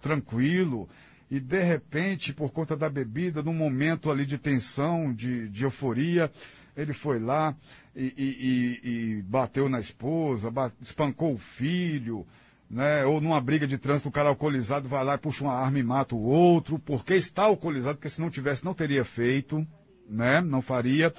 tranquilo, 0.00 0.88
e 1.30 1.40
de 1.40 1.60
repente, 1.60 2.32
por 2.32 2.52
conta 2.52 2.76
da 2.76 2.88
bebida, 2.88 3.42
num 3.42 3.54
momento 3.54 4.10
ali 4.10 4.24
de 4.24 4.38
tensão, 4.38 5.12
de, 5.12 5.48
de 5.48 5.64
euforia, 5.64 6.30
ele 6.76 6.92
foi 6.92 7.18
lá 7.18 7.56
e, 7.96 8.14
e, 8.16 8.80
e, 8.84 8.90
e 9.18 9.22
bateu 9.22 9.68
na 9.68 9.80
esposa, 9.80 10.50
bate, 10.50 10.76
espancou 10.80 11.34
o 11.34 11.38
filho, 11.38 12.26
né? 12.70 13.04
Ou 13.04 13.20
numa 13.20 13.40
briga 13.40 13.66
de 13.66 13.78
trânsito, 13.78 14.08
o 14.08 14.12
cara 14.12 14.28
alcoolizado 14.28 14.88
vai 14.88 15.04
lá 15.04 15.14
e 15.14 15.18
puxa 15.18 15.44
uma 15.44 15.54
arma 15.54 15.78
e 15.78 15.82
mata 15.82 16.14
o 16.14 16.22
outro, 16.22 16.78
porque 16.78 17.14
está 17.14 17.44
alcoolizado, 17.44 17.96
porque 17.96 18.08
se 18.08 18.20
não 18.20 18.30
tivesse, 18.30 18.64
não 18.64 18.74
teria 18.74 19.04
feito 19.04 19.66
né? 20.08 20.40
Não 20.40 20.62
faria. 20.62 21.12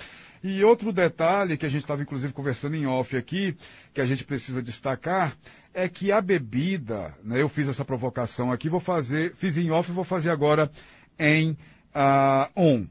E 0.43 0.63
outro 0.63 0.93
detalhe 0.93 1.57
que 1.57 1.65
a 1.65 1.69
gente 1.69 1.81
estava 1.81 2.03
inclusive 2.03 2.31
conversando 2.31 2.75
em 2.75 2.85
off 2.85 3.17
aqui, 3.17 3.57
que 3.93 3.99
a 3.99 4.05
gente 4.05 4.23
precisa 4.23 4.61
destacar, 4.61 5.35
é 5.73 5.89
que 5.89 6.11
a 6.11 6.21
bebida, 6.21 7.13
né? 7.23 7.41
Eu 7.41 7.49
fiz 7.49 7.67
essa 7.67 7.83
provocação 7.83 8.51
aqui, 8.51 8.69
vou 8.69 8.79
fazer, 8.79 9.33
fiz 9.35 9.57
em 9.57 9.71
off 9.71 9.89
e 9.89 9.93
vou 9.93 10.03
fazer 10.03 10.29
agora 10.29 10.69
em 11.17 11.51
uh, 11.51 12.49
on. 12.55 12.85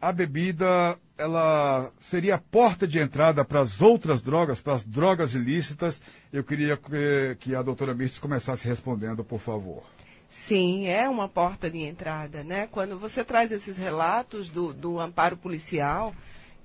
A 0.00 0.12
bebida, 0.12 0.98
ela 1.16 1.90
seria 1.98 2.34
a 2.34 2.38
porta 2.38 2.86
de 2.86 2.98
entrada 2.98 3.44
para 3.44 3.60
as 3.60 3.80
outras 3.80 4.20
drogas, 4.20 4.60
para 4.60 4.74
as 4.74 4.84
drogas 4.84 5.34
ilícitas. 5.34 6.02
Eu 6.32 6.44
queria 6.44 6.76
que, 6.76 7.36
que 7.40 7.54
a 7.54 7.62
doutora 7.62 7.94
Mirtes 7.94 8.18
começasse 8.18 8.66
respondendo, 8.66 9.24
por 9.24 9.40
favor. 9.40 9.82
Sim, 10.28 10.86
é 10.86 11.08
uma 11.08 11.28
porta 11.28 11.70
de 11.70 11.78
entrada, 11.78 12.42
né? 12.42 12.66
Quando 12.70 12.98
você 12.98 13.24
traz 13.24 13.52
esses 13.52 13.76
relatos 13.76 14.48
do, 14.48 14.72
do 14.72 14.98
amparo 14.98 15.36
policial, 15.36 16.14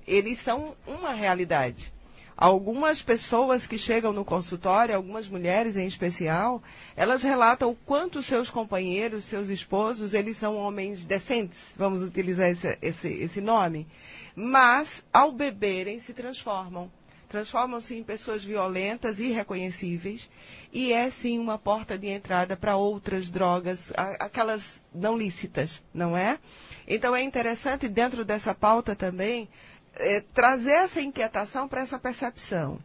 eles 0.06 0.38
são 0.38 0.76
uma 0.86 1.12
realidade. 1.12 1.92
Algumas 2.36 3.00
pessoas 3.00 3.66
que 3.66 3.78
chegam 3.78 4.12
no 4.12 4.24
consultório, 4.24 4.96
algumas 4.96 5.28
mulheres 5.28 5.76
em 5.76 5.86
especial, 5.86 6.62
elas 6.96 7.22
relatam 7.22 7.70
o 7.70 7.76
quanto 7.76 8.22
seus 8.22 8.50
companheiros, 8.50 9.24
seus 9.24 9.48
esposos, 9.48 10.12
eles 10.12 10.38
são 10.38 10.56
homens 10.56 11.04
decentes, 11.04 11.72
vamos 11.76 12.02
utilizar 12.02 12.50
esse, 12.50 12.78
esse, 12.82 13.08
esse 13.08 13.40
nome, 13.40 13.86
mas 14.34 15.04
ao 15.12 15.30
beberem 15.30 16.00
se 16.00 16.12
transformam. 16.12 16.90
Transformam-se 17.32 17.94
em 17.94 18.02
pessoas 18.02 18.44
violentas, 18.44 19.18
irreconhecíveis, 19.18 20.28
e 20.70 20.92
é 20.92 21.08
sim 21.08 21.38
uma 21.38 21.56
porta 21.56 21.96
de 21.96 22.06
entrada 22.06 22.58
para 22.58 22.76
outras 22.76 23.30
drogas, 23.30 23.90
aquelas 24.20 24.82
não 24.94 25.16
lícitas, 25.16 25.82
não 25.94 26.14
é? 26.14 26.38
Então 26.86 27.16
é 27.16 27.22
interessante 27.22 27.88
dentro 27.88 28.22
dessa 28.22 28.54
pauta 28.54 28.94
também 28.94 29.48
é, 29.94 30.20
trazer 30.20 30.72
essa 30.72 31.00
inquietação 31.00 31.66
para 31.66 31.80
essa 31.80 31.98
percepção. 31.98 32.78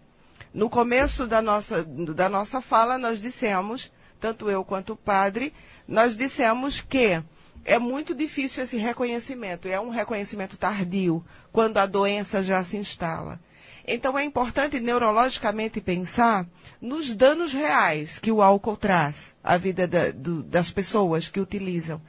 No 0.54 0.70
começo 0.70 1.28
da 1.28 1.42
nossa, 1.42 1.84
da 1.84 2.30
nossa 2.30 2.62
fala, 2.62 2.98
nós 2.98 3.20
dissemos, 3.20 3.92
tanto 4.18 4.50
eu 4.50 4.64
quanto 4.64 4.94
o 4.94 4.96
padre, 4.96 5.54
nós 5.86 6.16
dissemos 6.16 6.80
que 6.80 7.22
é 7.66 7.78
muito 7.78 8.16
difícil 8.16 8.64
esse 8.64 8.78
reconhecimento, 8.78 9.68
é 9.68 9.78
um 9.78 9.90
reconhecimento 9.90 10.56
tardio, 10.56 11.22
quando 11.52 11.80
a 11.80 11.86
doença 11.86 12.42
já 12.42 12.64
se 12.64 12.78
instala. 12.78 13.38
Então 13.88 14.20
é 14.20 14.24
importante 14.26 14.82
neurologicamente 14.82 15.80
pensar 15.80 16.46
nos 16.82 17.16
danos 17.16 17.54
reais 17.54 18.20
que 18.20 18.30
o 18.30 18.42
álcool 18.42 18.76
traz 18.76 19.34
à 19.42 19.56
vida 19.56 19.88
da, 19.88 20.12
do, 20.12 20.44
das 20.44 20.70
pessoas 20.70 21.30
que 21.30 21.40
utilizam. 21.40 22.02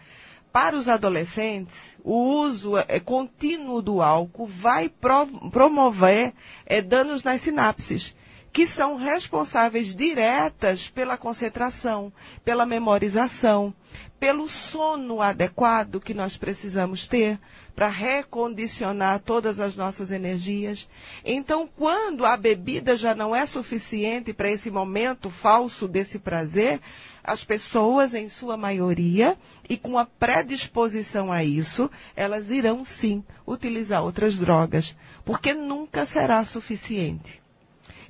Para 0.53 0.75
os 0.75 0.88
adolescentes, 0.88 1.97
o 2.03 2.17
uso 2.17 2.77
é, 2.77 2.99
contínuo 2.99 3.81
do 3.81 4.03
álcool 4.03 4.47
vai 4.47 4.88
pro, 4.88 5.27
promover 5.51 6.33
é, 6.67 6.83
danos 6.83 7.23
nas 7.23 7.43
sinapses, 7.43 8.12
que 8.53 8.67
são 8.67 8.97
responsáveis 8.97 9.95
diretas 9.95 10.88
pela 10.88 11.17
concentração, 11.17 12.12
pela 12.45 12.67
memorização, 12.67 13.73
pelo 14.19 14.49
sono 14.49 15.23
adequado 15.23 16.01
que 16.01 16.12
nós 16.12 16.37
precisamos 16.37 17.07
ter 17.07 17.38
para 17.79 17.87
recondicionar 17.87 19.21
todas 19.21 19.61
as 19.61 19.77
nossas 19.77 20.11
energias. 20.11 20.88
Então, 21.25 21.71
quando 21.77 22.27
a 22.27 22.37
bebida 22.37 22.97
já 22.97 23.14
não 23.14 23.37
é 23.37 23.47
suficiente 23.47 24.33
para 24.33 24.51
esse 24.51 24.69
momento 24.69 25.31
falso 25.31 25.87
desse 25.87 26.19
prazer, 26.19 26.81
as 27.23 27.45
pessoas, 27.45 28.14
em 28.14 28.29
sua 28.29 28.57
maioria, 28.57 29.38
e 29.69 29.77
com 29.77 29.97
a 29.97 30.05
predisposição 30.05 31.31
a 31.31 31.45
isso, 31.45 31.88
elas 32.17 32.51
irão 32.51 32.85
sim 32.85 33.23
utilizar 33.47 34.03
outras 34.03 34.37
drogas, 34.37 34.97
porque 35.25 35.55
nunca 35.55 36.05
será 36.05 36.45
suficiente. 36.45 37.41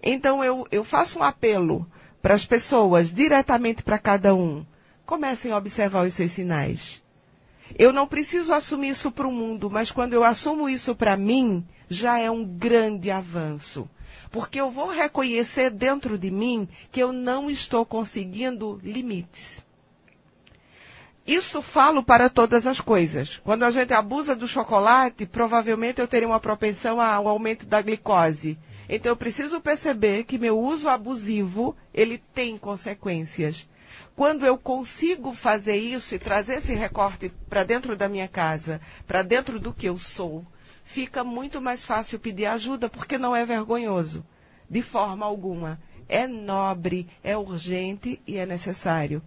Então 0.03 0.43
eu, 0.43 0.67
eu 0.71 0.83
faço 0.83 1.19
um 1.19 1.23
apelo 1.23 1.87
para 2.23 2.33
as 2.33 2.47
pessoas, 2.47 3.13
diretamente 3.13 3.83
para 3.83 3.99
cada 3.99 4.35
um. 4.35 4.65
Comecem 5.05 5.53
a 5.53 5.59
observar 5.59 6.07
os 6.07 6.15
seus 6.15 6.33
sinais. 6.33 7.03
Eu 7.77 7.93
não 7.93 8.07
preciso 8.07 8.53
assumir 8.53 8.91
isso 8.91 9.11
para 9.11 9.27
o 9.27 9.33
mundo, 9.33 9.71
mas 9.71 9.91
quando 9.91 10.13
eu 10.13 10.23
assumo 10.25 10.69
isso 10.69 10.95
para 10.95 11.17
mim, 11.17 11.67
já 11.89 12.19
é 12.19 12.31
um 12.31 12.45
grande 12.45 13.11
avanço 13.11 13.89
porque 14.31 14.61
eu 14.61 14.71
vou 14.71 14.89
reconhecer 14.89 15.71
dentro 15.71 16.19
de 16.19 16.31
mim 16.31 16.69
que 16.91 17.01
eu 17.01 17.13
não 17.13 17.51
estou 17.51 17.85
conseguindo 17.85 18.81
limites. 18.83 19.65
Isso 21.27 21.61
falo 21.61 22.03
para 22.03 22.31
todas 22.31 22.67
as 22.67 22.81
coisas. 22.81 23.41
Quando 23.45 23.63
a 23.63 23.71
gente 23.71 23.93
abusa 23.93 24.35
do 24.35 24.49
chocolate, 24.49 25.27
provavelmente 25.27 26.01
eu 26.01 26.09
teria 26.09 26.27
uma 26.27 26.41
propensão 26.41 27.01
ao 27.01 27.29
aumento 27.29 27.67
da 27.67 27.83
glicose. 27.83 28.59
Então 28.89 29.13
eu 29.13 29.17
preciso 29.17 29.61
perceber 29.61 30.25
que 30.25 30.39
meu 30.39 30.59
uso 30.59 30.89
abusivo, 30.89 31.77
ele 31.93 32.17
tem 32.35 32.57
consequências. 32.57 33.69
Quando 34.15 34.45
eu 34.45 34.59
consigo 34.59 35.33
fazer 35.33 35.77
isso 35.77 36.15
e 36.15 36.19
trazer 36.19 36.55
esse 36.55 36.75
recorte 36.75 37.33
para 37.49 37.65
dentro 37.65 37.97
da 37.97 38.09
minha 38.09 38.29
casa, 38.29 38.81
para 39.07 39.23
dentro 39.23 39.61
do 39.61 39.73
que 39.73 39.87
eu 39.87 39.99
sou, 39.99 40.45
fica 40.85 41.23
muito 41.23 41.61
mais 41.61 41.85
fácil 41.85 42.19
pedir 42.19 42.47
ajuda 42.47 42.89
porque 42.89 43.17
não 43.17 43.35
é 43.35 43.45
vergonhoso. 43.45 44.25
De 44.69 44.83
forma 44.83 45.25
alguma. 45.25 45.81
É 46.09 46.27
nobre, 46.27 47.07
é 47.23 47.37
urgente 47.37 48.21
e 48.27 48.39
é 48.39 48.47
necessário. 48.47 49.23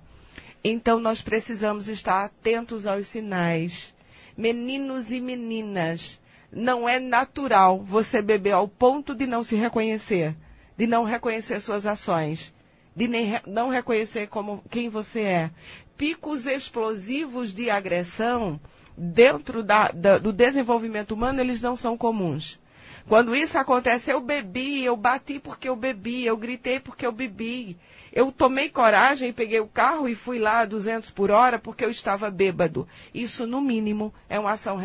Então 0.63 0.99
nós 0.99 1.21
precisamos 1.21 1.87
estar 1.87 2.25
atentos 2.25 2.85
aos 2.85 3.07
sinais. 3.07 3.93
Meninos 4.35 5.11
e 5.11 5.19
meninas, 5.19 6.19
não 6.51 6.87
é 6.87 6.99
natural 6.99 7.79
você 7.79 8.21
beber 8.21 8.51
ao 8.51 8.67
ponto 8.67 9.15
de 9.15 9.25
não 9.25 9.43
se 9.43 9.55
reconhecer, 9.55 10.35
de 10.77 10.85
não 10.85 11.03
reconhecer 11.03 11.59
suas 11.59 11.85
ações, 11.85 12.53
de 12.95 13.09
não 13.47 13.69
reconhecer 13.69 14.27
como 14.27 14.63
quem 14.69 14.89
você 14.89 15.21
é. 15.21 15.51
Picos 15.97 16.45
explosivos 16.45 17.53
de 17.53 17.69
agressão 17.69 18.59
dentro 18.97 19.63
da, 19.63 19.89
da, 19.89 20.17
do 20.17 20.33
desenvolvimento 20.33 21.11
humano, 21.11 21.39
eles 21.39 21.61
não 21.61 21.75
são 21.75 21.97
comuns. 21.97 22.59
Quando 23.07 23.35
isso 23.35 23.57
acontece, 23.57 24.11
eu 24.11 24.21
bebi, 24.21 24.83
eu 24.83 24.95
bati 24.95 25.39
porque 25.39 25.67
eu 25.67 25.75
bebi, 25.75 26.25
eu 26.25 26.37
gritei 26.37 26.79
porque 26.79 27.05
eu 27.05 27.11
bebi. 27.11 27.77
Eu 28.13 28.29
tomei 28.29 28.69
coragem, 28.69 29.31
peguei 29.31 29.61
o 29.61 29.67
carro 29.67 30.07
e 30.07 30.15
fui 30.15 30.37
lá 30.37 30.59
a 30.59 30.65
200 30.65 31.09
por 31.11 31.31
hora 31.31 31.57
porque 31.57 31.83
eu 31.83 31.89
estava 31.89 32.29
bêbado. 32.29 32.87
Isso, 33.13 33.47
no 33.47 33.61
mínimo, 33.61 34.13
é 34.29 34.37
uma 34.37 34.51
ação 34.51 34.79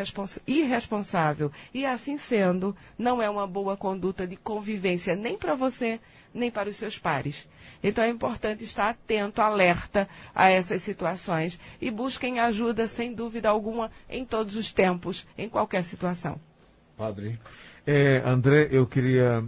irresponsável. 0.47 1.51
E 1.75 1.85
assim 1.85 2.17
sendo, 2.17 2.77
não 2.97 3.21
é 3.21 3.29
uma 3.29 3.47
boa 3.47 3.77
conduta 3.77 4.27
de 4.27 4.37
convivência 4.37 5.17
nem 5.17 5.37
para 5.37 5.57
você, 5.57 5.99
nem 6.33 6.53
para 6.53 6.71
os 6.71 6.77
seus 6.77 6.99
pares. 6.99 7.49
Então 7.87 8.03
é 8.03 8.09
importante 8.09 8.65
estar 8.65 8.91
atento, 8.91 9.41
alerta 9.41 10.09
a 10.35 10.49
essas 10.51 10.83
situações 10.83 11.57
e 11.81 11.89
busquem 11.89 12.41
ajuda, 12.41 12.89
sem 12.89 13.15
dúvida 13.15 13.49
alguma, 13.49 13.93
em 14.11 14.25
todos 14.25 14.57
os 14.57 14.73
tempos, 14.73 15.25
em 15.39 15.49
qualquer 15.49 15.85
situação. 15.85 16.41
Padre. 16.97 17.39
É, 17.87 18.23
André, 18.27 18.67
eu 18.73 18.89
queria, 18.89 19.45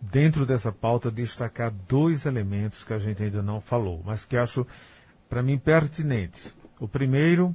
dentro 0.00 0.46
dessa 0.46 0.72
pauta, 0.72 1.10
destacar 1.10 1.70
dois 1.86 2.24
elementos 2.24 2.82
que 2.82 2.94
a 2.94 2.98
gente 2.98 3.22
ainda 3.22 3.42
não 3.42 3.60
falou, 3.60 4.00
mas 4.06 4.24
que 4.24 4.38
acho, 4.38 4.66
para 5.28 5.42
mim, 5.42 5.58
pertinentes. 5.58 6.56
O 6.80 6.88
primeiro 6.88 7.54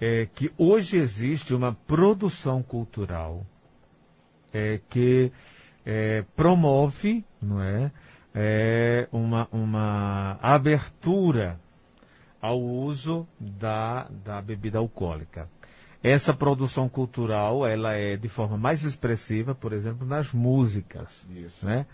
é 0.00 0.26
que 0.34 0.50
hoje 0.56 0.96
existe 0.96 1.52
uma 1.52 1.74
produção 1.86 2.62
cultural 2.62 3.44
é, 4.50 4.80
que 4.88 5.30
é, 5.84 6.24
promove, 6.34 7.22
não 7.42 7.60
é, 7.62 7.92
é, 8.34 9.08
uma, 9.12 9.48
uma 9.50 10.38
abertura 10.40 11.58
ao 12.40 12.60
uso 12.60 13.26
da, 13.38 14.08
da 14.24 14.40
bebida 14.40 14.78
alcoólica. 14.78 15.48
Essa 16.02 16.32
produção 16.32 16.88
cultural, 16.88 17.66
ela 17.66 17.94
é 17.94 18.16
de 18.16 18.28
forma 18.28 18.56
mais 18.56 18.84
expressiva, 18.84 19.54
por 19.54 19.72
exemplo, 19.72 20.06
nas 20.06 20.32
músicas, 20.32 21.26
Isso. 21.30 21.66
né? 21.66 21.86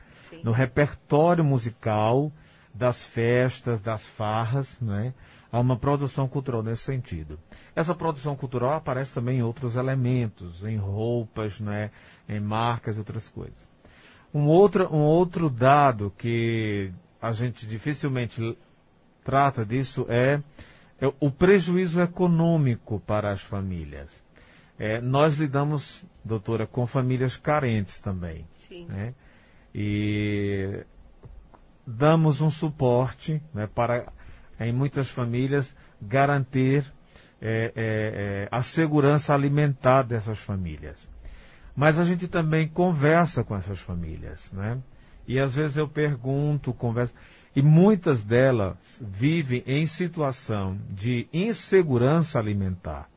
No 0.43 0.53
repertório 0.53 1.43
musical 1.43 2.31
das 2.75 3.07
festas, 3.07 3.81
das 3.81 4.05
farras, 4.05 4.79
né? 4.81 5.15
Há 5.51 5.61
uma 5.61 5.77
produção 5.77 6.29
cultural 6.29 6.63
nesse 6.63 6.83
sentido. 6.83 7.39
Essa 7.77 7.95
produção 7.95 8.35
cultural 8.35 8.73
aparece 8.73 9.15
também 9.15 9.39
em 9.39 9.43
outros 9.43 9.77
elementos, 9.77 10.65
em 10.65 10.77
roupas, 10.77 11.61
né? 11.61 11.93
em 12.29 12.41
marcas 12.41 12.97
e 12.97 12.99
outras 12.99 13.29
coisas. 13.29 13.74
Um 14.35 14.49
outro, 14.49 14.93
um 14.93 15.03
outro 15.03 15.49
dado 15.49 16.13
que 16.19 16.91
a 17.23 17.31
gente 17.31 17.67
dificilmente 17.67 18.59
trata 19.23 19.65
disso 19.65 20.05
é, 20.09 20.43
é 21.01 21.07
o 21.21 21.31
prejuízo 21.31 22.03
econômico 22.03 23.01
para 23.07 23.31
as 23.31 23.41
famílias. 23.41 24.23
É, 24.77 25.01
nós 25.01 25.37
lidamos, 25.37 26.05
doutora, 26.25 26.67
com 26.67 26.85
famílias 26.85 27.37
carentes 27.37 28.01
também. 28.01 28.45
Sim. 28.69 28.87
Né? 28.87 29.15
E 29.73 30.85
damos 31.87 32.41
um 32.41 32.51
suporte 32.51 33.41
né, 33.55 33.69
para, 33.73 34.13
em 34.59 34.73
muitas 34.73 35.09
famílias, 35.09 35.75
garantir 36.03 36.85
é, 37.41 37.73
é, 37.75 37.75
é 37.77 38.49
a 38.51 38.63
segurança 38.63 39.33
alimentar 39.33 40.03
dessas 40.03 40.39
famílias. 40.39 41.09
Mas 41.75 41.99
a 41.99 42.05
gente 42.05 42.29
também 42.29 42.69
conversa 42.69 43.43
com 43.43 43.57
essas 43.57 43.81
famílias, 43.81 44.51
né? 44.53 44.79
E 45.27 45.41
às 45.41 45.55
vezes 45.55 45.77
eu 45.77 45.89
pergunto, 45.89 46.73
converso, 46.73 47.15
e 47.57 47.63
muitas 47.63 48.23
delas 48.23 49.01
vivem 49.01 49.63
em 49.67 49.87
situação 49.87 50.79
de 50.91 51.29
insegurança 51.33 52.39
alimentar, 52.39 53.09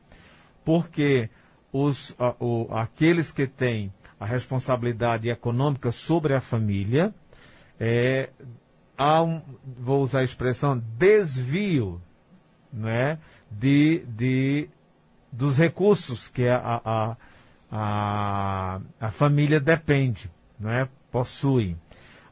porque 0.64 1.28
os, 1.72 2.14
a, 2.18 2.34
o, 2.40 2.68
aqueles 2.72 3.30
que 3.30 3.46
têm 3.46 3.92
a 4.18 4.24
responsabilidade 4.24 5.28
econômica 5.28 5.92
sobre 5.92 6.34
a 6.34 6.40
família, 6.40 7.14
é, 7.78 8.30
há 8.96 9.22
um, 9.22 9.40
vou 9.78 10.02
usar 10.02 10.20
a 10.20 10.24
expressão, 10.24 10.82
desvio 10.96 12.00
né, 12.72 13.18
de, 13.50 14.04
de, 14.08 14.68
dos 15.30 15.56
recursos 15.56 16.28
que 16.28 16.48
a, 16.48 16.80
a, 16.84 17.16
a, 17.70 18.80
a 19.00 19.10
família 19.10 19.60
depende, 19.60 20.30
não 20.58 20.70
é? 20.70 20.88
possui. 21.10 21.76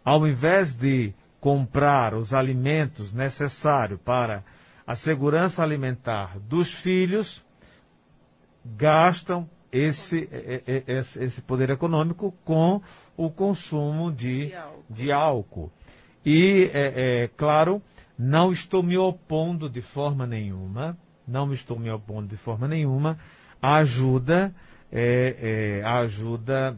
Ao 0.05 0.27
invés 0.27 0.75
de 0.75 1.13
comprar 1.41 2.15
os 2.15 2.33
alimentos 2.33 3.13
necessários 3.13 4.01
para 4.05 4.45
a 4.87 4.95
segurança 4.95 5.63
alimentar 5.63 6.39
dos 6.39 6.73
filhos, 6.73 7.45
gastam 8.65 9.49
esse, 9.71 10.29
esse, 10.87 11.23
esse 11.23 11.43
poder 11.43 11.71
econômico 11.71 12.35
com 12.45 12.81
o 13.17 13.31
consumo 13.31 14.13
de, 14.13 14.49
de 14.49 14.55
álcool. 14.55 14.85
De 14.91 15.13
álcool. 15.13 15.73
E, 16.25 16.71
é, 16.73 17.25
é, 17.25 17.29
claro, 17.37 17.83
não 18.19 18.51
estou 18.51 18.83
me 18.83 18.97
opondo 18.97 19.69
de 19.69 19.83
forma 19.83 20.27
nenhuma, 20.27 20.97
não 21.27 21.53
estou 21.53 21.79
me 21.79 21.91
opondo 21.91 22.29
de 22.29 22.37
forma 22.37 22.67
nenhuma 22.67 23.19
à 23.61 23.77
ajuda, 23.77 24.55
é, 24.99 25.81
é, 25.83 25.83
a 25.85 25.99
ajuda 25.99 26.75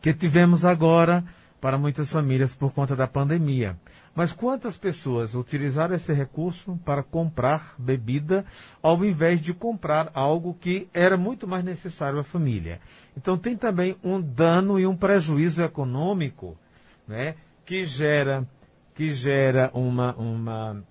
que 0.00 0.12
tivemos 0.12 0.64
agora 0.64 1.24
para 1.60 1.78
muitas 1.78 2.10
famílias 2.10 2.52
por 2.52 2.72
conta 2.72 2.96
da 2.96 3.06
pandemia. 3.06 3.78
Mas 4.12 4.32
quantas 4.32 4.76
pessoas 4.76 5.36
utilizaram 5.36 5.94
esse 5.94 6.12
recurso 6.12 6.76
para 6.84 7.00
comprar 7.00 7.76
bebida 7.78 8.44
ao 8.82 9.04
invés 9.04 9.40
de 9.40 9.54
comprar 9.54 10.10
algo 10.12 10.52
que 10.52 10.88
era 10.92 11.16
muito 11.16 11.46
mais 11.46 11.64
necessário 11.64 12.18
à 12.18 12.24
família? 12.24 12.80
Então 13.16 13.38
tem 13.38 13.56
também 13.56 13.96
um 14.02 14.20
dano 14.20 14.80
e 14.80 14.84
um 14.84 14.96
prejuízo 14.96 15.62
econômico, 15.62 16.58
né, 17.06 17.36
que 17.64 17.84
gera 17.84 18.44
que 18.94 19.10
gera 19.10 19.70
uma, 19.72 20.12
uma, 20.16 20.84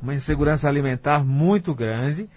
uma 0.00 0.14
insegurança 0.14 0.68
alimentar 0.68 1.24
muito 1.24 1.74
grande 1.74 2.30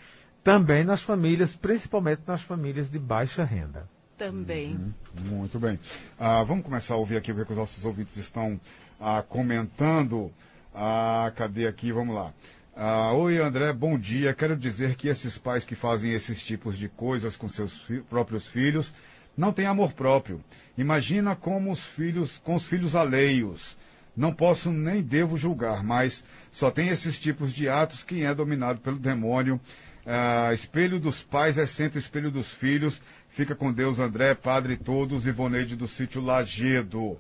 também 0.46 0.84
nas 0.84 1.02
famílias, 1.02 1.56
principalmente 1.56 2.22
nas 2.28 2.44
famílias 2.44 2.88
de 2.88 3.00
baixa 3.00 3.44
renda 3.44 3.90
também. 4.16 4.76
Uhum, 4.76 4.94
muito 5.38 5.60
bem. 5.60 5.80
Ah, 6.20 6.44
vamos 6.44 6.64
começar 6.64 6.94
a 6.94 6.98
ouvir 6.98 7.18
aqui 7.18 7.32
o 7.32 7.46
que 7.46 7.52
os 7.52 7.58
nossos 7.58 7.84
ouvintes 7.84 8.16
estão 8.16 8.62
ah, 9.02 9.24
comentando. 9.28 10.32
Ah, 10.74 11.34
cadê 11.36 11.68
aqui? 11.68 11.92
Vamos 11.92 12.16
lá. 12.16 12.32
Ah, 12.76 13.12
Oi, 13.14 13.40
André, 13.40 13.74
bom 13.74 13.98
dia. 13.98 14.36
Quero 14.36 14.56
dizer 14.56 14.96
que 14.96 15.08
esses 15.08 15.36
pais 15.36 15.66
que 15.66 15.74
fazem 15.74 16.14
esses 16.14 16.42
tipos 16.42 16.78
de 16.78 16.88
coisas 16.88 17.36
com 17.36 17.50
seus 17.50 17.78
fi 17.80 18.02
próprios 18.02 18.46
filhos 18.46 18.94
não 19.36 19.52
têm 19.52 19.66
amor 19.66 19.94
próprio. 19.94 20.40
Imagina 20.78 21.36
como 21.36 21.72
os 21.72 21.84
filhos, 21.84 22.38
com 22.38 22.54
os 22.54 22.66
filhos 22.66 22.96
alheios. 22.96 23.76
Não 24.16 24.34
posso 24.34 24.72
nem 24.72 25.02
devo 25.02 25.36
julgar, 25.36 25.84
mas 25.84 26.24
só 26.50 26.72
tem 26.72 26.88
esses 26.88 27.20
tipos 27.20 27.52
de 27.52 27.68
atos 27.68 28.02
quem 28.02 28.24
é 28.24 28.34
dominado 28.34 28.80
pelo 28.80 28.98
demônio. 28.98 29.60
Ah, 30.06 30.54
espelho 30.54 31.00
dos 31.00 31.24
pais 31.24 31.58
é 31.58 31.66
sempre 31.66 31.98
espelho 31.98 32.30
dos 32.30 32.52
filhos. 32.52 33.02
Fica 33.30 33.56
com 33.56 33.74
Deus, 33.74 34.00
André, 34.00 34.36
Padre 34.36 34.78
todos, 34.78 35.26
Ivoneide 35.26 35.76
do 35.76 35.88
sítio 35.88 36.22
Lagedo. 36.22 37.18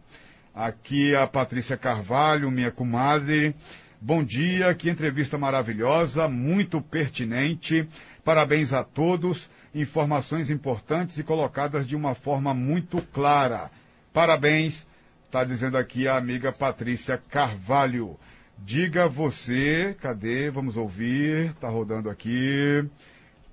Aqui 0.53 1.15
a 1.15 1.25
Patrícia 1.25 1.75
Carvalho, 1.75 2.51
minha 2.51 2.71
comadre. 2.71 3.55
Bom 3.99 4.23
dia, 4.23 4.73
que 4.75 4.89
entrevista 4.89 5.37
maravilhosa, 5.37 6.27
muito 6.27 6.79
pertinente. 6.79 7.87
Parabéns 8.23 8.71
a 8.71 8.83
todos. 8.83 9.49
Informações 9.73 10.49
importantes 10.49 11.17
e 11.17 11.23
colocadas 11.23 11.87
de 11.87 11.95
uma 11.95 12.13
forma 12.13 12.53
muito 12.53 13.01
clara. 13.01 13.71
Parabéns, 14.13 14.85
está 15.25 15.43
dizendo 15.43 15.77
aqui 15.77 16.07
a 16.07 16.15
amiga 16.15 16.53
Patrícia 16.53 17.17
Carvalho. 17.17 18.17
Diga 18.57 19.07
você, 19.07 19.95
cadê? 20.01 20.49
Vamos 20.49 20.77
ouvir. 20.77 21.51
Está 21.51 21.69
rodando 21.69 22.09
aqui. 22.09 22.83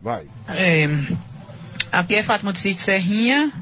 Vai. 0.01 0.27
É, 0.49 0.89
Aqui 1.93 2.15
é 2.15 2.23
Fátima 2.23 2.53
do 2.53 2.59
Sítio 2.59 2.83
Serrinha. 2.83 3.53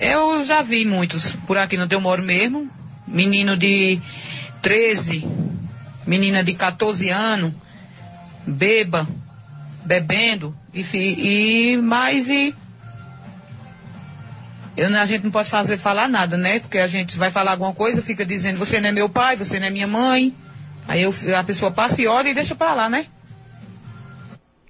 Eu 0.00 0.44
já 0.44 0.62
vi 0.62 0.84
muitos 0.84 1.36
por 1.46 1.56
aqui 1.56 1.76
no 1.76 1.88
Teu 1.88 2.00
Moro 2.00 2.24
mesmo. 2.24 2.68
Menino 3.06 3.56
de 3.56 4.00
13, 4.62 5.28
menina 6.04 6.42
de 6.42 6.54
14 6.54 7.08
anos, 7.08 7.52
beba, 8.46 9.06
bebendo, 9.84 10.54
e, 10.74 10.82
e 10.92 11.76
mais 11.76 12.28
e. 12.28 12.52
Eu, 14.80 14.96
a 14.96 15.04
gente 15.04 15.24
não 15.24 15.30
pode 15.30 15.50
fazer 15.50 15.76
falar 15.76 16.08
nada, 16.08 16.38
né? 16.38 16.58
Porque 16.58 16.78
a 16.78 16.86
gente 16.86 17.18
vai 17.18 17.30
falar 17.30 17.50
alguma 17.50 17.74
coisa, 17.74 18.00
fica 18.00 18.24
dizendo, 18.24 18.56
você 18.56 18.80
não 18.80 18.88
é 18.88 18.92
meu 18.92 19.10
pai, 19.10 19.36
você 19.36 19.60
não 19.60 19.66
é 19.66 19.70
minha 19.70 19.86
mãe. 19.86 20.34
Aí 20.88 21.02
eu, 21.02 21.12
a 21.38 21.44
pessoa 21.44 21.70
passa 21.70 22.00
e 22.00 22.06
olha 22.06 22.30
e 22.30 22.34
deixa 22.34 22.54
pra 22.54 22.72
lá, 22.72 22.88
né? 22.88 23.04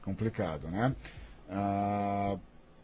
Complicado, 0.02 0.66
né? 0.66 0.96
Ah, 1.48 2.34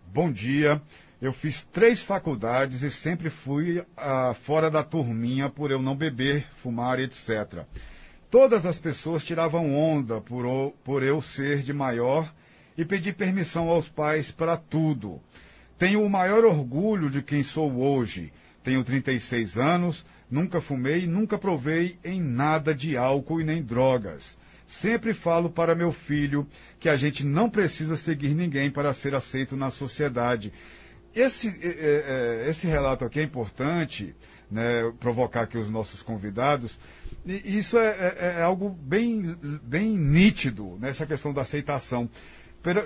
bom 0.06 0.30
dia. 0.30 0.80
Eu 1.20 1.32
fiz 1.32 1.62
três 1.62 2.00
faculdades 2.00 2.82
e 2.82 2.92
sempre 2.92 3.28
fui 3.28 3.84
ah, 3.96 4.32
fora 4.32 4.70
da 4.70 4.84
turminha 4.84 5.50
por 5.50 5.72
eu 5.72 5.82
não 5.82 5.96
beber, 5.96 6.46
fumar, 6.54 7.00
etc. 7.00 7.64
Todas 8.30 8.64
as 8.64 8.78
pessoas 8.78 9.24
tiravam 9.24 9.74
onda 9.74 10.20
por, 10.20 10.72
por 10.84 11.02
eu 11.02 11.20
ser 11.20 11.62
de 11.62 11.72
maior 11.72 12.32
e 12.78 12.84
pedir 12.84 13.14
permissão 13.14 13.68
aos 13.68 13.88
pais 13.88 14.30
para 14.30 14.56
tudo. 14.56 15.20
Tenho 15.78 16.02
o 16.02 16.10
maior 16.10 16.44
orgulho 16.44 17.10
de 17.10 17.22
quem 17.22 17.42
sou 17.42 17.76
hoje. 17.76 18.32
Tenho 18.62 18.82
36 18.82 19.58
anos, 19.58 20.04
nunca 20.30 20.60
fumei, 20.60 21.06
nunca 21.06 21.38
provei 21.38 21.98
em 22.02 22.20
nada 22.20 22.74
de 22.74 22.96
álcool 22.96 23.40
e 23.40 23.44
nem 23.44 23.62
drogas. 23.62 24.36
Sempre 24.66 25.14
falo 25.14 25.48
para 25.48 25.74
meu 25.74 25.92
filho 25.92 26.46
que 26.80 26.88
a 26.88 26.96
gente 26.96 27.24
não 27.24 27.48
precisa 27.48 27.96
seguir 27.96 28.34
ninguém 28.34 28.70
para 28.70 28.92
ser 28.92 29.14
aceito 29.14 29.56
na 29.56 29.70
sociedade. 29.70 30.52
Esse, 31.14 31.48
é, 31.62 32.44
é, 32.46 32.50
esse 32.50 32.66
relato 32.66 33.04
aqui 33.04 33.20
é 33.20 33.22
importante, 33.22 34.14
né, 34.50 34.92
provocar 34.98 35.42
aqui 35.42 35.56
os 35.56 35.70
nossos 35.70 36.02
convidados. 36.02 36.80
E 37.24 37.56
isso 37.56 37.78
é, 37.78 37.88
é, 37.88 38.34
é 38.38 38.42
algo 38.42 38.70
bem, 38.70 39.36
bem 39.62 39.96
nítido 39.96 40.76
nessa 40.80 41.06
questão 41.06 41.32
da 41.32 41.42
aceitação. 41.42 42.10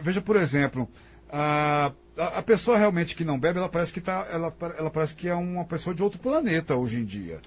Veja, 0.02 0.20
por 0.20 0.36
exemplo, 0.36 0.86
a, 1.30 1.92
a 2.26 2.42
pessoa 2.42 2.76
realmente 2.76 3.14
que 3.14 3.24
não 3.24 3.38
bebe, 3.38 3.58
ela 3.58 3.68
parece 3.68 3.92
que, 3.92 4.00
tá, 4.00 4.26
ela, 4.30 4.54
ela 4.78 4.90
parece 4.90 5.14
que 5.14 5.28
é 5.28 5.34
uma 5.34 5.64
pessoa 5.64 5.94
de 5.94 6.02
outro 6.02 6.18
planeta 6.18 6.76
hoje 6.76 6.98
em 6.98 7.04
dia. 7.04 7.40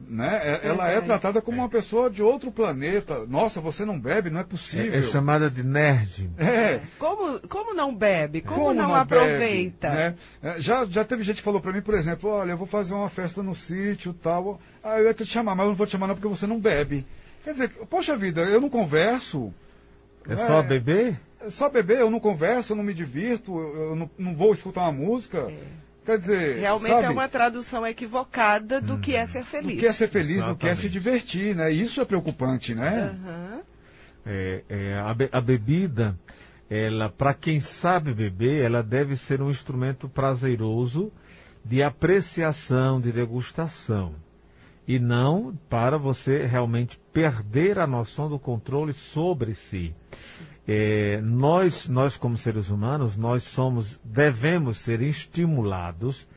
Né? 0.00 0.40
É, 0.42 0.68
ela 0.68 0.88
é 0.88 1.00
tratada 1.00 1.42
como 1.42 1.58
uma 1.58 1.68
pessoa 1.68 2.08
de 2.08 2.22
outro 2.22 2.52
planeta. 2.52 3.26
Nossa, 3.26 3.60
você 3.60 3.84
não 3.84 3.98
bebe, 3.98 4.30
não 4.30 4.40
é 4.40 4.44
possível. 4.44 4.94
É, 4.94 4.98
é 4.98 5.02
chamada 5.02 5.50
de 5.50 5.64
nerd. 5.64 6.30
É. 6.38 6.80
Como, 6.98 7.40
como 7.48 7.74
não 7.74 7.92
bebe? 7.94 8.40
Como, 8.40 8.56
como 8.56 8.74
não, 8.74 8.88
não, 8.88 8.94
aproveita? 8.94 9.88
Bebe, 9.90 10.00
né? 10.00 10.14
É, 10.42 10.60
já, 10.60 10.84
já 10.84 11.04
teve 11.04 11.24
gente 11.24 11.36
que 11.36 11.42
falou 11.42 11.60
para 11.60 11.72
mim, 11.72 11.82
por 11.82 11.94
exemplo, 11.94 12.30
olha, 12.30 12.52
eu 12.52 12.56
vou 12.56 12.66
fazer 12.66 12.94
uma 12.94 13.08
festa 13.08 13.42
no 13.42 13.54
sítio 13.54 14.12
tal. 14.14 14.60
Ah, 14.84 15.00
eu 15.00 15.06
ia 15.06 15.14
te 15.14 15.26
chamar, 15.26 15.56
mas 15.56 15.64
eu 15.64 15.70
não 15.70 15.76
vou 15.76 15.86
te 15.86 15.92
chamar 15.92 16.06
não 16.06 16.14
porque 16.14 16.28
você 16.28 16.46
não 16.46 16.60
bebe. 16.60 17.04
Quer 17.42 17.52
dizer, 17.52 17.70
poxa 17.90 18.16
vida, 18.16 18.42
eu 18.42 18.60
não 18.60 18.70
converso. 18.70 19.52
É, 20.28 20.36
só 20.36 20.62
beber? 20.62 21.18
É 21.40 21.50
só 21.50 21.68
beber, 21.68 22.00
eu 22.00 22.10
não 22.10 22.20
converso, 22.20 22.72
eu 22.72 22.76
não 22.76 22.84
me 22.84 22.94
divirto, 22.94 23.58
eu 23.58 23.94
não, 23.94 24.10
não 24.18 24.34
vou 24.34 24.52
escutar 24.52 24.82
uma 24.82 24.92
música. 24.92 25.50
É. 25.50 25.88
Quer 26.08 26.18
dizer. 26.18 26.58
Realmente 26.60 26.90
sabe? 26.90 27.04
é 27.04 27.10
uma 27.10 27.28
tradução 27.28 27.86
equivocada 27.86 28.80
do 28.80 28.94
hum. 28.94 29.00
que 29.00 29.14
é 29.14 29.26
ser 29.26 29.44
feliz. 29.44 29.74
Do 29.74 29.80
que 29.80 29.86
é 29.86 29.92
ser 29.92 30.08
feliz, 30.08 30.36
Exatamente. 30.36 30.56
do 30.56 30.60
que 30.60 30.68
é 30.68 30.74
se 30.74 30.88
divertir, 30.88 31.54
né? 31.54 31.70
Isso 31.70 32.00
é 32.00 32.04
preocupante, 32.06 32.74
né? 32.74 33.14
Uhum. 33.14 33.60
É, 34.24 34.62
é, 34.68 34.94
a, 34.94 35.12
be 35.12 35.28
a 35.30 35.40
bebida, 35.40 36.18
ela, 36.70 37.10
para 37.10 37.34
quem 37.34 37.60
sabe 37.60 38.14
beber, 38.14 38.64
ela 38.64 38.82
deve 38.82 39.16
ser 39.16 39.42
um 39.42 39.50
instrumento 39.50 40.08
prazeroso 40.08 41.12
de 41.62 41.82
apreciação, 41.82 43.00
de 43.00 43.12
degustação. 43.12 44.14
E 44.86 44.98
não 44.98 45.54
para 45.68 45.98
você 45.98 46.46
realmente 46.46 46.98
perder 47.12 47.78
a 47.78 47.86
noção 47.86 48.30
do 48.30 48.38
controle 48.38 48.94
sobre 48.94 49.54
si. 49.54 49.94
É, 50.70 51.18
nós, 51.22 51.88
nós 51.88 52.18
como 52.18 52.36
seres 52.36 52.68
humanos, 52.68 53.16
nós 53.16 53.42
somos, 53.42 53.98
devemos 54.04 54.76
ser 54.76 55.00
estimulados 55.00 56.28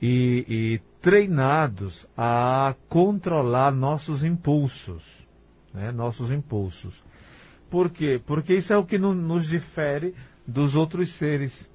e, 0.00 0.46
e 0.48 0.80
treinados 1.02 2.08
a 2.16 2.74
controlar 2.88 3.70
nossos 3.72 4.24
impulsos, 4.24 5.04
né? 5.74 5.92
nossos 5.92 6.32
impulsos. 6.32 7.04
Por 7.68 7.90
quê? 7.90 8.18
Porque 8.24 8.54
isso 8.54 8.72
é 8.72 8.78
o 8.78 8.86
que 8.86 8.96
no, 8.96 9.14
nos 9.14 9.46
difere 9.46 10.14
dos 10.46 10.74
outros 10.74 11.10
seres. 11.10 11.70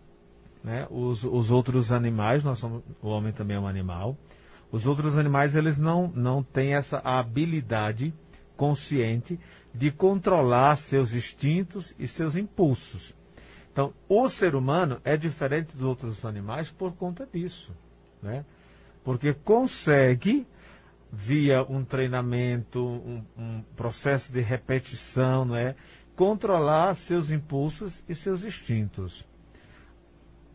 Né? 0.64 0.88
Os, 0.90 1.24
os 1.24 1.52
outros 1.52 1.92
animais, 1.92 2.44
nós 2.44 2.58
somos, 2.58 2.82
o 3.00 3.10
homem 3.10 3.32
também 3.32 3.58
é 3.58 3.60
um 3.60 3.68
animal, 3.68 4.18
os 4.72 4.88
outros 4.88 5.20
animais 5.20 5.56
eles 5.56 5.78
não, 5.78 6.12
não 6.16 6.42
têm 6.42 6.74
essa 6.74 6.98
habilidade 6.98 8.12
consciente 8.58 9.40
de 9.74 9.92
controlar 9.92 10.76
seus 10.76 11.14
instintos 11.14 11.94
e 11.98 12.08
seus 12.08 12.36
impulsos. 12.36 13.16
Então, 13.72 13.94
o 14.10 14.28
ser 14.28 14.54
humano 14.54 15.00
é 15.04 15.16
diferente 15.16 15.76
dos 15.76 15.86
outros 15.86 16.26
animais 16.26 16.70
por 16.70 16.92
conta 16.94 17.28
disso, 17.32 17.72
né? 18.22 18.44
Porque 19.04 19.34
consegue, 19.34 20.46
via 21.12 21.64
um 21.64 21.84
treinamento, 21.84 22.86
um, 22.86 23.24
um 23.38 23.64
processo 23.76 24.32
de 24.34 24.42
repetição, 24.42 25.46
não 25.46 25.56
é? 25.56 25.76
controlar 26.16 26.94
seus 26.96 27.32
impulsos 27.32 28.04
e 28.08 28.14
seus 28.14 28.44
instintos. 28.44 29.26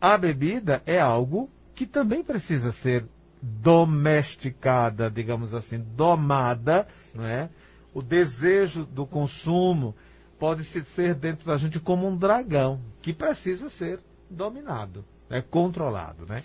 a 0.01 0.17
bebida 0.17 0.83
é 0.87 1.01
algo 1.01 1.51
que 1.75 1.87
também 1.87 2.23
precisa 2.23 2.71
ser 2.71 3.05
domesticada, 3.43 5.11
digamos 5.11 5.55
assim, 5.55 5.85
domada, 5.97 6.87
não 7.15 7.25
é? 7.25 7.51
O 7.97 8.03
desejo 8.03 8.85
do 8.85 9.07
consumo 9.07 9.95
pode 10.39 10.65
ser 10.65 11.15
dentro 11.15 11.47
da 11.47 11.57
gente 11.57 11.81
como 11.81 12.07
um 12.07 12.15
dragão 12.15 12.79
que 13.01 13.11
precisa 13.11 13.71
ser 13.71 14.01
dominado, 14.29 15.03
né? 15.31 15.43
controlado, 15.51 16.27
né? 16.27 16.43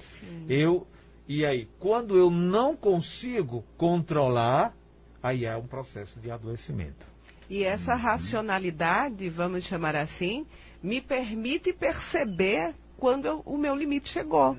Eu 0.48 0.88
e 1.28 1.46
aí, 1.46 1.68
quando 1.78 2.18
eu 2.18 2.32
não 2.32 2.74
consigo 2.74 3.66
controlar, 3.78 4.74
aí 5.22 5.44
é 5.44 5.58
um 5.58 5.68
processo 5.68 6.22
de 6.22 6.32
adoecimento. 6.32 7.06
E 7.50 7.66
essa 7.66 7.96
racionalidade, 7.96 9.28
vamos 9.28 9.66
chamar 9.66 9.94
assim, 9.94 10.48
me 10.82 11.02
permite 11.02 11.74
perceber 11.74 12.74
quando 12.98 13.26
eu, 13.26 13.42
o 13.46 13.58
meu 13.58 13.76
limite 13.76 14.08
chegou. 14.08 14.58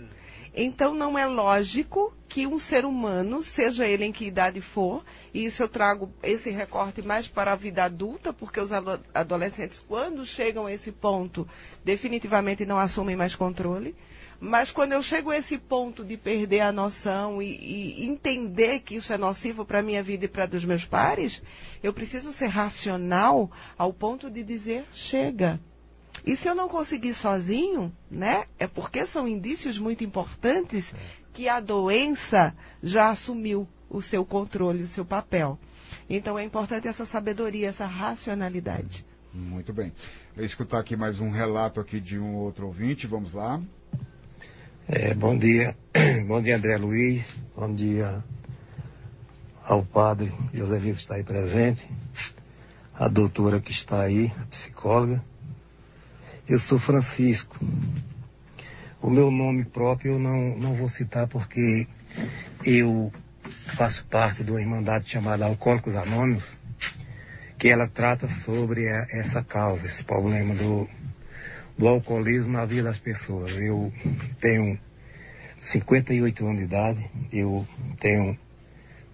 Então 0.55 0.95
não 0.95 1.19
é 1.19 1.27
lógico 1.27 2.13
que 2.29 2.47
um 2.47 2.59
ser 2.59 2.85
humano, 2.85 3.43
seja 3.43 3.87
ele 3.87 4.05
em 4.05 4.13
que 4.13 4.27
idade 4.27 4.61
for, 4.61 5.03
e 5.33 5.47
isso 5.47 5.63
eu 5.63 5.69
trago 5.69 6.13
esse 6.23 6.51
recorte 6.51 7.01
mais 7.03 7.27
para 7.27 7.53
a 7.53 7.57
vida 7.57 7.85
adulta, 7.85 8.33
porque 8.33 8.61
os 8.61 8.71
adolescentes, 8.73 9.81
quando 9.81 10.27
chegam 10.27 10.67
a 10.67 10.73
esse 10.73 10.93
ponto, 10.93 11.49
definitivamente 11.85 12.67
não 12.67 12.79
assumem 12.79 13.17
mais 13.17 13.35
controle. 13.35 13.95
Mas 14.45 14.73
quando 14.73 14.93
eu 14.93 15.03
chego 15.03 15.31
a 15.31 15.37
esse 15.37 15.57
ponto 15.57 16.05
de 16.05 16.17
perder 16.17 16.61
a 16.61 16.73
noção 16.73 17.41
e, 17.41 17.47
e 17.47 18.07
entender 18.07 18.81
que 18.81 18.97
isso 18.97 19.13
é 19.13 19.17
nocivo 19.17 19.65
para 19.65 19.79
a 19.79 19.83
minha 19.83 20.03
vida 20.03 20.25
e 20.25 20.29
para 20.29 20.47
dos 20.47 20.65
meus 20.65 20.85
pares, 20.85 21.41
eu 21.81 21.93
preciso 21.93 22.33
ser 22.33 22.49
racional 22.49 23.51
ao 23.79 23.93
ponto 23.93 24.29
de 24.29 24.43
dizer 24.43 24.85
chega. 24.93 25.61
E 26.25 26.37
se 26.37 26.49
eu 26.49 26.55
não 26.55 26.69
conseguir 26.69 27.15
sozinho, 27.15 27.93
né, 28.11 28.45
é 28.59 28.67
porque 28.67 29.05
são 29.07 29.27
indícios 29.27 29.79
muito 29.79 30.05
importantes 30.05 30.95
que 31.33 31.49
a 31.49 31.59
doença 31.59 32.55
já 32.83 33.11
assumiu 33.11 33.67
o 33.91 34.01
seu 34.01 34.25
controle, 34.25 34.83
o 34.83 34.89
seu 34.89 35.05
papel. 35.05 35.59
Então 36.09 36.39
é 36.39 36.45
importante 36.45 36.87
essa 36.87 37.05
sabedoria, 37.05 37.69
essa 37.69 37.87
racionalidade. 37.87 39.05
Muito 39.35 39.73
bem. 39.73 39.93
Vou 40.37 40.45
escutar 40.45 40.79
aqui 40.79 40.97
mais 40.97 41.21
um 41.21 41.31
relato 41.31 41.81
aqui 41.81 41.99
de 41.99 42.19
um 42.19 42.35
outro 42.35 42.67
ouvinte. 42.67 43.07
Vamos 43.07 43.33
lá. 43.33 43.61
É, 44.87 45.15
bom 45.15 45.37
dia. 45.37 45.77
Bom 46.27 46.41
dia, 46.41 46.57
André 46.57 46.77
Luiz. 46.77 47.25
Bom 47.57 47.73
dia 47.73 48.23
ao 49.65 49.83
padre 49.83 50.33
José 50.53 50.79
Vivo 50.79 50.97
que 50.97 51.03
está 51.03 51.15
aí 51.15 51.23
presente. 51.23 51.89
A 52.95 53.09
doutora 53.09 53.61
que 53.61 53.71
está 53.71 54.03
aí, 54.03 54.33
a 54.41 54.45
psicóloga. 54.47 55.23
Eu 56.49 56.59
sou 56.59 56.77
Francisco. 56.77 57.57
O 59.01 59.09
meu 59.09 59.31
nome 59.31 59.65
próprio 59.65 60.15
eu 60.15 60.19
não, 60.19 60.57
não 60.59 60.75
vou 60.75 60.89
citar 60.89 61.29
porque 61.29 61.87
eu 62.65 63.13
faço 63.77 64.05
parte 64.07 64.43
de 64.43 64.51
uma 64.51 64.61
irmandade 64.61 65.09
chamada 65.09 65.45
Alcoólicos 65.45 65.95
Anônimos, 65.95 66.45
que 67.57 67.69
ela 67.69 67.87
trata 67.87 68.27
sobre 68.27 68.89
a, 68.89 69.07
essa 69.11 69.43
causa, 69.43 69.87
esse 69.87 70.03
problema 70.03 70.53
do, 70.55 70.89
do 71.79 71.87
alcoolismo 71.87 72.51
na 72.51 72.67
vida 72.67 72.83
das 72.83 72.99
pessoas. 72.99 73.55
Eu 73.57 73.93
tenho 74.41 74.77
58 75.59 76.45
anos 76.45 76.59
de 76.59 76.65
idade, 76.65 77.11
eu 77.33 77.65
tenho 78.01 78.37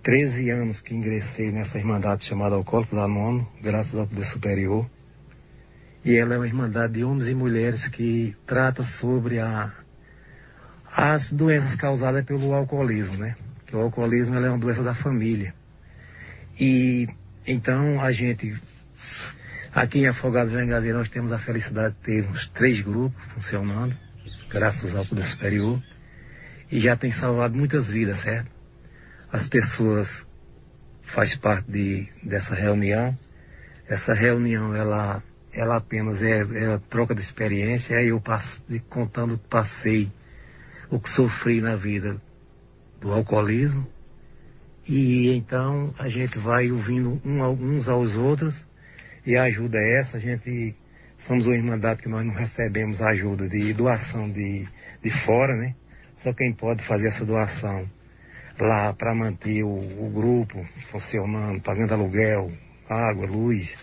13 0.02 0.48
anos 0.48 0.80
que 0.80 0.94
ingressei 0.94 1.52
nessa 1.52 1.76
irmandade 1.76 2.24
chamada 2.24 2.54
Alcoólicos 2.56 2.98
Anônimos, 2.98 3.46
graças 3.60 3.94
ao 3.94 4.06
Poder 4.06 4.24
Superior. 4.24 4.88
E 6.04 6.14
ela 6.16 6.34
é 6.34 6.36
uma 6.38 6.46
irmandade 6.46 6.94
de 6.94 7.04
homens 7.04 7.28
e 7.28 7.34
mulheres 7.34 7.88
que 7.88 8.36
trata 8.46 8.82
sobre 8.82 9.38
a, 9.38 9.72
as 10.90 11.32
doenças 11.32 11.74
causadas 11.74 12.24
pelo 12.24 12.52
alcoolismo, 12.54 13.16
né? 13.16 13.36
Que 13.66 13.76
o 13.76 13.80
alcoolismo 13.80 14.36
é 14.36 14.48
uma 14.48 14.58
doença 14.58 14.82
da 14.82 14.94
família. 14.94 15.54
E 16.58 17.08
então 17.46 18.00
a 18.00 18.12
gente, 18.12 18.56
aqui 19.74 20.00
em 20.00 20.06
Afogados 20.06 20.52
Engadeira, 20.52 20.98
nós 20.98 21.08
temos 21.08 21.32
a 21.32 21.38
felicidade 21.38 21.94
de 21.94 22.00
ter 22.00 22.28
uns 22.28 22.48
três 22.48 22.80
grupos 22.80 23.20
funcionando, 23.34 23.94
graças 24.48 24.94
ao 24.94 25.04
Poder 25.04 25.24
Superior, 25.24 25.82
e 26.70 26.80
já 26.80 26.96
tem 26.96 27.10
salvado 27.10 27.56
muitas 27.56 27.86
vidas, 27.86 28.20
certo? 28.20 28.50
As 29.32 29.48
pessoas 29.48 30.26
faz 31.02 31.34
parte 31.34 31.70
de, 31.70 32.08
dessa 32.22 32.54
reunião. 32.54 33.16
Essa 33.88 34.12
reunião, 34.12 34.74
ela 34.74 35.22
ela 35.52 35.76
apenas 35.76 36.22
é, 36.22 36.40
é 36.40 36.80
troca 36.90 37.14
de 37.14 37.20
experiência, 37.20 37.96
aí 37.96 38.08
eu 38.08 38.20
passo, 38.20 38.62
contando 38.88 39.34
o 39.34 39.38
que 39.38 39.48
passei, 39.48 40.10
o 40.90 40.98
que 40.98 41.08
sofri 41.08 41.60
na 41.60 41.76
vida 41.76 42.20
do 43.00 43.12
alcoolismo, 43.12 43.86
e 44.88 45.30
então 45.36 45.94
a 45.98 46.08
gente 46.08 46.38
vai 46.38 46.70
ouvindo 46.70 47.20
um, 47.24 47.42
uns 47.44 47.88
aos 47.88 48.16
outros, 48.16 48.54
e 49.26 49.36
a 49.36 49.44
ajuda 49.44 49.78
é 49.78 49.98
essa, 49.98 50.16
a 50.16 50.20
gente 50.20 50.74
somos 51.18 51.46
uma 51.46 51.54
irmandade 51.54 52.02
que 52.02 52.08
nós 52.08 52.24
não 52.24 52.34
recebemos 52.34 53.02
ajuda 53.02 53.48
de 53.48 53.72
doação 53.72 54.30
de, 54.30 54.66
de 55.02 55.10
fora, 55.10 55.56
né? 55.56 55.74
Só 56.16 56.32
quem 56.32 56.52
pode 56.52 56.82
fazer 56.84 57.08
essa 57.08 57.24
doação 57.24 57.88
lá 58.58 58.92
para 58.92 59.14
manter 59.14 59.62
o, 59.62 59.68
o 59.68 60.10
grupo 60.12 60.64
funcionando, 60.90 61.60
pagando 61.60 61.94
aluguel, 61.94 62.50
água, 62.88 63.26
luz, 63.26 63.76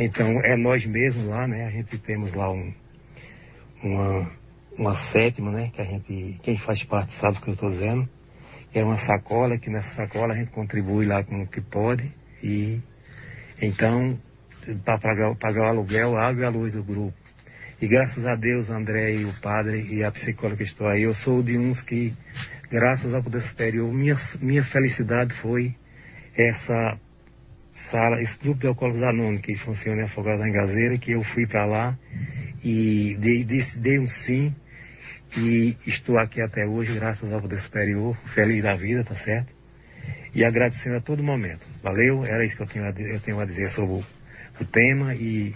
então 0.00 0.40
é 0.42 0.56
nós 0.56 0.86
mesmos 0.86 1.26
lá, 1.26 1.46
né? 1.46 1.66
A 1.66 1.70
gente 1.70 1.98
temos 1.98 2.32
lá 2.32 2.50
um, 2.50 2.72
uma, 3.82 4.30
uma 4.78 4.96
sétima, 4.96 5.50
né? 5.50 5.70
Que 5.74 5.82
a 5.82 5.84
gente, 5.84 6.40
quem 6.42 6.56
faz 6.56 6.82
parte 6.82 7.12
sabe 7.12 7.38
o 7.38 7.40
que 7.40 7.48
eu 7.48 7.54
estou 7.54 7.70
dizendo. 7.70 8.08
É 8.72 8.82
uma 8.82 8.96
sacola, 8.96 9.58
que 9.58 9.68
nessa 9.68 10.06
sacola 10.06 10.32
a 10.32 10.36
gente 10.36 10.52
contribui 10.52 11.04
lá 11.04 11.22
com 11.22 11.42
o 11.42 11.46
que 11.46 11.60
pode. 11.60 12.10
E 12.42 12.80
então, 13.60 14.18
para 14.84 14.98
pagar, 14.98 15.34
pagar 15.34 15.62
o 15.62 15.66
aluguel, 15.66 16.16
a 16.16 16.28
água 16.28 16.42
e 16.42 16.46
a 16.46 16.48
luz 16.48 16.72
do 16.72 16.82
grupo. 16.82 17.14
E 17.80 17.86
graças 17.86 18.26
a 18.26 18.34
Deus, 18.34 18.70
André 18.70 19.14
e 19.14 19.24
o 19.24 19.32
padre 19.34 19.86
e 19.90 20.02
a 20.02 20.10
psicóloga 20.10 20.58
que 20.58 20.62
estou 20.64 20.86
aí, 20.86 21.02
eu 21.02 21.14
sou 21.14 21.42
de 21.42 21.58
uns 21.58 21.82
que, 21.82 22.14
graças 22.70 23.12
ao 23.12 23.22
Poder 23.22 23.40
Superior, 23.40 23.92
minha, 23.92 24.16
minha 24.40 24.62
felicidade 24.62 25.32
foi 25.34 25.74
essa 26.36 26.98
sala, 27.72 28.20
esse 28.22 28.38
grupo 28.38 28.60
de 28.60 28.66
alcoólicos 28.66 29.02
anônimos 29.02 29.40
que 29.42 29.54
funciona 29.54 30.02
em 30.02 30.04
Afogado 30.04 30.40
da 30.40 30.48
Engazeira, 30.48 30.98
que 30.98 31.12
eu 31.12 31.22
fui 31.22 31.46
para 31.46 31.64
lá 31.64 31.98
e 32.62 33.16
dei, 33.18 33.44
dei, 33.44 33.98
um 33.98 34.06
sim 34.06 34.54
e 35.36 35.76
estou 35.86 36.18
aqui 36.18 36.40
até 36.40 36.66
hoje, 36.66 36.94
graças 36.94 37.32
ao 37.32 37.40
Poder 37.40 37.60
Superior, 37.60 38.16
feliz 38.34 38.62
da 38.62 38.74
vida, 38.74 39.04
tá 39.04 39.14
certo? 39.14 39.52
E 40.34 40.44
agradecendo 40.44 40.96
a 40.96 41.00
todo 41.00 41.22
momento. 41.22 41.66
Valeu, 41.82 42.24
era 42.24 42.44
isso 42.44 42.56
que 42.56 42.62
eu 42.62 42.66
tenho 42.66 42.84
a, 42.84 42.90
eu 42.90 43.20
tenho 43.20 43.40
a 43.40 43.44
dizer 43.44 43.68
sobre 43.68 43.94
o, 43.94 44.04
o 44.60 44.64
tema 44.64 45.14
e 45.14 45.54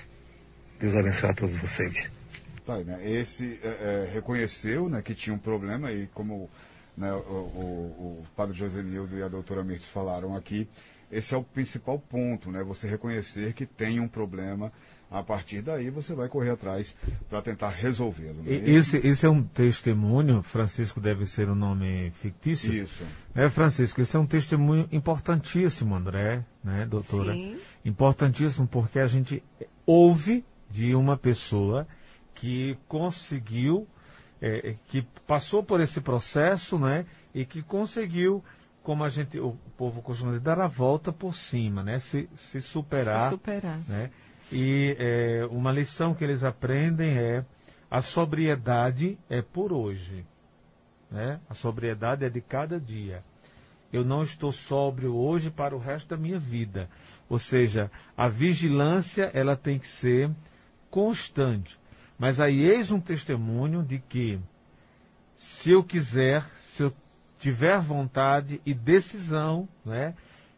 Deus 0.78 0.94
abençoe 0.96 1.30
a 1.30 1.34
todos 1.34 1.56
vocês. 1.56 2.10
Tá, 2.64 2.78
né? 2.78 2.98
Esse 3.04 3.58
é, 3.62 3.68
é, 3.68 4.10
reconheceu 4.12 4.88
né, 4.88 5.02
que 5.02 5.14
tinha 5.14 5.34
um 5.34 5.38
problema 5.38 5.92
e 5.92 6.06
como 6.08 6.48
né, 6.96 7.12
o, 7.12 7.16
o, 7.16 8.20
o 8.22 8.26
padre 8.36 8.56
Josenildo 8.56 9.18
e 9.18 9.22
a 9.22 9.28
doutora 9.28 9.62
Mirtes 9.62 9.88
falaram 9.88 10.34
aqui, 10.34 10.68
esse 11.10 11.34
é 11.34 11.36
o 11.36 11.42
principal 11.42 11.98
ponto, 11.98 12.50
né? 12.50 12.62
Você 12.62 12.88
reconhecer 12.88 13.52
que 13.52 13.66
tem 13.66 14.00
um 14.00 14.08
problema. 14.08 14.72
A 15.10 15.22
partir 15.22 15.62
daí 15.62 15.90
você 15.90 16.12
vai 16.12 16.28
correr 16.28 16.50
atrás 16.50 16.96
para 17.28 17.40
tentar 17.40 17.68
resolvê-lo. 17.68 18.42
Né? 18.42 18.54
Esse, 18.68 18.96
esse 18.96 19.24
é 19.24 19.30
um 19.30 19.44
testemunho, 19.44 20.42
Francisco 20.42 21.00
deve 21.00 21.24
ser 21.24 21.48
um 21.48 21.54
nome 21.54 22.10
fictício. 22.10 22.72
Isso. 22.72 23.04
É, 23.32 23.48
Francisco, 23.48 24.00
esse 24.00 24.16
é 24.16 24.18
um 24.18 24.26
testemunho 24.26 24.88
importantíssimo, 24.90 25.94
André, 25.94 26.44
né, 26.64 26.84
doutora? 26.86 27.32
Sim. 27.32 27.58
Importantíssimo 27.84 28.66
porque 28.66 28.98
a 28.98 29.06
gente 29.06 29.40
ouve 29.86 30.44
de 30.68 30.96
uma 30.96 31.16
pessoa 31.16 31.86
que 32.34 32.76
conseguiu, 32.88 33.86
é, 34.42 34.74
que 34.88 35.06
passou 35.28 35.62
por 35.62 35.80
esse 35.80 36.00
processo, 36.00 36.76
né, 36.76 37.06
e 37.32 37.44
que 37.44 37.62
conseguiu 37.62 38.42
como 38.84 39.02
a 39.02 39.08
gente, 39.08 39.40
o 39.40 39.56
povo 39.78 40.02
costuma 40.02 40.32
dizer, 40.32 40.44
dar 40.44 40.60
a 40.60 40.68
volta 40.68 41.10
por 41.10 41.34
cima, 41.34 41.82
né? 41.82 41.98
Se, 41.98 42.28
se 42.36 42.60
superar. 42.60 43.24
Se 43.24 43.30
superar. 43.30 43.80
Né? 43.88 44.10
E 44.52 44.94
é, 44.98 45.46
uma 45.50 45.72
lição 45.72 46.14
que 46.14 46.22
eles 46.22 46.44
aprendem 46.44 47.18
é 47.18 47.44
a 47.90 48.02
sobriedade 48.02 49.18
é 49.28 49.40
por 49.40 49.72
hoje. 49.72 50.26
Né? 51.10 51.40
A 51.48 51.54
sobriedade 51.54 52.26
é 52.26 52.28
de 52.28 52.42
cada 52.42 52.78
dia. 52.78 53.24
Eu 53.90 54.04
não 54.04 54.22
estou 54.22 54.52
sóbrio 54.52 55.14
hoje 55.14 55.50
para 55.50 55.74
o 55.74 55.78
resto 55.78 56.08
da 56.08 56.16
minha 56.16 56.38
vida. 56.38 56.90
Ou 57.28 57.38
seja, 57.38 57.90
a 58.14 58.28
vigilância 58.28 59.30
ela 59.32 59.56
tem 59.56 59.78
que 59.78 59.88
ser 59.88 60.30
constante. 60.90 61.78
Mas 62.18 62.38
aí 62.38 62.62
eis 62.64 62.90
um 62.90 63.00
testemunho 63.00 63.82
de 63.82 63.98
que 63.98 64.38
se 65.38 65.70
eu 65.70 65.82
quiser, 65.82 66.44
tiver 67.44 67.78
vontade 67.78 68.58
e 68.64 68.72
decisão, 68.72 69.68
né, 69.84 70.14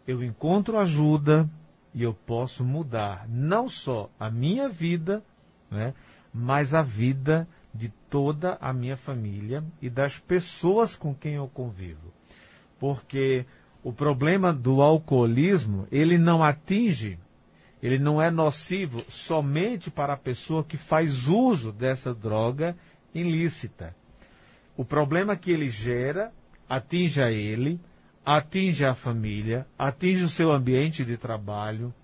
eu 0.07 0.22
encontro 0.22 0.78
ajuda 0.78 1.51
e 1.93 2.01
eu 2.05 2.14
posso 2.14 2.62
mudar 2.62 3.26
não 3.28 3.68
só 3.68 4.09
a 4.20 4.30
minha 4.30 4.68
vida, 4.68 5.20
né, 5.68 5.95
mas 6.32 6.74
a 6.74 6.82
vida 6.82 7.49
de 7.74 7.89
toda 8.09 8.57
a 8.61 8.72
minha 8.72 8.97
família 8.97 9.64
e 9.82 9.91
das 9.91 10.16
pessoas 10.20 10.95
com 10.95 11.12
quem 11.12 11.34
eu 11.34 11.49
convivo. 11.49 12.14
Porque 12.78 13.45
o 13.82 13.93
problema 13.93 14.53
do 14.53 14.80
alcoolismo, 14.80 15.89
ele 15.91 16.16
não 16.16 16.41
atinge, 16.41 17.18
ele 17.82 17.99
não 17.99 18.22
é 18.22 18.30
nocivo 18.30 19.05
somente 19.09 19.91
para 19.91 20.12
a 20.12 20.16
pessoa 20.16 20.62
que 20.62 20.76
faz 20.76 21.26
uso 21.26 21.72
dessa 21.72 22.14
droga 22.14 22.76
ilícita. 23.12 23.93
O 24.76 24.84
problema 24.84 25.34
que 25.34 25.51
ele 25.51 25.68
gera 25.68 26.32
atinge 26.69 27.23
a 27.23 27.31
ele, 27.31 27.81
atinge 28.25 28.85
a 28.85 28.95
família, 28.95 29.67
atinge 29.79 30.25
o 30.25 30.29
seu 30.29 30.51
ambiente 30.51 31.05
de 31.05 31.17
trabalho, 31.17 31.95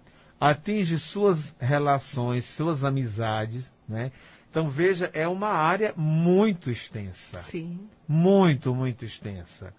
atinge 0.41 0.99
suas 0.99 1.55
relações, 1.59 2.45
suas 2.45 2.85
amizades, 2.85 3.71
né? 3.89 4.13
Então 4.51 4.69
veja, 4.69 5.11
é 5.15 5.27
uma 5.27 5.49
área 5.49 5.95
muito 5.97 6.71
extensa. 6.71 7.39
Sim. 7.39 7.89
Muito, 8.07 8.75
muito 8.75 9.05
extensa. 9.05 9.73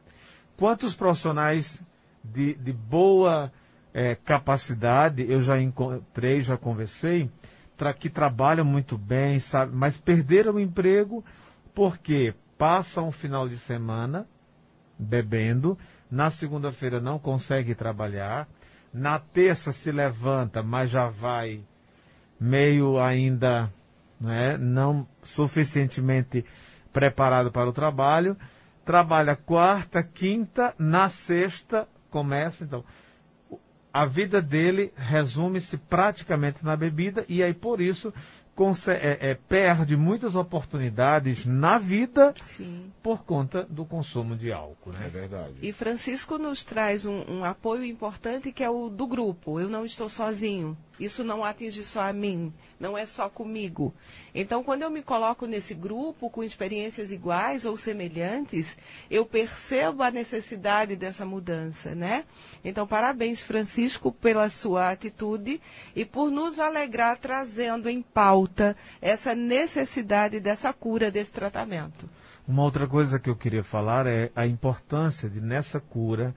Quantos 0.57 0.95
profissionais 0.95 1.79
de, 2.23 2.55
de 2.55 2.73
boa 2.73 3.51
é, 3.93 4.15
capacidade 4.15 5.25
eu 5.29 5.39
já 5.39 5.61
encontrei, 5.61 6.41
já 6.41 6.57
conversei, 6.57 7.29
tra 7.77 7.93
que 7.93 8.09
trabalham 8.09 8.65
muito 8.65 8.97
bem, 8.97 9.39
sabe, 9.39 9.75
mas 9.75 9.97
perderam 9.97 10.55
o 10.55 10.59
emprego 10.59 11.23
porque 11.73 12.33
passam 12.57 13.09
um 13.09 13.11
final 13.11 13.47
de 13.47 13.57
semana 13.57 14.27
bebendo, 14.97 15.77
na 16.09 16.29
segunda-feira 16.29 16.99
não 16.99 17.17
consegue 17.17 17.75
trabalhar, 17.75 18.47
na 18.93 19.17
terça 19.19 19.71
se 19.71 19.91
levanta, 19.91 20.61
mas 20.61 20.89
já 20.89 21.07
vai 21.07 21.61
meio 22.39 22.99
ainda 22.99 23.71
né, 24.19 24.57
não 24.57 25.07
suficientemente 25.21 26.45
preparado 26.91 27.51
para 27.51 27.69
o 27.69 27.73
trabalho. 27.73 28.37
Trabalha 28.85 29.35
quarta, 29.35 30.03
quinta, 30.03 30.75
na 30.77 31.09
sexta 31.09 31.87
começa. 32.09 32.63
Então, 32.63 32.83
a 33.93 34.05
vida 34.05 34.41
dele 34.41 34.91
resume-se 34.95 35.77
praticamente 35.77 36.63
na 36.63 36.75
bebida 36.75 37.25
e 37.29 37.43
aí 37.43 37.53
por 37.53 37.79
isso 37.79 38.13
é, 38.91 39.31
é, 39.31 39.35
perde 39.35 39.97
muitas 39.97 40.35
oportunidades 40.35 41.45
na 41.45 41.77
vida 41.79 42.33
Sim. 42.39 42.91
por 43.01 43.23
conta 43.23 43.63
do 43.63 43.83
consumo 43.83 44.35
de 44.35 44.51
álcool. 44.51 44.91
Né? 44.91 45.05
É 45.05 45.09
verdade. 45.09 45.53
E 45.61 45.73
Francisco 45.73 46.37
nos 46.37 46.63
traz 46.63 47.05
um, 47.05 47.23
um, 47.27 47.43
apoio 47.43 47.83
importante 47.83 48.51
que 48.51 48.63
é 48.63 48.69
o 48.69 48.89
do 48.89 49.07
grupo. 49.07 49.59
Eu 49.59 49.69
não 49.69 49.83
estou 49.83 50.07
sozinho. 50.07 50.77
Isso 50.99 51.23
não 51.23 51.43
atinge 51.43 51.83
só 51.83 52.01
a 52.01 52.13
mim, 52.13 52.53
não 52.79 52.95
é 52.95 53.05
só 53.05 53.27
comigo. 53.27 53.93
Então, 54.33 54.63
quando 54.63 54.83
eu 54.83 54.91
me 54.91 55.01
coloco 55.01 55.47
nesse 55.47 55.73
grupo 55.73 56.29
com 56.29 56.43
experiências 56.43 57.11
iguais 57.11 57.65
ou 57.65 57.75
semelhantes, 57.75 58.77
eu 59.09 59.25
percebo 59.25 60.03
a 60.03 60.11
necessidade 60.11 60.95
dessa 60.95 61.25
mudança, 61.25 61.95
né? 61.95 62.25
Então, 62.63 62.85
parabéns, 62.85 63.41
Francisco, 63.41 64.11
pela 64.11 64.49
sua 64.49 64.91
atitude 64.91 65.59
e 65.95 66.05
por 66.05 66.29
nos 66.29 66.59
alegrar 66.59 67.17
trazendo 67.17 67.89
em 67.89 68.01
pauta 68.01 68.77
essa 69.01 69.33
necessidade 69.33 70.39
dessa 70.39 70.71
cura, 70.71 71.09
desse 71.09 71.31
tratamento. 71.31 72.07
Uma 72.47 72.63
outra 72.63 72.85
coisa 72.85 73.19
que 73.19 73.29
eu 73.29 73.35
queria 73.35 73.63
falar 73.63 74.05
é 74.05 74.29
a 74.35 74.45
importância 74.45 75.27
de 75.27 75.41
nessa 75.41 75.79
cura, 75.79 76.35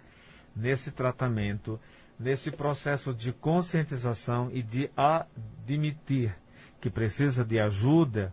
nesse 0.54 0.90
tratamento, 0.90 1.78
nesse 2.18 2.50
processo 2.50 3.12
de 3.12 3.32
conscientização 3.32 4.50
e 4.52 4.62
de 4.62 4.90
admitir 4.96 6.34
que 6.80 6.90
precisa 6.90 7.44
de 7.44 7.58
ajuda, 7.58 8.32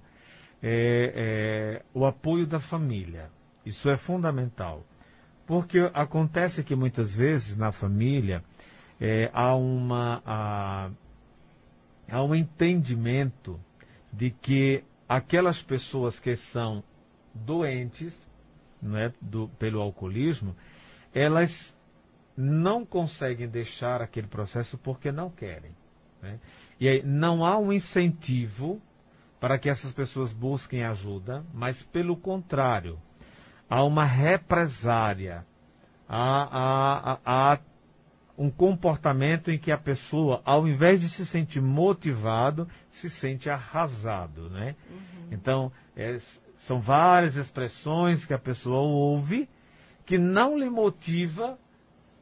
é, 0.61 1.13
é, 1.15 1.85
o 1.93 2.05
apoio 2.05 2.47
da 2.47 2.59
família. 2.59 3.29
Isso 3.65 3.89
é 3.89 3.97
fundamental. 3.97 4.85
Porque 5.45 5.89
acontece 5.93 6.63
que 6.63 6.75
muitas 6.75 7.15
vezes 7.15 7.57
na 7.57 7.71
família 7.71 8.43
é, 8.99 9.29
há, 9.33 9.53
uma, 9.55 10.21
há, 10.25 10.89
há 12.09 12.23
um 12.23 12.33
entendimento 12.33 13.59
de 14.11 14.31
que 14.31 14.83
aquelas 15.07 15.61
pessoas 15.61 16.19
que 16.19 16.35
são 16.35 16.83
doentes 17.33 18.13
é, 18.95 19.11
do, 19.21 19.49
pelo 19.59 19.81
alcoolismo, 19.81 20.55
elas 21.13 21.72
não 22.35 22.85
conseguem 22.85 23.47
deixar 23.47 24.01
aquele 24.01 24.27
processo 24.27 24.77
porque 24.77 25.11
não 25.11 25.29
querem. 25.29 25.71
Né? 26.21 26.39
E 26.79 26.87
aí 26.87 27.03
não 27.03 27.45
há 27.45 27.57
um 27.57 27.71
incentivo 27.71 28.81
para 29.39 29.59
que 29.59 29.69
essas 29.69 29.91
pessoas 29.91 30.31
busquem 30.31 30.83
ajuda, 30.83 31.43
mas 31.53 31.83
pelo 31.83 32.15
contrário, 32.15 32.97
há 33.69 33.83
uma 33.83 34.05
represária, 34.05 35.45
há, 36.07 37.17
há, 37.17 37.19
há, 37.25 37.59
um 38.37 38.49
comportamento 38.49 39.51
em 39.51 39.59
que 39.59 39.71
a 39.71 39.77
pessoa, 39.77 40.41
ao 40.43 40.67
invés 40.67 41.01
de 41.01 41.09
se 41.09 41.25
sentir 41.25 41.61
motivado, 41.61 42.67
se 42.89 43.09
sente 43.09 43.49
arrasado. 43.49 44.49
Né? 44.49 44.75
Uhum. 44.89 45.27
Então, 45.31 45.71
é, 45.95 46.17
são 46.57 46.79
várias 46.79 47.35
expressões 47.35 48.25
que 48.25 48.33
a 48.33 48.39
pessoa 48.39 48.79
ouve 48.79 49.47
que 50.05 50.17
não 50.17 50.57
lhe 50.57 50.69
motiva 50.69 51.57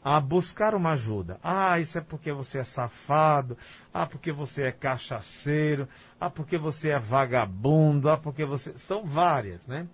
a 0.04 0.20
buscar 0.20 0.74
uma 0.74 0.91
ajuda. 0.91 1.39
Ah, 1.43 1.80
isso 1.80 1.97
é 1.97 2.02
porque 2.02 2.32
você 2.32 2.60
é 2.60 2.64
safado, 2.64 3.58
ah, 3.93 4.06
porque 4.06 4.32
você 4.32 4.64
é 4.64 4.72
cachaceiro, 4.72 5.88
ah, 6.20 6.30
porque 6.30 6.58
você 6.58 6.89
é 6.89 6.99
vagabundo, 6.99 8.10
ah, 8.10 8.18
porque 8.18 8.43
você. 8.43 8.74
São 8.80 9.06
várias, 9.06 9.66
né? 9.68 9.88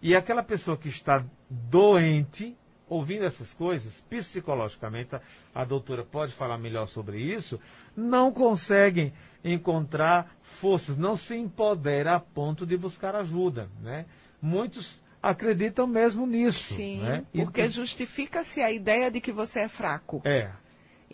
E 0.00 0.16
aquela 0.16 0.42
pessoa 0.42 0.76
que 0.76 0.88
está 0.88 1.24
doente, 1.48 2.56
ouvindo 2.88 3.24
essas 3.24 3.52
coisas, 3.52 4.00
psicologicamente, 4.08 5.14
a, 5.14 5.20
a 5.54 5.64
doutora 5.64 6.02
pode 6.02 6.32
falar 6.32 6.58
melhor 6.58 6.86
sobre 6.88 7.20
isso, 7.20 7.60
não 7.94 8.32
conseguem 8.32 9.12
encontrar 9.44 10.34
forças, 10.42 10.96
não 10.96 11.16
se 11.16 11.36
empodera 11.36 12.14
a 12.16 12.20
ponto 12.20 12.66
de 12.66 12.76
buscar 12.76 13.14
ajuda, 13.14 13.68
né? 13.82 14.06
Muitos 14.40 15.01
acreditam 15.22 15.86
mesmo 15.86 16.26
nisso. 16.26 16.74
Sim, 16.74 17.00
né? 17.00 17.24
porque 17.32 17.68
justifica-se 17.68 18.60
a 18.60 18.70
ideia 18.70 19.10
de 19.10 19.20
que 19.20 19.30
você 19.30 19.60
é 19.60 19.68
fraco. 19.68 20.20
É. 20.24 20.50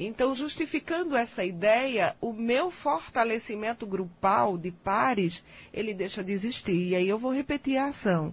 Então, 0.01 0.33
justificando 0.35 1.17
essa 1.17 1.45
ideia, 1.45 2.15
o 2.21 2.33
meu 2.33 2.71
fortalecimento 2.71 3.85
grupal 3.85 4.57
de 4.57 4.71
pares, 4.71 5.43
ele 5.75 5.93
deixa 5.93 6.23
de 6.23 6.33
existir. 6.33 6.89
E 6.91 6.95
aí 6.95 7.09
eu 7.09 7.19
vou 7.19 7.33
repetir 7.33 7.77
a 7.77 7.87
ação. 7.87 8.33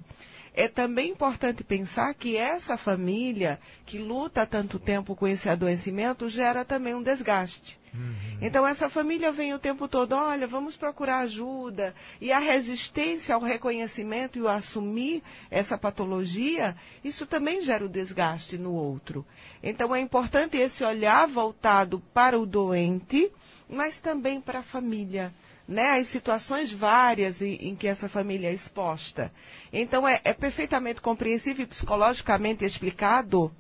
É 0.58 0.70
também 0.70 1.10
importante 1.10 1.66
pensar 1.66 2.14
que 2.14 2.38
essa 2.38 2.78
família 2.78 3.60
que 3.86 3.98
luta 3.98 4.44
há 4.44 4.46
tanto 4.46 4.80
tempo 4.80 5.14
com 5.14 5.28
esse 5.28 5.50
adoecimento 5.50 6.30
gera 6.30 6.64
também 6.64 6.96
um 6.96 7.04
desgaste. 7.04 7.78
Uhum. 7.94 8.38
Então 8.42 8.66
essa 8.66 8.90
família 8.90 9.34
vem 9.34 9.54
o 9.54 9.60
tempo 9.60 9.86
todo, 9.86 10.14
olha, 10.14 10.48
vamos 10.48 10.78
procurar 10.78 11.20
ajuda. 11.20 11.94
E 12.22 12.32
a 12.32 12.40
resistência 12.40 13.36
ao 13.36 13.42
reconhecimento 13.42 14.38
e 14.38 14.42
o 14.42 14.48
assumir 14.48 15.22
essa 15.52 15.78
patologia, 15.78 16.74
isso 17.04 17.26
também 17.26 17.62
gera 17.62 17.84
o 17.84 17.90
desgaste 17.90 18.58
no 18.58 18.72
outro. 18.72 19.26
Então 19.62 19.94
é 19.94 20.00
importante 20.00 20.56
esse 20.56 20.86
olhar 20.86 21.28
voltado 21.28 22.02
para 22.14 22.40
o 22.40 22.46
doente, 22.46 23.30
mas 23.70 24.00
também 24.00 24.40
para 24.40 24.60
a 24.60 24.64
família 24.64 25.34
né, 25.68 26.00
as 26.00 26.08
situações 26.08 26.72
várias 26.72 27.42
em, 27.42 27.56
em, 27.56 27.76
que 27.76 27.88
essa 27.88 28.08
família 28.08 28.50
é 28.50 28.54
exposta. 28.54 29.32
Então, 29.74 30.08
é, 30.08 30.22
é, 30.24 30.34
perfeitamente 30.34 31.02
compreensível 31.02 31.64
e 31.64 31.68
psicologicamente 31.68 32.64
explicado 32.64 33.52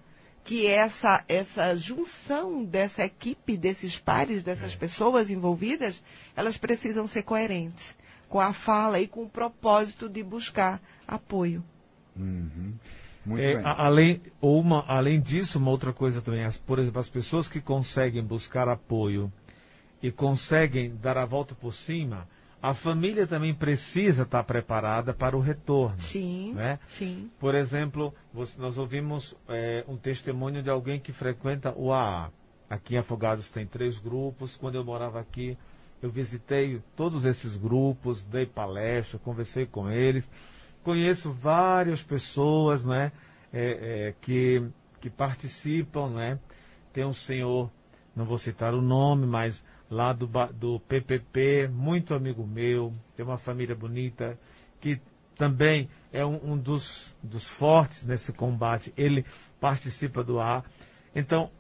que 0.44 0.68
essa, 0.68 1.24
essa 1.28 1.76
junção 1.76 2.64
dessa 2.64 3.04
equipe, 3.04 3.58
desses 3.58 3.98
pares, 3.98 4.44
dessas 4.44 4.74
é. 4.74 4.78
pessoas 4.78 5.32
envolvidas, 5.32 6.02
elas 6.36 6.56
precisam 6.56 7.08
ser 7.08 7.24
coerentes 7.24 7.96
com 8.30 8.40
a 8.40 8.54
fala 8.54 9.00
e 9.00 9.08
com 9.08 9.24
o 9.24 9.30
propósito 9.30 10.08
de 10.08 10.22
buscar 10.22 10.80
apoio. 11.08 11.64
Uhum. 12.16 12.74
Muito 13.26 13.42
é, 13.42 13.56
bem. 13.56 13.64
Além, 13.66 14.22
uma, 14.40 14.86
além 14.88 15.20
disso, 15.20 15.58
uma 15.58 15.72
outra 15.72 15.92
coisa 15.92 16.22
também, 16.22 16.44
as, 16.44 16.58
por 16.58 16.78
exemplo, 16.78 17.00
as 17.00 17.10
pessoas 17.10 17.48
que 17.48 17.60
conseguem 17.60 18.24
buscar 18.24 18.70
apoio 18.70 19.34
e 20.06 20.12
conseguem 20.12 20.96
dar 21.02 21.18
a 21.18 21.26
volta 21.26 21.56
por 21.56 21.74
cima, 21.74 22.28
a 22.62 22.76
família 22.76 23.26
também 23.26 23.56
precisa 23.56 24.22
estar 24.22 24.44
preparada 24.44 25.16
para 25.16 25.36
o 25.36 25.40
retorno. 25.40 26.00
Sim, 26.00 26.54
né? 26.54 26.78
sim. 26.86 27.32
Por 27.40 27.56
exemplo, 27.56 28.14
nós 28.60 28.78
ouvimos 28.78 29.36
é, 29.50 29.84
um 29.88 29.98
testemunho 29.98 30.62
de 30.62 30.70
alguém 30.70 31.00
que 31.00 31.12
frequenta 31.12 31.74
o 31.76 31.92
AA. 31.92 32.30
Aqui 32.70 32.94
em 32.94 33.00
Afogados 33.00 33.50
tem 33.50 33.66
três 33.66 33.98
grupos. 33.98 34.56
Quando 34.56 34.76
eu 34.76 34.84
morava 34.84 35.20
aqui, 35.20 35.58
eu 36.04 36.12
visitei 36.12 36.80
todos 36.96 37.26
esses 37.26 37.58
grupos, 37.58 38.22
dei 38.22 38.46
palestra, 38.46 39.18
conversei 39.18 39.66
com 39.66 39.90
eles. 39.90 40.30
Conheço 40.84 41.32
várias 41.32 42.04
pessoas 42.04 42.86
né, 42.86 43.12
é, 43.52 44.10
é, 44.10 44.14
que, 44.22 44.64
que 45.02 45.10
participam. 45.10 46.10
Né? 46.10 46.38
Tem 46.94 47.04
um 47.04 47.14
senhor, 47.14 47.72
não 48.16 48.24
vou 48.24 48.38
citar 48.38 48.72
o 48.76 48.82
nome, 48.82 49.26
mas 49.26 49.64
lá 49.90 50.14
do, 50.14 50.28
do 50.54 50.80
PPP, 50.82 51.68
muito 51.68 52.14
amigo 52.14 52.46
meu, 52.46 52.92
tem 53.16 53.26
uma 53.26 53.38
família 53.38 53.76
bonita, 53.76 54.38
que 54.80 55.00
também 55.36 55.90
é 56.12 56.26
um, 56.26 56.54
um 56.54 56.58
dos, 56.58 57.16
dos 57.22 57.48
fortes 57.48 58.04
nesse 58.04 58.34
combate. 58.34 58.94
Ele 58.98 59.26
participa 59.60 60.24
do 60.24 60.40
AA. 60.40 60.64
Então, 61.16 61.52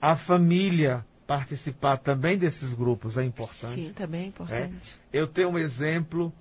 a 0.00 0.16
família 0.16 1.04
participar 1.26 1.98
também 1.98 2.38
desses 2.38 2.74
grupos 2.74 3.18
é 3.18 3.24
importante. 3.24 3.74
Sim, 3.74 3.92
também 3.92 4.22
é 4.22 4.26
importante. 4.26 4.98
É. 5.12 5.18
Eu 5.18 5.26
tenho 5.26 5.50
um 5.50 5.58
exemplo 5.58 6.32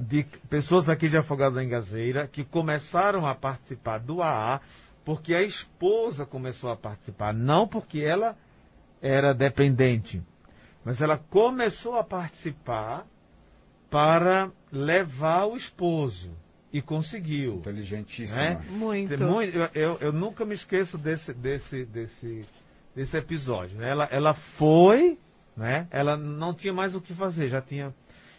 de 0.00 0.24
pessoas 0.48 0.88
aqui 0.88 1.08
de 1.08 1.16
Afogados 1.16 1.54
da 1.54 1.62
Engazeira 1.62 2.26
que 2.26 2.44
começaram 2.44 3.26
a 3.26 3.34
participar 3.34 3.98
do 3.98 4.20
AA 4.20 4.60
porque 5.04 5.34
a 5.34 5.42
esposa 5.42 6.24
começou 6.24 6.70
a 6.70 6.76
participar, 6.76 7.32
não 7.32 7.68
porque 7.68 8.00
ela 8.00 8.36
era 9.04 9.34
dependente, 9.34 10.22
mas 10.82 11.02
ela 11.02 11.18
começou 11.18 11.98
a 11.98 12.02
participar 12.02 13.06
para 13.90 14.50
levar 14.72 15.44
o 15.44 15.56
esposo 15.58 16.30
e 16.72 16.80
conseguiu. 16.80 17.56
Inteligentíssima. 17.56 18.40
Né? 18.40 18.64
Muito. 18.70 19.12
Eu, 19.12 19.68
eu, 19.74 19.98
eu, 20.00 20.12
nunca 20.12 20.46
me 20.46 20.54
esqueço 20.54 20.96
desse, 20.96 21.34
desse, 21.34 21.84
desse, 21.84 22.46
desse 22.96 23.16
episódio. 23.18 23.76
Né? 23.76 23.90
Ela, 23.90 24.08
ela 24.10 24.32
foi, 24.32 25.18
né? 25.54 25.86
ela 25.90 26.16
não 26.16 26.54
tinha 26.54 26.72
mais 26.72 26.94
o 26.94 27.00
que 27.00 27.12
fazer, 27.12 27.48
já 27.48 27.60
tinha. 27.60 27.94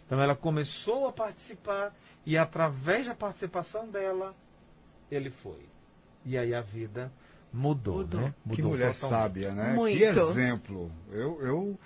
Então 0.07 0.19
ela 0.19 0.35
começou 0.35 1.07
a 1.07 1.11
participar 1.11 1.93
e 2.25 2.39
através 2.39 3.05
da 3.05 3.13
participação 3.13 3.87
dela, 3.87 4.33
ele 5.11 5.29
foi. 5.29 5.63
E 6.25 6.35
aí 6.39 6.55
a 6.55 6.61
vida 6.61 7.11
mudou. 7.55 7.97
Mudou. 7.97 8.21
Né? 8.21 8.33
mudou 8.45 8.55
que 8.55 8.61
mulher 8.61 8.93
totalmente. 8.93 9.21
sábia, 9.21 9.51
né? 9.51 9.73
Muito. 9.73 9.97
Que 9.97 10.03
exemplo. 10.03 10.91
Eu, 11.11 11.39
eu 11.41 11.79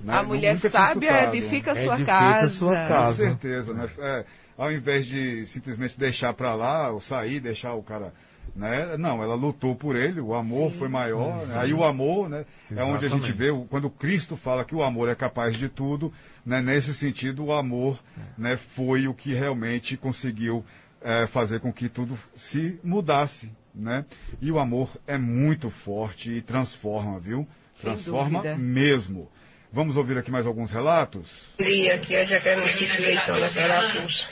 né, 0.00 0.14
a 0.14 0.22
mulher 0.22 0.58
sábia 0.58 1.24
edifica, 1.24 1.74
sua, 1.74 1.94
edifica 1.94 2.06
casa. 2.06 2.48
sua 2.48 2.74
casa. 2.74 3.24
Com 3.24 3.30
certeza, 3.30 3.74
né? 3.74 3.88
É, 3.98 4.24
ao 4.56 4.70
invés 4.70 5.06
de 5.06 5.46
simplesmente 5.46 5.98
deixar 5.98 6.32
para 6.34 6.54
lá, 6.54 6.90
ou 6.90 7.00
sair, 7.00 7.40
deixar 7.40 7.74
o 7.74 7.82
cara 7.82 8.12
né? 8.54 8.96
Não, 8.96 9.22
ela 9.22 9.34
lutou 9.34 9.74
por 9.74 9.96
ele, 9.96 10.20
o 10.20 10.34
amor 10.34 10.70
Sim. 10.70 10.78
foi 10.78 10.88
maior. 10.88 11.44
Né? 11.46 11.58
Aí 11.58 11.72
o 11.72 11.82
amor, 11.82 12.28
né? 12.28 12.44
Exatamente. 12.70 12.78
É 12.78 12.96
onde 12.96 13.06
a 13.06 13.08
gente 13.08 13.32
vê, 13.32 13.48
quando 13.68 13.90
Cristo 13.90 14.36
fala 14.36 14.64
que 14.64 14.74
o 14.74 14.82
amor 14.82 15.08
é 15.08 15.14
capaz 15.14 15.56
de 15.56 15.68
tudo, 15.68 16.12
né? 16.46 16.60
nesse 16.60 16.94
sentido, 16.94 17.44
o 17.44 17.52
amor 17.52 17.98
né? 18.38 18.56
foi 18.56 19.08
o 19.08 19.14
que 19.14 19.34
realmente 19.34 19.96
conseguiu 19.96 20.64
é, 21.00 21.26
fazer 21.26 21.60
com 21.60 21.72
que 21.72 21.88
tudo 21.88 22.16
se 22.34 22.78
mudasse. 22.82 23.50
Né? 23.74 24.04
E 24.40 24.52
o 24.52 24.58
amor 24.58 24.88
é 25.06 25.18
muito 25.18 25.68
forte 25.68 26.30
e 26.30 26.40
transforma, 26.40 27.18
viu? 27.18 27.46
Transforma 27.80 28.42
mesmo. 28.56 29.28
Vamos 29.72 29.96
ouvir 29.96 30.16
aqui 30.16 30.30
mais 30.30 30.46
alguns 30.46 30.70
relatos? 30.70 31.48
Sim, 31.58 31.90
aqui 31.90 32.14
é 32.14 32.24
Jacaré 32.24 32.60
Leitão, 33.00 33.40
da 33.40 33.50
Carapuça. 33.50 34.26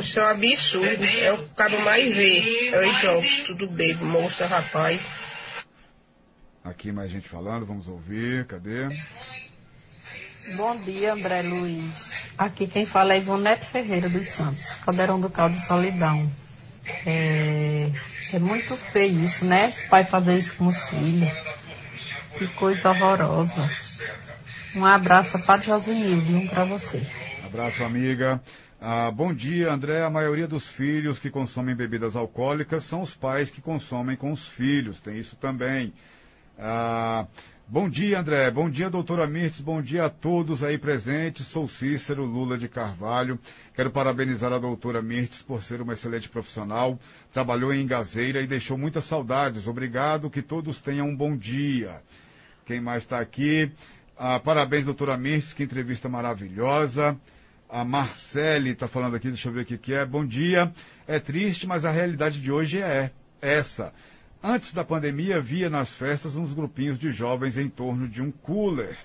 Isso 0.00 0.20
é 0.20 0.22
um 0.22 0.28
absurdo. 0.28 1.04
É 1.22 1.32
o 1.32 1.48
cabo 1.54 1.80
mais 1.82 2.14
vê. 2.14 2.68
É 2.68 2.78
o 2.78 3.46
tudo 3.46 3.70
bebo, 3.70 4.04
moça, 4.04 4.46
rapaz. 4.46 5.00
Aqui 6.62 6.92
mais 6.92 7.10
gente 7.10 7.28
falando, 7.28 7.66
vamos 7.66 7.88
ouvir, 7.88 8.46
cadê? 8.46 8.88
Bom 10.56 10.76
dia, 10.84 11.14
André 11.14 11.42
Luiz. 11.42 12.30
Aqui 12.36 12.66
quem 12.66 12.84
fala 12.84 13.14
é 13.14 13.18
Ivonete 13.18 13.64
Ferreira 13.64 14.08
dos 14.08 14.26
Santos, 14.26 14.74
Caldeirão 14.76 15.18
do 15.20 15.30
Caldo 15.30 15.56
Solidão. 15.56 16.30
É, 17.06 17.88
é 18.32 18.38
muito 18.38 18.76
feio 18.76 19.20
isso, 19.22 19.44
né? 19.44 19.72
O 19.86 19.88
pai 19.88 20.04
fazer 20.04 20.36
isso 20.36 20.56
com 20.56 20.66
os 20.66 20.88
filhos. 20.88 21.30
Que 22.38 22.46
coisa 22.48 22.90
horrorosa. 22.90 23.70
Um 24.74 24.84
abraço 24.84 25.38
para 25.44 25.60
Josinildo, 25.60 26.36
um 26.36 26.48
para 26.48 26.64
você. 26.64 27.06
Abraço, 27.44 27.84
amiga. 27.84 28.40
Ah, 28.80 29.10
bom 29.10 29.32
dia, 29.32 29.70
André. 29.70 30.02
A 30.02 30.10
maioria 30.10 30.48
dos 30.48 30.66
filhos 30.66 31.18
que 31.18 31.30
consomem 31.30 31.74
bebidas 31.74 32.16
alcoólicas 32.16 32.84
são 32.84 33.02
os 33.02 33.14
pais 33.14 33.50
que 33.50 33.60
consomem 33.60 34.16
com 34.16 34.32
os 34.32 34.48
filhos. 34.48 35.00
Tem 35.00 35.18
isso 35.18 35.36
também. 35.36 35.92
Ah, 36.58 37.26
bom 37.72 37.88
dia, 37.88 38.20
André. 38.20 38.50
Bom 38.50 38.68
dia, 38.68 38.90
doutora 38.90 39.26
Mirtz. 39.26 39.58
Bom 39.58 39.80
dia 39.80 40.04
a 40.04 40.10
todos 40.10 40.62
aí 40.62 40.76
presentes. 40.76 41.46
Sou 41.46 41.66
Cícero 41.66 42.22
Lula 42.22 42.58
de 42.58 42.68
Carvalho. 42.68 43.38
Quero 43.74 43.90
parabenizar 43.90 44.52
a 44.52 44.58
doutora 44.58 45.00
Mirtz 45.00 45.40
por 45.40 45.62
ser 45.62 45.80
uma 45.80 45.94
excelente 45.94 46.28
profissional. 46.28 47.00
Trabalhou 47.32 47.72
em 47.72 47.86
Gazeira 47.86 48.42
e 48.42 48.46
deixou 48.46 48.76
muitas 48.76 49.06
saudades. 49.06 49.66
Obrigado. 49.66 50.28
Que 50.28 50.42
todos 50.42 50.82
tenham 50.82 51.08
um 51.08 51.16
bom 51.16 51.34
dia. 51.34 52.02
Quem 52.66 52.78
mais 52.78 53.04
está 53.04 53.18
aqui? 53.20 53.72
Ah, 54.18 54.38
parabéns, 54.38 54.84
doutora 54.84 55.16
Mirtz. 55.16 55.54
Que 55.54 55.62
entrevista 55.62 56.10
maravilhosa. 56.10 57.18
A 57.70 57.86
Marcele 57.86 58.72
está 58.72 58.86
falando 58.86 59.16
aqui, 59.16 59.28
deixa 59.28 59.48
eu 59.48 59.52
ver 59.54 59.62
o 59.62 59.64
que, 59.64 59.78
que 59.78 59.94
é. 59.94 60.04
Bom 60.04 60.26
dia. 60.26 60.70
É 61.08 61.18
triste, 61.18 61.66
mas 61.66 61.86
a 61.86 61.90
realidade 61.90 62.38
de 62.38 62.52
hoje 62.52 62.82
é 62.82 63.10
essa. 63.40 63.94
Antes 64.44 64.72
da 64.72 64.82
pandemia, 64.82 65.40
via 65.40 65.70
nas 65.70 65.94
festas 65.94 66.34
uns 66.34 66.52
grupinhos 66.52 66.98
de 66.98 67.12
jovens 67.12 67.56
em 67.56 67.68
torno 67.68 68.08
de 68.08 68.20
um 68.20 68.32
cooler. 68.32 68.98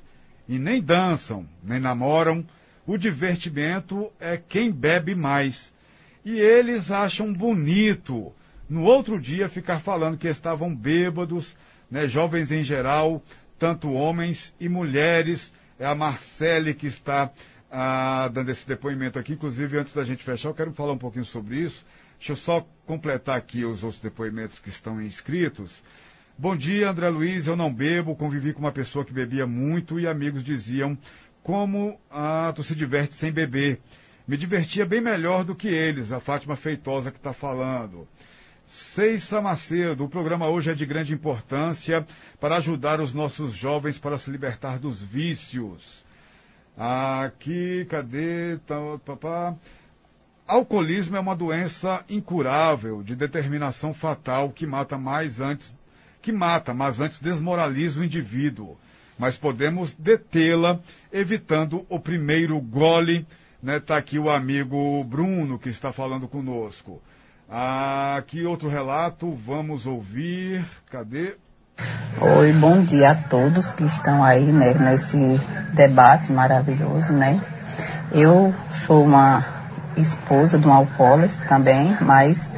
E 0.50 0.58
nem 0.58 0.82
dançam, 0.82 1.48
nem 1.64 1.80
namoram. 1.80 2.44
O 2.88 2.98
divertimento 2.98 4.12
é 4.20 4.36
quem 4.36 4.72
bebe 4.72 5.14
mais. 5.14 5.72
E 6.26 6.40
eles 6.40 6.90
acham 6.90 7.32
bonito. 7.32 8.34
No 8.68 8.82
outro 8.82 9.20
dia, 9.20 9.48
ficar 9.48 9.80
falando 9.80 10.18
que 10.18 10.28
estavam 10.28 10.76
bêbados, 10.76 11.56
né, 11.90 12.08
jovens 12.08 12.52
em 12.52 12.64
geral, 12.64 13.22
tanto 13.60 13.92
homens 13.92 14.56
e 14.60 14.68
mulheres. 14.68 15.54
É 15.78 15.86
a 15.86 15.94
Marcele 15.94 16.74
que 16.74 16.88
está 16.88 17.32
ah, 17.72 18.30
dando 18.34 18.50
esse 18.50 18.68
depoimento 18.68 19.20
aqui. 19.20 19.34
Inclusive, 19.34 19.78
antes 19.78 19.94
da 19.94 20.04
gente 20.04 20.24
fechar, 20.24 20.50
eu 20.50 20.54
quero 20.54 20.74
falar 20.74 20.94
um 20.94 20.98
pouquinho 20.98 21.26
sobre 21.26 21.58
isso. 21.58 21.86
Deixa 22.18 22.32
eu 22.32 22.36
só 22.36 22.68
completar 22.86 23.38
aqui 23.38 23.64
os 23.64 23.84
outros 23.84 24.02
depoimentos 24.02 24.60
que 24.60 24.70
estão 24.70 25.02
inscritos. 25.02 25.84
Bom 26.38 26.56
dia, 26.56 26.90
André 26.90 27.10
Luiz. 27.10 27.48
Eu 27.48 27.56
não 27.56 27.74
bebo, 27.74 28.16
convivi 28.16 28.54
com 28.54 28.60
uma 28.60 28.72
pessoa 28.72 29.06
que 29.06 29.14
bebia 29.14 29.46
muito 29.46 30.00
e 30.00 30.08
amigos 30.08 30.44
diziam 30.44 30.98
como 31.44 32.00
ah, 32.12 32.52
tu 32.56 32.64
se 32.64 32.76
diverte 32.76 33.16
sem 33.16 33.32
beber. 33.32 33.80
Me 34.28 34.36
divertia 34.36 34.86
bem 34.86 35.00
melhor 35.00 35.46
do 35.46 35.56
que 35.56 35.70
eles, 35.70 36.12
a 36.12 36.20
Fátima 36.20 36.56
Feitosa 36.56 37.12
que 37.12 37.18
está 37.18 37.32
falando. 37.32 38.08
Ceissa 38.66 39.40
Macedo, 39.40 40.04
o 40.04 40.10
programa 40.10 40.50
hoje 40.50 40.70
é 40.70 40.74
de 40.74 40.86
grande 40.86 41.14
importância 41.14 42.06
para 42.38 42.58
ajudar 42.58 43.00
os 43.00 43.14
nossos 43.14 43.54
jovens 43.54 43.98
para 43.98 44.18
se 44.18 44.30
libertar 44.30 44.78
dos 44.78 45.02
vícios. 45.02 46.06
Aqui, 46.78 47.86
cadê? 47.90 48.58
Tá, 48.68 48.76
papá. 49.04 49.56
Alcoolismo 50.48 51.18
é 51.18 51.20
uma 51.20 51.36
doença 51.36 52.06
incurável, 52.08 53.02
de 53.02 53.16
determinação 53.16 53.96
fatal, 53.96 54.52
que 54.52 54.68
mata 54.68 54.96
mais 54.96 55.42
antes, 55.42 55.76
que 56.22 56.32
mata, 56.32 56.76
mas 56.76 57.02
antes 57.02 57.20
desmoraliza 57.20 58.00
o 58.00 58.04
indivíduo. 58.04 58.78
Mas 59.18 59.36
podemos 59.36 59.92
detê-la 59.94 60.80
evitando 61.12 61.84
o 61.90 62.00
primeiro 62.00 62.60
gole. 62.62 63.26
Né? 63.62 63.80
Tá 63.80 63.98
aqui 63.98 64.20
o 64.20 64.30
amigo 64.30 65.04
Bruno 65.04 65.58
que 65.58 65.70
está 65.70 65.92
falando 65.92 66.28
conosco. 66.28 67.02
Aqui 67.50 68.46
outro 68.46 68.70
relato, 68.70 69.32
vamos 69.34 69.88
ouvir. 69.88 70.64
Cadê? 70.92 71.38
Oi, 72.20 72.52
bom 72.52 72.82
dia 72.84 73.12
a 73.12 73.16
todos 73.16 73.74
que 73.74 73.84
estão 73.84 74.24
aí 74.24 74.52
né, 74.52 74.74
nesse 74.74 75.40
debate 75.74 76.32
maravilhoso, 76.32 77.14
né? 77.14 77.40
Eu 78.12 78.56
sou 78.72 79.06
uma 79.06 79.46
esposa 79.96 80.58
de 80.58 80.68
um 80.68 80.74
alcoólatra 80.74 81.38
também, 81.48 81.96
mas 82.02 82.50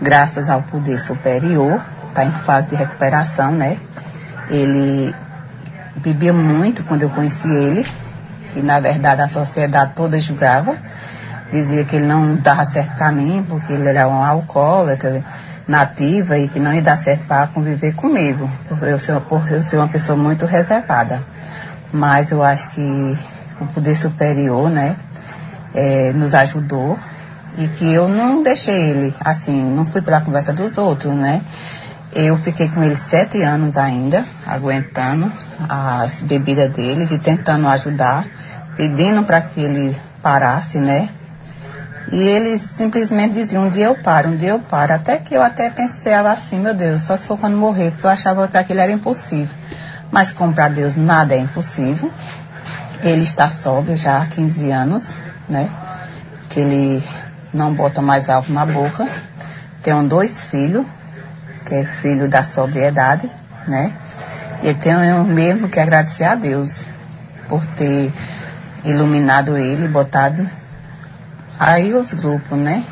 graças 0.00 0.48
ao 0.48 0.62
poder 0.62 0.98
superior, 0.98 1.82
está 2.08 2.24
em 2.24 2.30
fase 2.30 2.68
de 2.68 2.76
recuperação, 2.76 3.52
né? 3.52 3.76
Ele 4.48 5.14
bebia 5.96 6.32
muito 6.32 6.82
quando 6.84 7.02
eu 7.02 7.10
conheci 7.10 7.54
ele, 7.54 7.86
e 8.56 8.62
na 8.62 8.80
verdade 8.80 9.20
a 9.20 9.28
sociedade 9.28 9.92
toda 9.94 10.18
julgava, 10.18 10.78
dizia 11.50 11.84
que 11.84 11.96
ele 11.96 12.06
não 12.06 12.36
dava 12.36 12.64
certo 12.64 12.96
para 12.96 13.12
mim, 13.12 13.44
porque 13.46 13.74
ele 13.74 13.86
era 13.86 14.08
um 14.08 14.22
alcoólatra, 14.22 15.22
nativa 15.66 16.38
e 16.38 16.48
que 16.48 16.60
não 16.60 16.72
ia 16.72 16.82
dar 16.82 16.96
certo 16.96 17.24
para 17.26 17.46
conviver 17.46 17.94
comigo, 17.94 18.50
por 18.68 18.86
eu, 18.86 18.98
ser, 18.98 19.18
por 19.20 19.50
eu 19.50 19.62
ser 19.62 19.78
uma 19.78 19.88
pessoa 19.88 20.16
muito 20.16 20.46
reservada. 20.46 21.22
Mas 21.92 22.30
eu 22.30 22.42
acho 22.42 22.70
que 22.70 23.18
o 23.60 23.66
poder 23.66 23.96
superior, 23.96 24.68
né, 24.68 24.96
é, 25.74 26.12
nos 26.12 26.34
ajudou 26.34 26.98
e 27.56 27.68
que 27.68 27.92
eu 27.92 28.08
não 28.08 28.42
deixei 28.42 28.90
ele 28.90 29.14
assim, 29.20 29.62
não 29.62 29.86
fui 29.86 30.02
pela 30.02 30.20
conversa 30.20 30.52
dos 30.52 30.76
outros, 30.76 31.14
né. 31.14 31.40
Eu 32.12 32.36
fiquei 32.36 32.68
com 32.68 32.82
ele 32.82 32.94
sete 32.94 33.42
anos 33.42 33.76
ainda, 33.76 34.24
aguentando 34.46 35.32
as 35.68 36.22
bebidas 36.22 36.70
deles 36.70 37.10
e 37.10 37.18
tentando 37.18 37.66
ajudar, 37.68 38.26
pedindo 38.76 39.24
para 39.24 39.40
que 39.40 39.60
ele 39.60 39.96
parasse, 40.22 40.78
né, 40.78 41.08
e 42.12 42.20
eles 42.20 42.60
simplesmente 42.62 43.34
diziam, 43.34 43.66
um 43.66 43.70
dia 43.70 43.86
eu 43.86 44.02
paro, 44.02 44.30
um 44.30 44.36
dia 44.36 44.50
eu 44.50 44.60
paro. 44.60 44.92
Até 44.92 45.16
que 45.16 45.34
eu 45.34 45.42
até 45.42 45.70
pensava 45.70 46.30
assim, 46.30 46.58
meu 46.58 46.74
Deus, 46.74 47.02
só 47.02 47.16
se 47.16 47.26
for 47.26 47.38
quando 47.38 47.56
morrer, 47.56 47.90
porque 47.92 48.06
eu 48.06 48.10
achava 48.10 48.46
que 48.46 48.56
aquilo 48.56 48.80
era 48.80 48.92
impossível. 48.92 49.54
Mas 50.10 50.32
como 50.32 50.52
para 50.52 50.68
Deus 50.68 50.96
nada 50.96 51.34
é 51.34 51.38
impossível. 51.38 52.12
Ele 53.02 53.22
está 53.22 53.48
sóbrio 53.50 53.96
já 53.96 54.22
há 54.22 54.26
15 54.26 54.70
anos, 54.70 55.16
né? 55.48 55.70
que 56.54 56.60
ele 56.60 57.02
não 57.52 57.74
bota 57.74 58.00
mais 58.00 58.30
alvo 58.30 58.52
na 58.52 58.64
boca. 58.64 59.08
Tenho 59.82 60.04
dois 60.04 60.40
filhos, 60.40 60.86
que 61.66 61.74
é 61.74 61.84
filho 61.84 62.28
da 62.28 62.44
sobriedade, 62.44 63.28
né? 63.66 63.92
E 64.62 64.72
tenho 64.72 65.24
mesmo 65.24 65.68
que 65.68 65.80
agradecer 65.80 66.24
a 66.24 66.36
Deus 66.36 66.86
por 67.48 67.66
ter 67.66 68.12
iluminado 68.84 69.56
ele, 69.58 69.88
botado 69.88 70.48
aí 71.64 71.94
os 71.94 72.12
grupos, 72.12 72.58
né? 72.58 72.84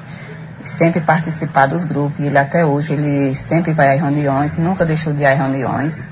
Sempre 0.65 1.01
participar 1.01 1.67
dos 1.67 1.85
grupos. 1.85 2.25
Ele 2.25 2.39
até 2.39 2.65
hoje, 2.65 2.95
ele 2.95 3.35
sempre 3.35 3.73
vai 3.73 3.95
às 3.95 4.01
reuniões, 4.01 4.57
nunca 4.57 4.85
deixou 4.85 5.13
de 5.13 5.23
ir 5.23 5.27
às 5.27 5.39
reuniões. 5.39 6.07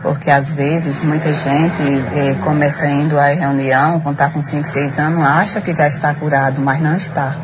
Porque 0.00 0.30
às 0.30 0.50
vezes 0.50 1.02
muita 1.02 1.30
gente 1.30 1.82
eh, 2.14 2.34
começa 2.42 2.86
indo 2.86 3.18
à 3.18 3.26
reunião, 3.26 4.00
quando 4.00 4.14
está 4.14 4.30
com 4.30 4.40
5, 4.40 4.66
6 4.66 4.98
anos, 4.98 5.22
acha 5.22 5.60
que 5.60 5.74
já 5.74 5.86
está 5.86 6.14
curado, 6.14 6.58
mas 6.62 6.80
não 6.80 6.96
está. 6.96 7.36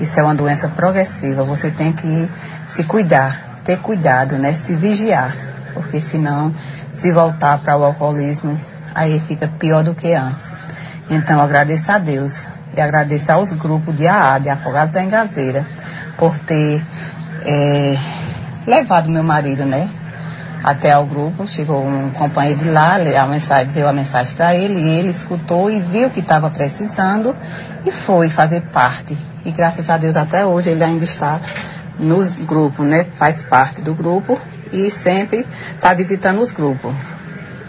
Isso 0.00 0.18
é 0.18 0.22
uma 0.22 0.34
doença 0.34 0.68
progressiva. 0.70 1.44
Você 1.44 1.70
tem 1.70 1.92
que 1.92 2.30
se 2.66 2.84
cuidar, 2.84 3.60
ter 3.62 3.78
cuidado, 3.78 4.36
né? 4.36 4.54
Se 4.54 4.74
vigiar. 4.74 5.36
Porque 5.74 6.00
senão, 6.00 6.54
se 6.92 7.12
voltar 7.12 7.58
para 7.58 7.76
o 7.76 7.84
alcoolismo, 7.84 8.58
aí 8.94 9.20
fica 9.20 9.46
pior 9.46 9.84
do 9.84 9.94
que 9.94 10.14
antes. 10.14 10.56
Então, 11.10 11.40
agradeço 11.40 11.92
a 11.92 11.98
Deus 11.98 12.46
e 12.78 12.80
agradeço 12.80 13.32
aos 13.32 13.52
grupos 13.52 13.94
de 13.96 14.06
AA, 14.06 14.38
de 14.38 14.48
Afogados 14.48 14.92
da 14.92 15.02
Engazeira, 15.02 15.66
por 16.16 16.38
ter 16.38 16.80
eh, 17.44 17.98
levado 18.64 19.10
meu 19.10 19.24
marido, 19.24 19.64
né? 19.64 19.88
até 20.62 20.90
ao 20.90 21.06
grupo, 21.06 21.46
chegou 21.46 21.84
um 21.84 22.10
companheiro 22.10 22.60
de 22.60 22.70
lá, 22.70 22.96
a 22.96 23.26
mensagem, 23.26 23.72
deu 23.72 23.88
a 23.88 23.92
mensagem 23.92 24.34
para 24.34 24.54
ele, 24.54 24.74
e 24.74 24.88
ele 24.98 25.08
escutou 25.08 25.70
e 25.70 25.80
viu 25.80 26.10
que 26.10 26.20
estava 26.20 26.50
precisando 26.50 27.36
e 27.86 27.90
foi 27.90 28.28
fazer 28.28 28.62
parte. 28.62 29.16
E 29.44 29.50
graças 29.50 29.88
a 29.88 29.96
Deus 29.96 30.16
até 30.16 30.44
hoje 30.44 30.70
ele 30.70 30.82
ainda 30.82 31.04
está 31.04 31.40
nos 31.98 32.34
grupos, 32.34 32.86
né? 32.86 33.06
Faz 33.14 33.40
parte 33.40 33.82
do 33.82 33.94
grupo 33.94 34.38
e 34.72 34.90
sempre 34.90 35.46
está 35.74 35.94
visitando 35.94 36.40
os 36.40 36.52
grupos. 36.52 36.92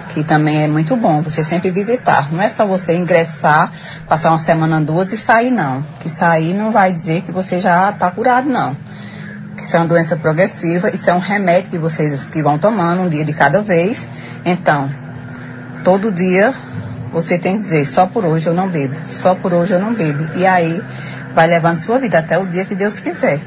Que 0.10 0.24
também 0.24 0.64
é 0.64 0.68
muito 0.68 0.96
bom 0.96 1.22
você 1.22 1.44
sempre 1.44 1.70
visitar. 1.70 2.32
Não 2.32 2.42
é 2.42 2.50
só 2.50 2.66
você 2.66 2.94
ingressar, 2.94 3.72
passar 4.08 4.30
uma 4.30 4.40
semana, 4.40 4.82
duas 4.82 5.12
e 5.14 5.18
sair, 5.18 5.52
não. 5.52 5.82
Que 6.00 6.10
sair 6.10 6.54
não 6.54 6.72
vai 6.72 6.92
dizer 6.92 7.22
que 7.22 7.32
você 7.32 7.60
já 7.62 7.90
está 7.90 8.10
curado, 8.12 8.50
não 8.50 8.76
que 9.60 9.66
isso 9.66 9.76
é 9.76 9.86
doença 9.86 10.16
progressiva, 10.16 10.90
isso 10.90 11.10
é 11.10 11.14
um 11.14 11.20
remédio 11.20 11.72
que 11.72 11.78
vocês 11.78 12.26
que 12.26 12.42
vão 12.42 12.58
tomando 12.58 13.02
um 13.02 13.10
dia 13.10 13.26
de 13.26 13.34
cada 13.34 13.62
vez. 13.62 14.10
Então, 14.46 14.90
todo 15.84 16.12
dia 16.12 16.54
você 17.12 17.38
tem 17.38 17.58
que 17.58 17.64
dizer, 17.64 17.86
só 17.86 18.08
por 18.08 18.24
hoje 18.24 18.48
eu 18.48 18.54
não 18.54 18.70
bebo, 18.70 18.96
só 19.10 19.36
por 19.36 19.54
hoje 19.54 19.74
eu 19.74 19.80
não 19.80 19.94
bebo. 19.94 20.36
E 20.36 20.46
aí 20.46 20.82
vai 21.34 21.48
levando 21.48 21.78
sua 21.78 22.00
vida 22.00 22.20
até 22.20 22.38
o 22.38 22.46
dia 22.46 22.66
que 22.66 22.76
Deus 22.76 23.00
quiser. 23.00 23.40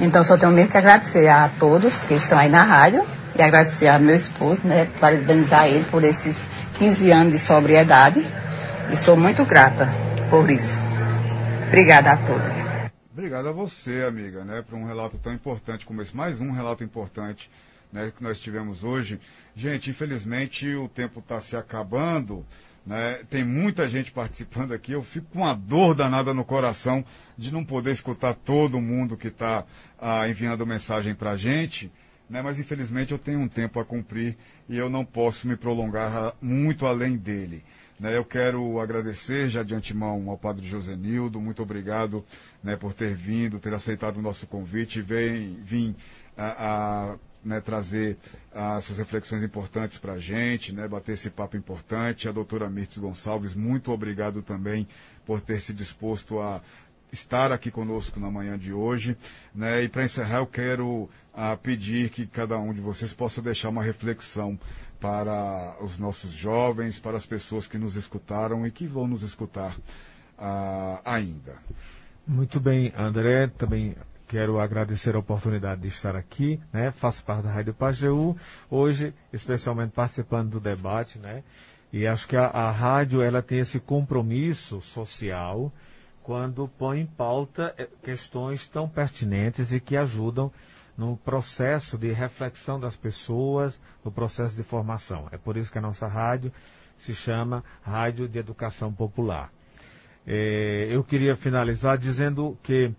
Então 0.00 0.24
só 0.24 0.36
tenho 0.36 0.52
mesmo 0.52 0.70
que 0.70 0.78
agradecer 0.78 1.28
a 1.28 1.50
todos 1.58 2.02
que 2.04 2.14
estão 2.14 2.38
aí 2.38 2.48
na 2.48 2.62
rádio 2.62 3.04
e 3.36 3.42
agradecer 3.42 3.88
a 3.88 3.98
meu 3.98 4.14
esposo, 4.14 4.66
né, 4.66 4.86
parabenizar 5.00 5.66
ele 5.66 5.84
por 5.84 6.04
esses 6.04 6.46
15 6.78 7.10
anos 7.10 7.32
de 7.32 7.38
sobriedade. 7.38 8.24
E 8.92 8.96
sou 8.96 9.16
muito 9.16 9.44
grata 9.44 9.88
por 10.28 10.50
isso. 10.50 10.80
Obrigada 11.68 12.12
a 12.12 12.16
todos. 12.16 12.54
Obrigado 13.12 13.48
a 13.48 13.52
você, 13.52 14.04
amiga, 14.06 14.44
né, 14.44 14.62
por 14.62 14.76
um 14.76 14.84
relato 14.84 15.18
tão 15.18 15.32
importante 15.32 15.86
como 15.86 16.02
esse. 16.02 16.14
Mais 16.16 16.40
um 16.40 16.52
relato 16.52 16.82
importante 16.82 17.50
né, 17.92 18.12
que 18.14 18.22
nós 18.22 18.40
tivemos 18.40 18.84
hoje. 18.84 19.20
Gente, 19.54 19.90
infelizmente 19.90 20.74
o 20.74 20.88
tempo 20.88 21.20
está 21.20 21.40
se 21.40 21.56
acabando. 21.56 22.44
Né? 22.84 23.20
Tem 23.30 23.44
muita 23.44 23.88
gente 23.88 24.10
participando 24.10 24.72
aqui. 24.72 24.92
Eu 24.92 25.02
fico 25.02 25.26
com 25.32 25.40
uma 25.40 25.54
dor 25.54 25.94
danada 25.94 26.34
no 26.34 26.44
coração 26.44 27.04
de 27.38 27.52
não 27.52 27.64
poder 27.64 27.92
escutar 27.92 28.34
todo 28.34 28.80
mundo 28.80 29.16
que 29.16 29.28
está 29.28 29.64
ah, 30.00 30.28
enviando 30.28 30.66
mensagem 30.66 31.14
para 31.14 31.32
a 31.32 31.36
gente. 31.36 31.92
Né? 32.32 32.40
Mas 32.40 32.58
infelizmente 32.58 33.12
eu 33.12 33.18
tenho 33.18 33.40
um 33.40 33.46
tempo 33.46 33.78
a 33.78 33.84
cumprir 33.84 34.38
e 34.66 34.78
eu 34.78 34.88
não 34.88 35.04
posso 35.04 35.46
me 35.46 35.54
prolongar 35.54 36.34
muito 36.40 36.86
além 36.86 37.14
dele. 37.14 37.62
Né, 38.00 38.16
eu 38.16 38.24
quero 38.24 38.80
agradecer 38.80 39.50
já 39.50 39.62
de 39.62 39.74
antemão 39.74 40.28
ao 40.30 40.38
Padre 40.38 40.66
Josenildo, 40.66 41.38
muito 41.40 41.62
obrigado 41.62 42.24
né, 42.64 42.74
por 42.74 42.94
ter 42.94 43.14
vindo, 43.14 43.60
ter 43.60 43.74
aceitado 43.74 44.16
o 44.16 44.22
nosso 44.22 44.46
convite 44.46 45.02
vem, 45.02 45.58
vir 45.62 45.94
a, 46.36 47.12
a 47.12 47.16
né, 47.44 47.60
trazer 47.60 48.16
a, 48.52 48.76
essas 48.78 48.96
reflexões 48.96 49.42
importantes 49.42 49.98
para 49.98 50.14
a 50.14 50.18
gente, 50.18 50.72
né, 50.72 50.88
bater 50.88 51.12
esse 51.12 51.28
papo 51.28 51.56
importante. 51.56 52.28
A 52.28 52.32
doutora 52.32 52.70
Mirtes 52.70 52.98
Gonçalves, 52.98 53.54
muito 53.54 53.92
obrigado 53.92 54.42
também 54.42 54.88
por 55.24 55.40
ter 55.40 55.60
se 55.60 55.72
disposto 55.72 56.40
a 56.40 56.62
estar 57.12 57.52
aqui 57.52 57.70
conosco 57.70 58.18
na 58.18 58.30
manhã 58.30 58.58
de 58.58 58.72
hoje. 58.72 59.16
Né, 59.54 59.84
e 59.84 59.88
para 59.88 60.04
encerrar, 60.04 60.38
eu 60.38 60.46
quero 60.46 61.08
a, 61.34 61.56
pedir 61.56 62.08
que 62.08 62.26
cada 62.26 62.58
um 62.58 62.72
de 62.72 62.80
vocês 62.80 63.12
possa 63.12 63.42
deixar 63.42 63.68
uma 63.68 63.82
reflexão 63.82 64.58
para 64.98 65.76
os 65.80 65.98
nossos 65.98 66.32
jovens, 66.32 66.98
para 66.98 67.16
as 67.16 67.26
pessoas 67.26 67.66
que 67.66 67.76
nos 67.76 67.96
escutaram 67.96 68.66
e 68.66 68.70
que 68.70 68.86
vão 68.86 69.06
nos 69.06 69.22
escutar 69.22 69.76
uh, 70.38 71.00
ainda. 71.04 71.56
Muito 72.26 72.60
bem, 72.60 72.92
André, 72.96 73.48
também 73.48 73.96
quero 74.28 74.60
agradecer 74.60 75.14
a 75.14 75.18
oportunidade 75.18 75.82
de 75.82 75.88
estar 75.88 76.14
aqui, 76.14 76.60
né? 76.72 76.92
Faço 76.92 77.24
parte 77.24 77.42
da 77.42 77.50
Rádio 77.50 77.74
Pajeú, 77.74 78.36
hoje, 78.70 79.12
especialmente 79.32 79.90
participando 79.90 80.52
do 80.52 80.60
debate, 80.60 81.18
né? 81.18 81.42
E 81.92 82.06
acho 82.06 82.26
que 82.26 82.36
a, 82.36 82.46
a 82.46 82.70
rádio, 82.70 83.20
ela 83.20 83.42
tem 83.42 83.58
esse 83.58 83.78
compromisso 83.80 84.80
social 84.80 85.70
quando 86.22 86.68
põe 86.78 87.00
em 87.00 87.06
pauta 87.06 87.74
eh, 87.76 87.88
questões 88.02 88.66
tão 88.66 88.88
pertinentes 88.88 89.72
e 89.72 89.80
que 89.80 89.96
ajudam 89.96 90.52
no 90.96 91.16
processo 91.16 91.96
de 91.98 92.12
reflexão 92.12 92.78
das 92.78 92.96
pessoas, 92.96 93.80
no 94.04 94.12
processo 94.12 94.54
de 94.56 94.62
formação. 94.62 95.28
É 95.32 95.38
por 95.38 95.56
isso 95.56 95.70
que 95.70 95.78
a 95.78 95.82
nossa 95.82 96.06
rádio 96.06 96.52
se 96.96 97.14
chama 97.14 97.64
Rádio 97.82 98.28
de 98.28 98.38
Educação 98.38 98.92
Popular. 98.92 99.50
É, 100.26 100.86
eu 100.90 101.02
queria 101.02 101.34
finalizar 101.34 101.98
dizendo 101.98 102.56
que 102.62 102.92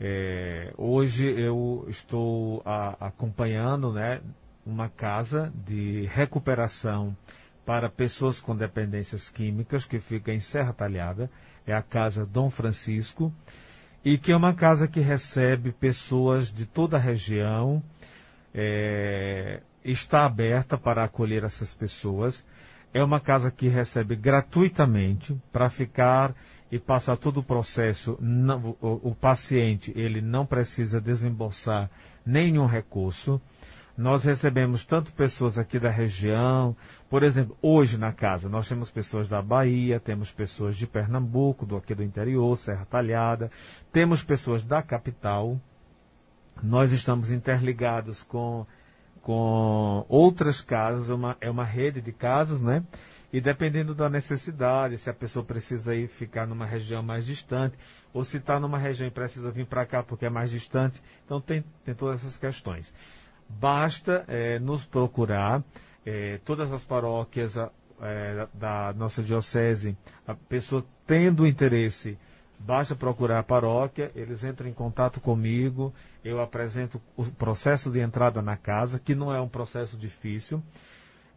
é, 0.00 0.72
hoje 0.78 1.28
eu 1.28 1.84
estou 1.88 2.62
a, 2.64 3.08
acompanhando 3.08 3.92
né, 3.92 4.20
uma 4.64 4.88
casa 4.88 5.52
de 5.66 6.06
recuperação 6.06 7.14
para 7.64 7.88
pessoas 7.88 8.40
com 8.40 8.56
dependências 8.56 9.28
químicas 9.28 9.84
que 9.84 9.98
fica 9.98 10.32
em 10.32 10.40
Serra 10.40 10.72
Talhada. 10.72 11.30
É 11.66 11.74
a 11.74 11.82
Casa 11.82 12.26
Dom 12.26 12.50
Francisco 12.50 13.32
e 14.04 14.16
que 14.16 14.32
é 14.32 14.36
uma 14.36 14.54
casa 14.54 14.88
que 14.88 15.00
recebe 15.00 15.72
pessoas 15.72 16.52
de 16.52 16.64
toda 16.64 16.96
a 16.96 17.00
região, 17.00 17.82
é, 18.54 19.60
está 19.84 20.24
aberta 20.24 20.78
para 20.78 21.04
acolher 21.04 21.44
essas 21.44 21.74
pessoas. 21.74 22.44
É 22.92 23.04
uma 23.04 23.20
casa 23.20 23.50
que 23.50 23.68
recebe 23.68 24.16
gratuitamente 24.16 25.36
para 25.52 25.68
ficar 25.68 26.34
e 26.72 26.78
passar 26.78 27.16
todo 27.16 27.40
o 27.40 27.42
processo. 27.42 28.16
Não, 28.20 28.76
o, 28.80 29.10
o 29.10 29.14
paciente 29.14 29.92
ele 29.94 30.20
não 30.20 30.46
precisa 30.46 31.00
desembolsar 31.00 31.90
nenhum 32.24 32.66
recurso. 32.66 33.40
Nós 34.00 34.24
recebemos 34.24 34.86
tanto 34.86 35.12
pessoas 35.12 35.58
aqui 35.58 35.78
da 35.78 35.90
região, 35.90 36.74
por 37.10 37.22
exemplo, 37.22 37.54
hoje 37.60 37.98
na 37.98 38.14
casa 38.14 38.48
nós 38.48 38.66
temos 38.66 38.90
pessoas 38.90 39.28
da 39.28 39.42
Bahia, 39.42 40.00
temos 40.00 40.32
pessoas 40.32 40.78
de 40.78 40.86
Pernambuco, 40.86 41.66
do 41.66 41.76
aqui 41.76 41.94
do 41.94 42.02
interior, 42.02 42.56
Serra 42.56 42.86
Talhada, 42.86 43.52
temos 43.92 44.22
pessoas 44.22 44.64
da 44.64 44.82
capital. 44.82 45.60
Nós 46.62 46.92
estamos 46.92 47.30
interligados 47.30 48.22
com, 48.22 48.66
com 49.20 50.06
outras 50.08 50.62
casas, 50.62 51.10
uma, 51.10 51.36
é 51.38 51.50
uma 51.50 51.64
rede 51.64 52.00
de 52.00 52.10
casas, 52.10 52.58
né? 52.58 52.82
E 53.30 53.38
dependendo 53.38 53.94
da 53.94 54.08
necessidade, 54.08 54.96
se 54.96 55.10
a 55.10 55.14
pessoa 55.14 55.44
precisa 55.44 55.94
ir 55.94 56.08
ficar 56.08 56.46
numa 56.46 56.64
região 56.64 57.02
mais 57.02 57.26
distante, 57.26 57.76
ou 58.14 58.24
se 58.24 58.38
está 58.38 58.58
numa 58.58 58.78
região 58.78 59.06
e 59.06 59.10
precisa 59.10 59.50
vir 59.50 59.66
para 59.66 59.84
cá 59.84 60.02
porque 60.02 60.24
é 60.24 60.30
mais 60.30 60.50
distante, 60.50 61.02
então 61.26 61.38
tem, 61.38 61.62
tem 61.84 61.94
todas 61.94 62.20
essas 62.20 62.38
questões. 62.38 62.90
Basta 63.58 64.24
é, 64.28 64.58
nos 64.58 64.84
procurar, 64.84 65.62
é, 66.06 66.38
todas 66.44 66.72
as 66.72 66.84
paróquias 66.84 67.56
é, 67.56 68.46
da 68.54 68.92
nossa 68.94 69.22
diocese, 69.22 69.96
a 70.26 70.34
pessoa 70.34 70.84
tendo 71.06 71.46
interesse, 71.46 72.16
basta 72.58 72.94
procurar 72.94 73.40
a 73.40 73.42
paróquia, 73.42 74.10
eles 74.14 74.44
entram 74.44 74.68
em 74.68 74.72
contato 74.72 75.20
comigo, 75.20 75.92
eu 76.24 76.40
apresento 76.40 77.00
o 77.16 77.24
processo 77.24 77.90
de 77.90 78.00
entrada 78.00 78.40
na 78.40 78.56
casa, 78.56 78.98
que 78.98 79.14
não 79.14 79.34
é 79.34 79.40
um 79.40 79.48
processo 79.48 79.96
difícil. 79.96 80.62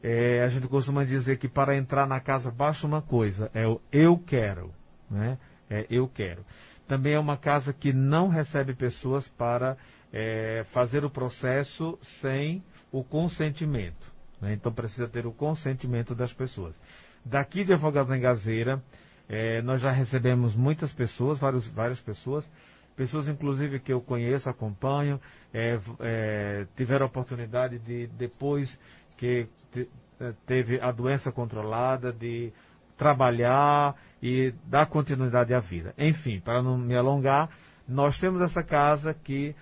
É, 0.02 0.42
a 0.44 0.48
gente 0.48 0.68
costuma 0.68 1.06
dizer 1.06 1.38
que 1.38 1.48
para 1.48 1.78
entrar 1.78 2.06
na 2.06 2.20
casa 2.20 2.52
basta 2.52 2.86
uma 2.86 3.02
coisa, 3.02 3.50
é 3.54 3.66
o 3.66 3.80
eu 3.92 4.18
quero, 4.18 4.74
né? 5.10 5.38
É 5.70 5.86
eu 5.90 6.10
quero. 6.14 6.46
Também 6.88 7.14
é 7.14 7.20
uma 7.20 7.38
casa 7.38 7.72
que 7.72 7.94
não 7.94 8.28
recebe 8.28 8.74
pessoas 8.74 9.30
para 9.30 9.78
é, 10.14 10.64
fazer 10.68 11.04
o 11.04 11.10
processo 11.10 11.98
sem 12.02 12.64
o 12.92 13.04
consentimento. 13.04 14.14
Né? 14.40 14.54
Então 14.54 14.72
precisa 14.72 15.08
ter 15.08 15.26
o 15.26 15.32
consentimento 15.34 16.16
das 16.16 16.32
pessoas. 16.32 16.80
Daqui 17.26 17.64
de 17.64 17.74
Afogados 17.74 18.16
em 18.16 18.22
Gazeira, 18.22 18.82
É, 19.28 19.62
nós 19.62 19.82
já 19.82 19.92
recebemos 19.92 20.56
muitas 20.56 20.92
pessoas, 20.92 21.40
vários, 21.40 21.68
várias 21.68 22.00
pessoas, 22.00 22.50
pessoas 22.96 23.28
inclusive 23.28 23.80
que 23.80 23.94
eu 23.94 24.02
conheço, 24.02 24.50
acompanho, 24.50 25.20
é, 25.54 25.80
é, 26.00 26.68
tiveram 26.76 27.06
a 27.06 27.08
oportunidade 27.08 27.80
de, 27.80 28.08
depois 28.08 28.78
que 29.18 29.48
te, 29.72 29.90
é, 30.20 30.34
teve 30.46 30.80
a 30.80 30.92
doença 30.92 31.32
controlada, 31.32 32.12
de 32.12 32.52
trabalhar 32.98 33.96
e 34.22 34.54
dar 34.66 34.86
continuidade 34.86 35.54
à 35.54 35.60
vida. 35.60 35.94
Enfim, 35.98 36.40
para 36.40 36.62
não 36.62 36.78
me 36.78 36.96
alongar, 36.96 37.50
nós 37.88 38.20
temos 38.20 38.42
essa 38.42 38.62
casa 38.62 39.14
que 39.14 39.56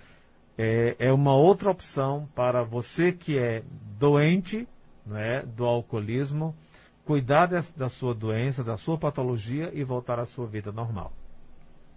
é, 0.56 0.96
é 0.98 1.12
uma 1.12 1.34
outra 1.34 1.70
opção 1.70 2.28
para 2.34 2.62
você 2.62 3.12
que 3.12 3.38
é 3.38 3.62
doente 3.98 4.68
né, 5.06 5.42
do 5.42 5.64
alcoolismo, 5.64 6.54
cuidar 7.04 7.46
de, 7.46 7.62
da 7.76 7.88
sua 7.88 8.14
doença, 8.14 8.62
da 8.62 8.76
sua 8.76 8.98
patologia 8.98 9.70
e 9.74 9.82
voltar 9.82 10.18
à 10.18 10.24
sua 10.24 10.46
vida 10.46 10.70
normal. 10.70 11.12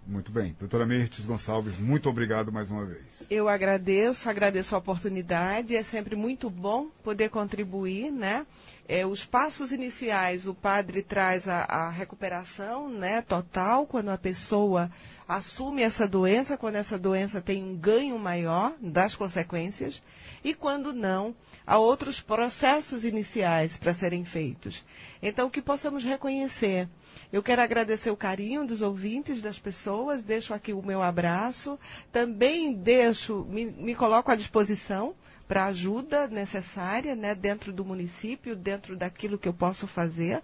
Muito 0.06 0.30
bem. 0.30 0.54
Doutora 0.58 0.86
Mirtes 0.86 1.24
Gonçalves, 1.24 1.76
muito 1.76 2.08
obrigado 2.08 2.52
mais 2.52 2.70
uma 2.70 2.84
vez. 2.84 3.24
Eu 3.28 3.48
agradeço, 3.48 4.30
agradeço 4.30 4.76
a 4.76 4.78
oportunidade. 4.78 5.74
É 5.74 5.82
sempre 5.82 6.14
muito 6.14 6.48
bom 6.48 6.86
poder 7.02 7.28
contribuir, 7.28 8.12
né? 8.12 8.46
É, 8.86 9.04
os 9.04 9.24
passos 9.24 9.72
iniciais, 9.72 10.46
o 10.46 10.54
padre 10.54 11.02
traz 11.02 11.48
a, 11.48 11.64
a 11.64 11.90
recuperação 11.90 12.88
né, 12.88 13.20
total, 13.20 13.84
quando 13.84 14.10
a 14.10 14.18
pessoa 14.18 14.88
assume 15.28 15.82
essa 15.82 16.06
doença, 16.06 16.56
quando 16.56 16.76
essa 16.76 16.98
doença 16.98 17.40
tem 17.40 17.62
um 17.62 17.76
ganho 17.76 18.18
maior 18.18 18.74
das 18.80 19.14
consequências, 19.14 20.02
e 20.44 20.54
quando 20.54 20.92
não, 20.92 21.34
há 21.66 21.78
outros 21.78 22.20
processos 22.20 23.04
iniciais 23.04 23.76
para 23.76 23.92
serem 23.92 24.24
feitos. 24.24 24.84
Então, 25.20 25.50
que 25.50 25.60
possamos 25.60 26.04
reconhecer. 26.04 26.88
Eu 27.32 27.42
quero 27.42 27.62
agradecer 27.62 28.10
o 28.10 28.16
carinho 28.16 28.64
dos 28.64 28.82
ouvintes, 28.82 29.42
das 29.42 29.58
pessoas, 29.58 30.22
deixo 30.22 30.54
aqui 30.54 30.72
o 30.72 30.82
meu 30.82 31.02
abraço, 31.02 31.78
também 32.12 32.72
deixo, 32.72 33.44
me, 33.48 33.64
me 33.64 33.94
coloco 33.94 34.30
à 34.30 34.36
disposição 34.36 35.14
para 35.48 35.66
ajuda 35.66 36.26
necessária, 36.26 37.14
né, 37.14 37.34
dentro 37.34 37.72
do 37.72 37.84
município, 37.84 38.54
dentro 38.54 38.96
daquilo 38.96 39.38
que 39.38 39.48
eu 39.48 39.54
posso 39.54 39.86
fazer. 39.86 40.42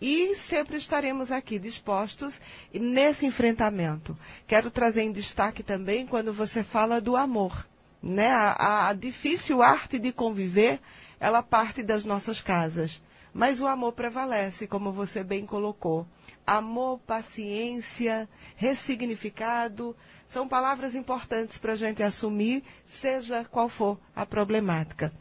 E 0.00 0.34
sempre 0.34 0.76
estaremos 0.76 1.32
aqui 1.32 1.58
dispostos 1.58 2.40
nesse 2.72 3.24
enfrentamento. 3.24 4.16
Quero 4.46 4.70
trazer 4.70 5.02
em 5.02 5.12
destaque 5.12 5.62
também 5.62 6.06
quando 6.06 6.32
você 6.32 6.62
fala 6.62 7.00
do 7.00 7.16
amor. 7.16 7.66
Né? 8.02 8.28
A, 8.28 8.88
a 8.88 8.92
difícil 8.92 9.62
arte 9.62 9.98
de 9.98 10.12
conviver, 10.12 10.80
ela 11.18 11.42
parte 11.42 11.82
das 11.82 12.04
nossas 12.04 12.40
casas. 12.40 13.00
Mas 13.32 13.60
o 13.60 13.66
amor 13.66 13.92
prevalece, 13.92 14.66
como 14.66 14.92
você 14.92 15.24
bem 15.24 15.46
colocou. 15.46 16.06
Amor, 16.46 16.98
paciência, 17.00 18.28
ressignificado, 18.54 19.96
são 20.28 20.46
palavras 20.46 20.94
importantes 20.94 21.58
para 21.58 21.72
a 21.72 21.76
gente 21.76 22.02
assumir, 22.02 22.62
seja 22.84 23.44
qual 23.44 23.68
for 23.68 23.98
a 24.14 24.26
problemática. 24.26 25.12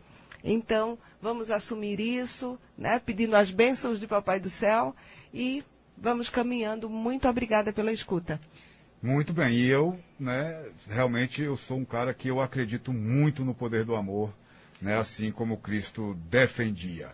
Então, 0.48 0.96
vamos 1.20 1.50
assumir 1.50 2.00
isso, 2.00 2.60
né, 2.78 3.00
pedindo 3.00 3.36
as 3.36 3.50
bênçãos 3.50 4.00
de 4.00 4.06
Papai 4.06 4.39
do 4.39 4.50
Céu 4.50 4.96
e 5.34 5.64
vamos 5.98 6.30
caminhando. 6.30 6.88
Muito 6.88 7.28
obrigada 7.28 7.74
pela 7.74 7.91
escuta. 7.91 8.39
Muito 9.02 9.34
bem, 9.34 9.56
e 9.56 9.66
eu, 9.66 10.00
né, 10.20 10.64
realmente 10.88 11.41
eu 11.41 11.58
sou 11.58 11.78
um 11.78 11.86
cara 11.86 12.14
que 12.14 12.28
eu 12.28 12.39
acredito 12.39 12.93
muito 12.93 13.43
no 13.43 13.56
poder 13.56 13.84
do 13.86 13.96
amor, 13.96 14.32
né, 14.80 14.96
assim 14.98 15.32
como 15.32 15.58
Cristo 15.58 16.16
defendia. 16.30 17.10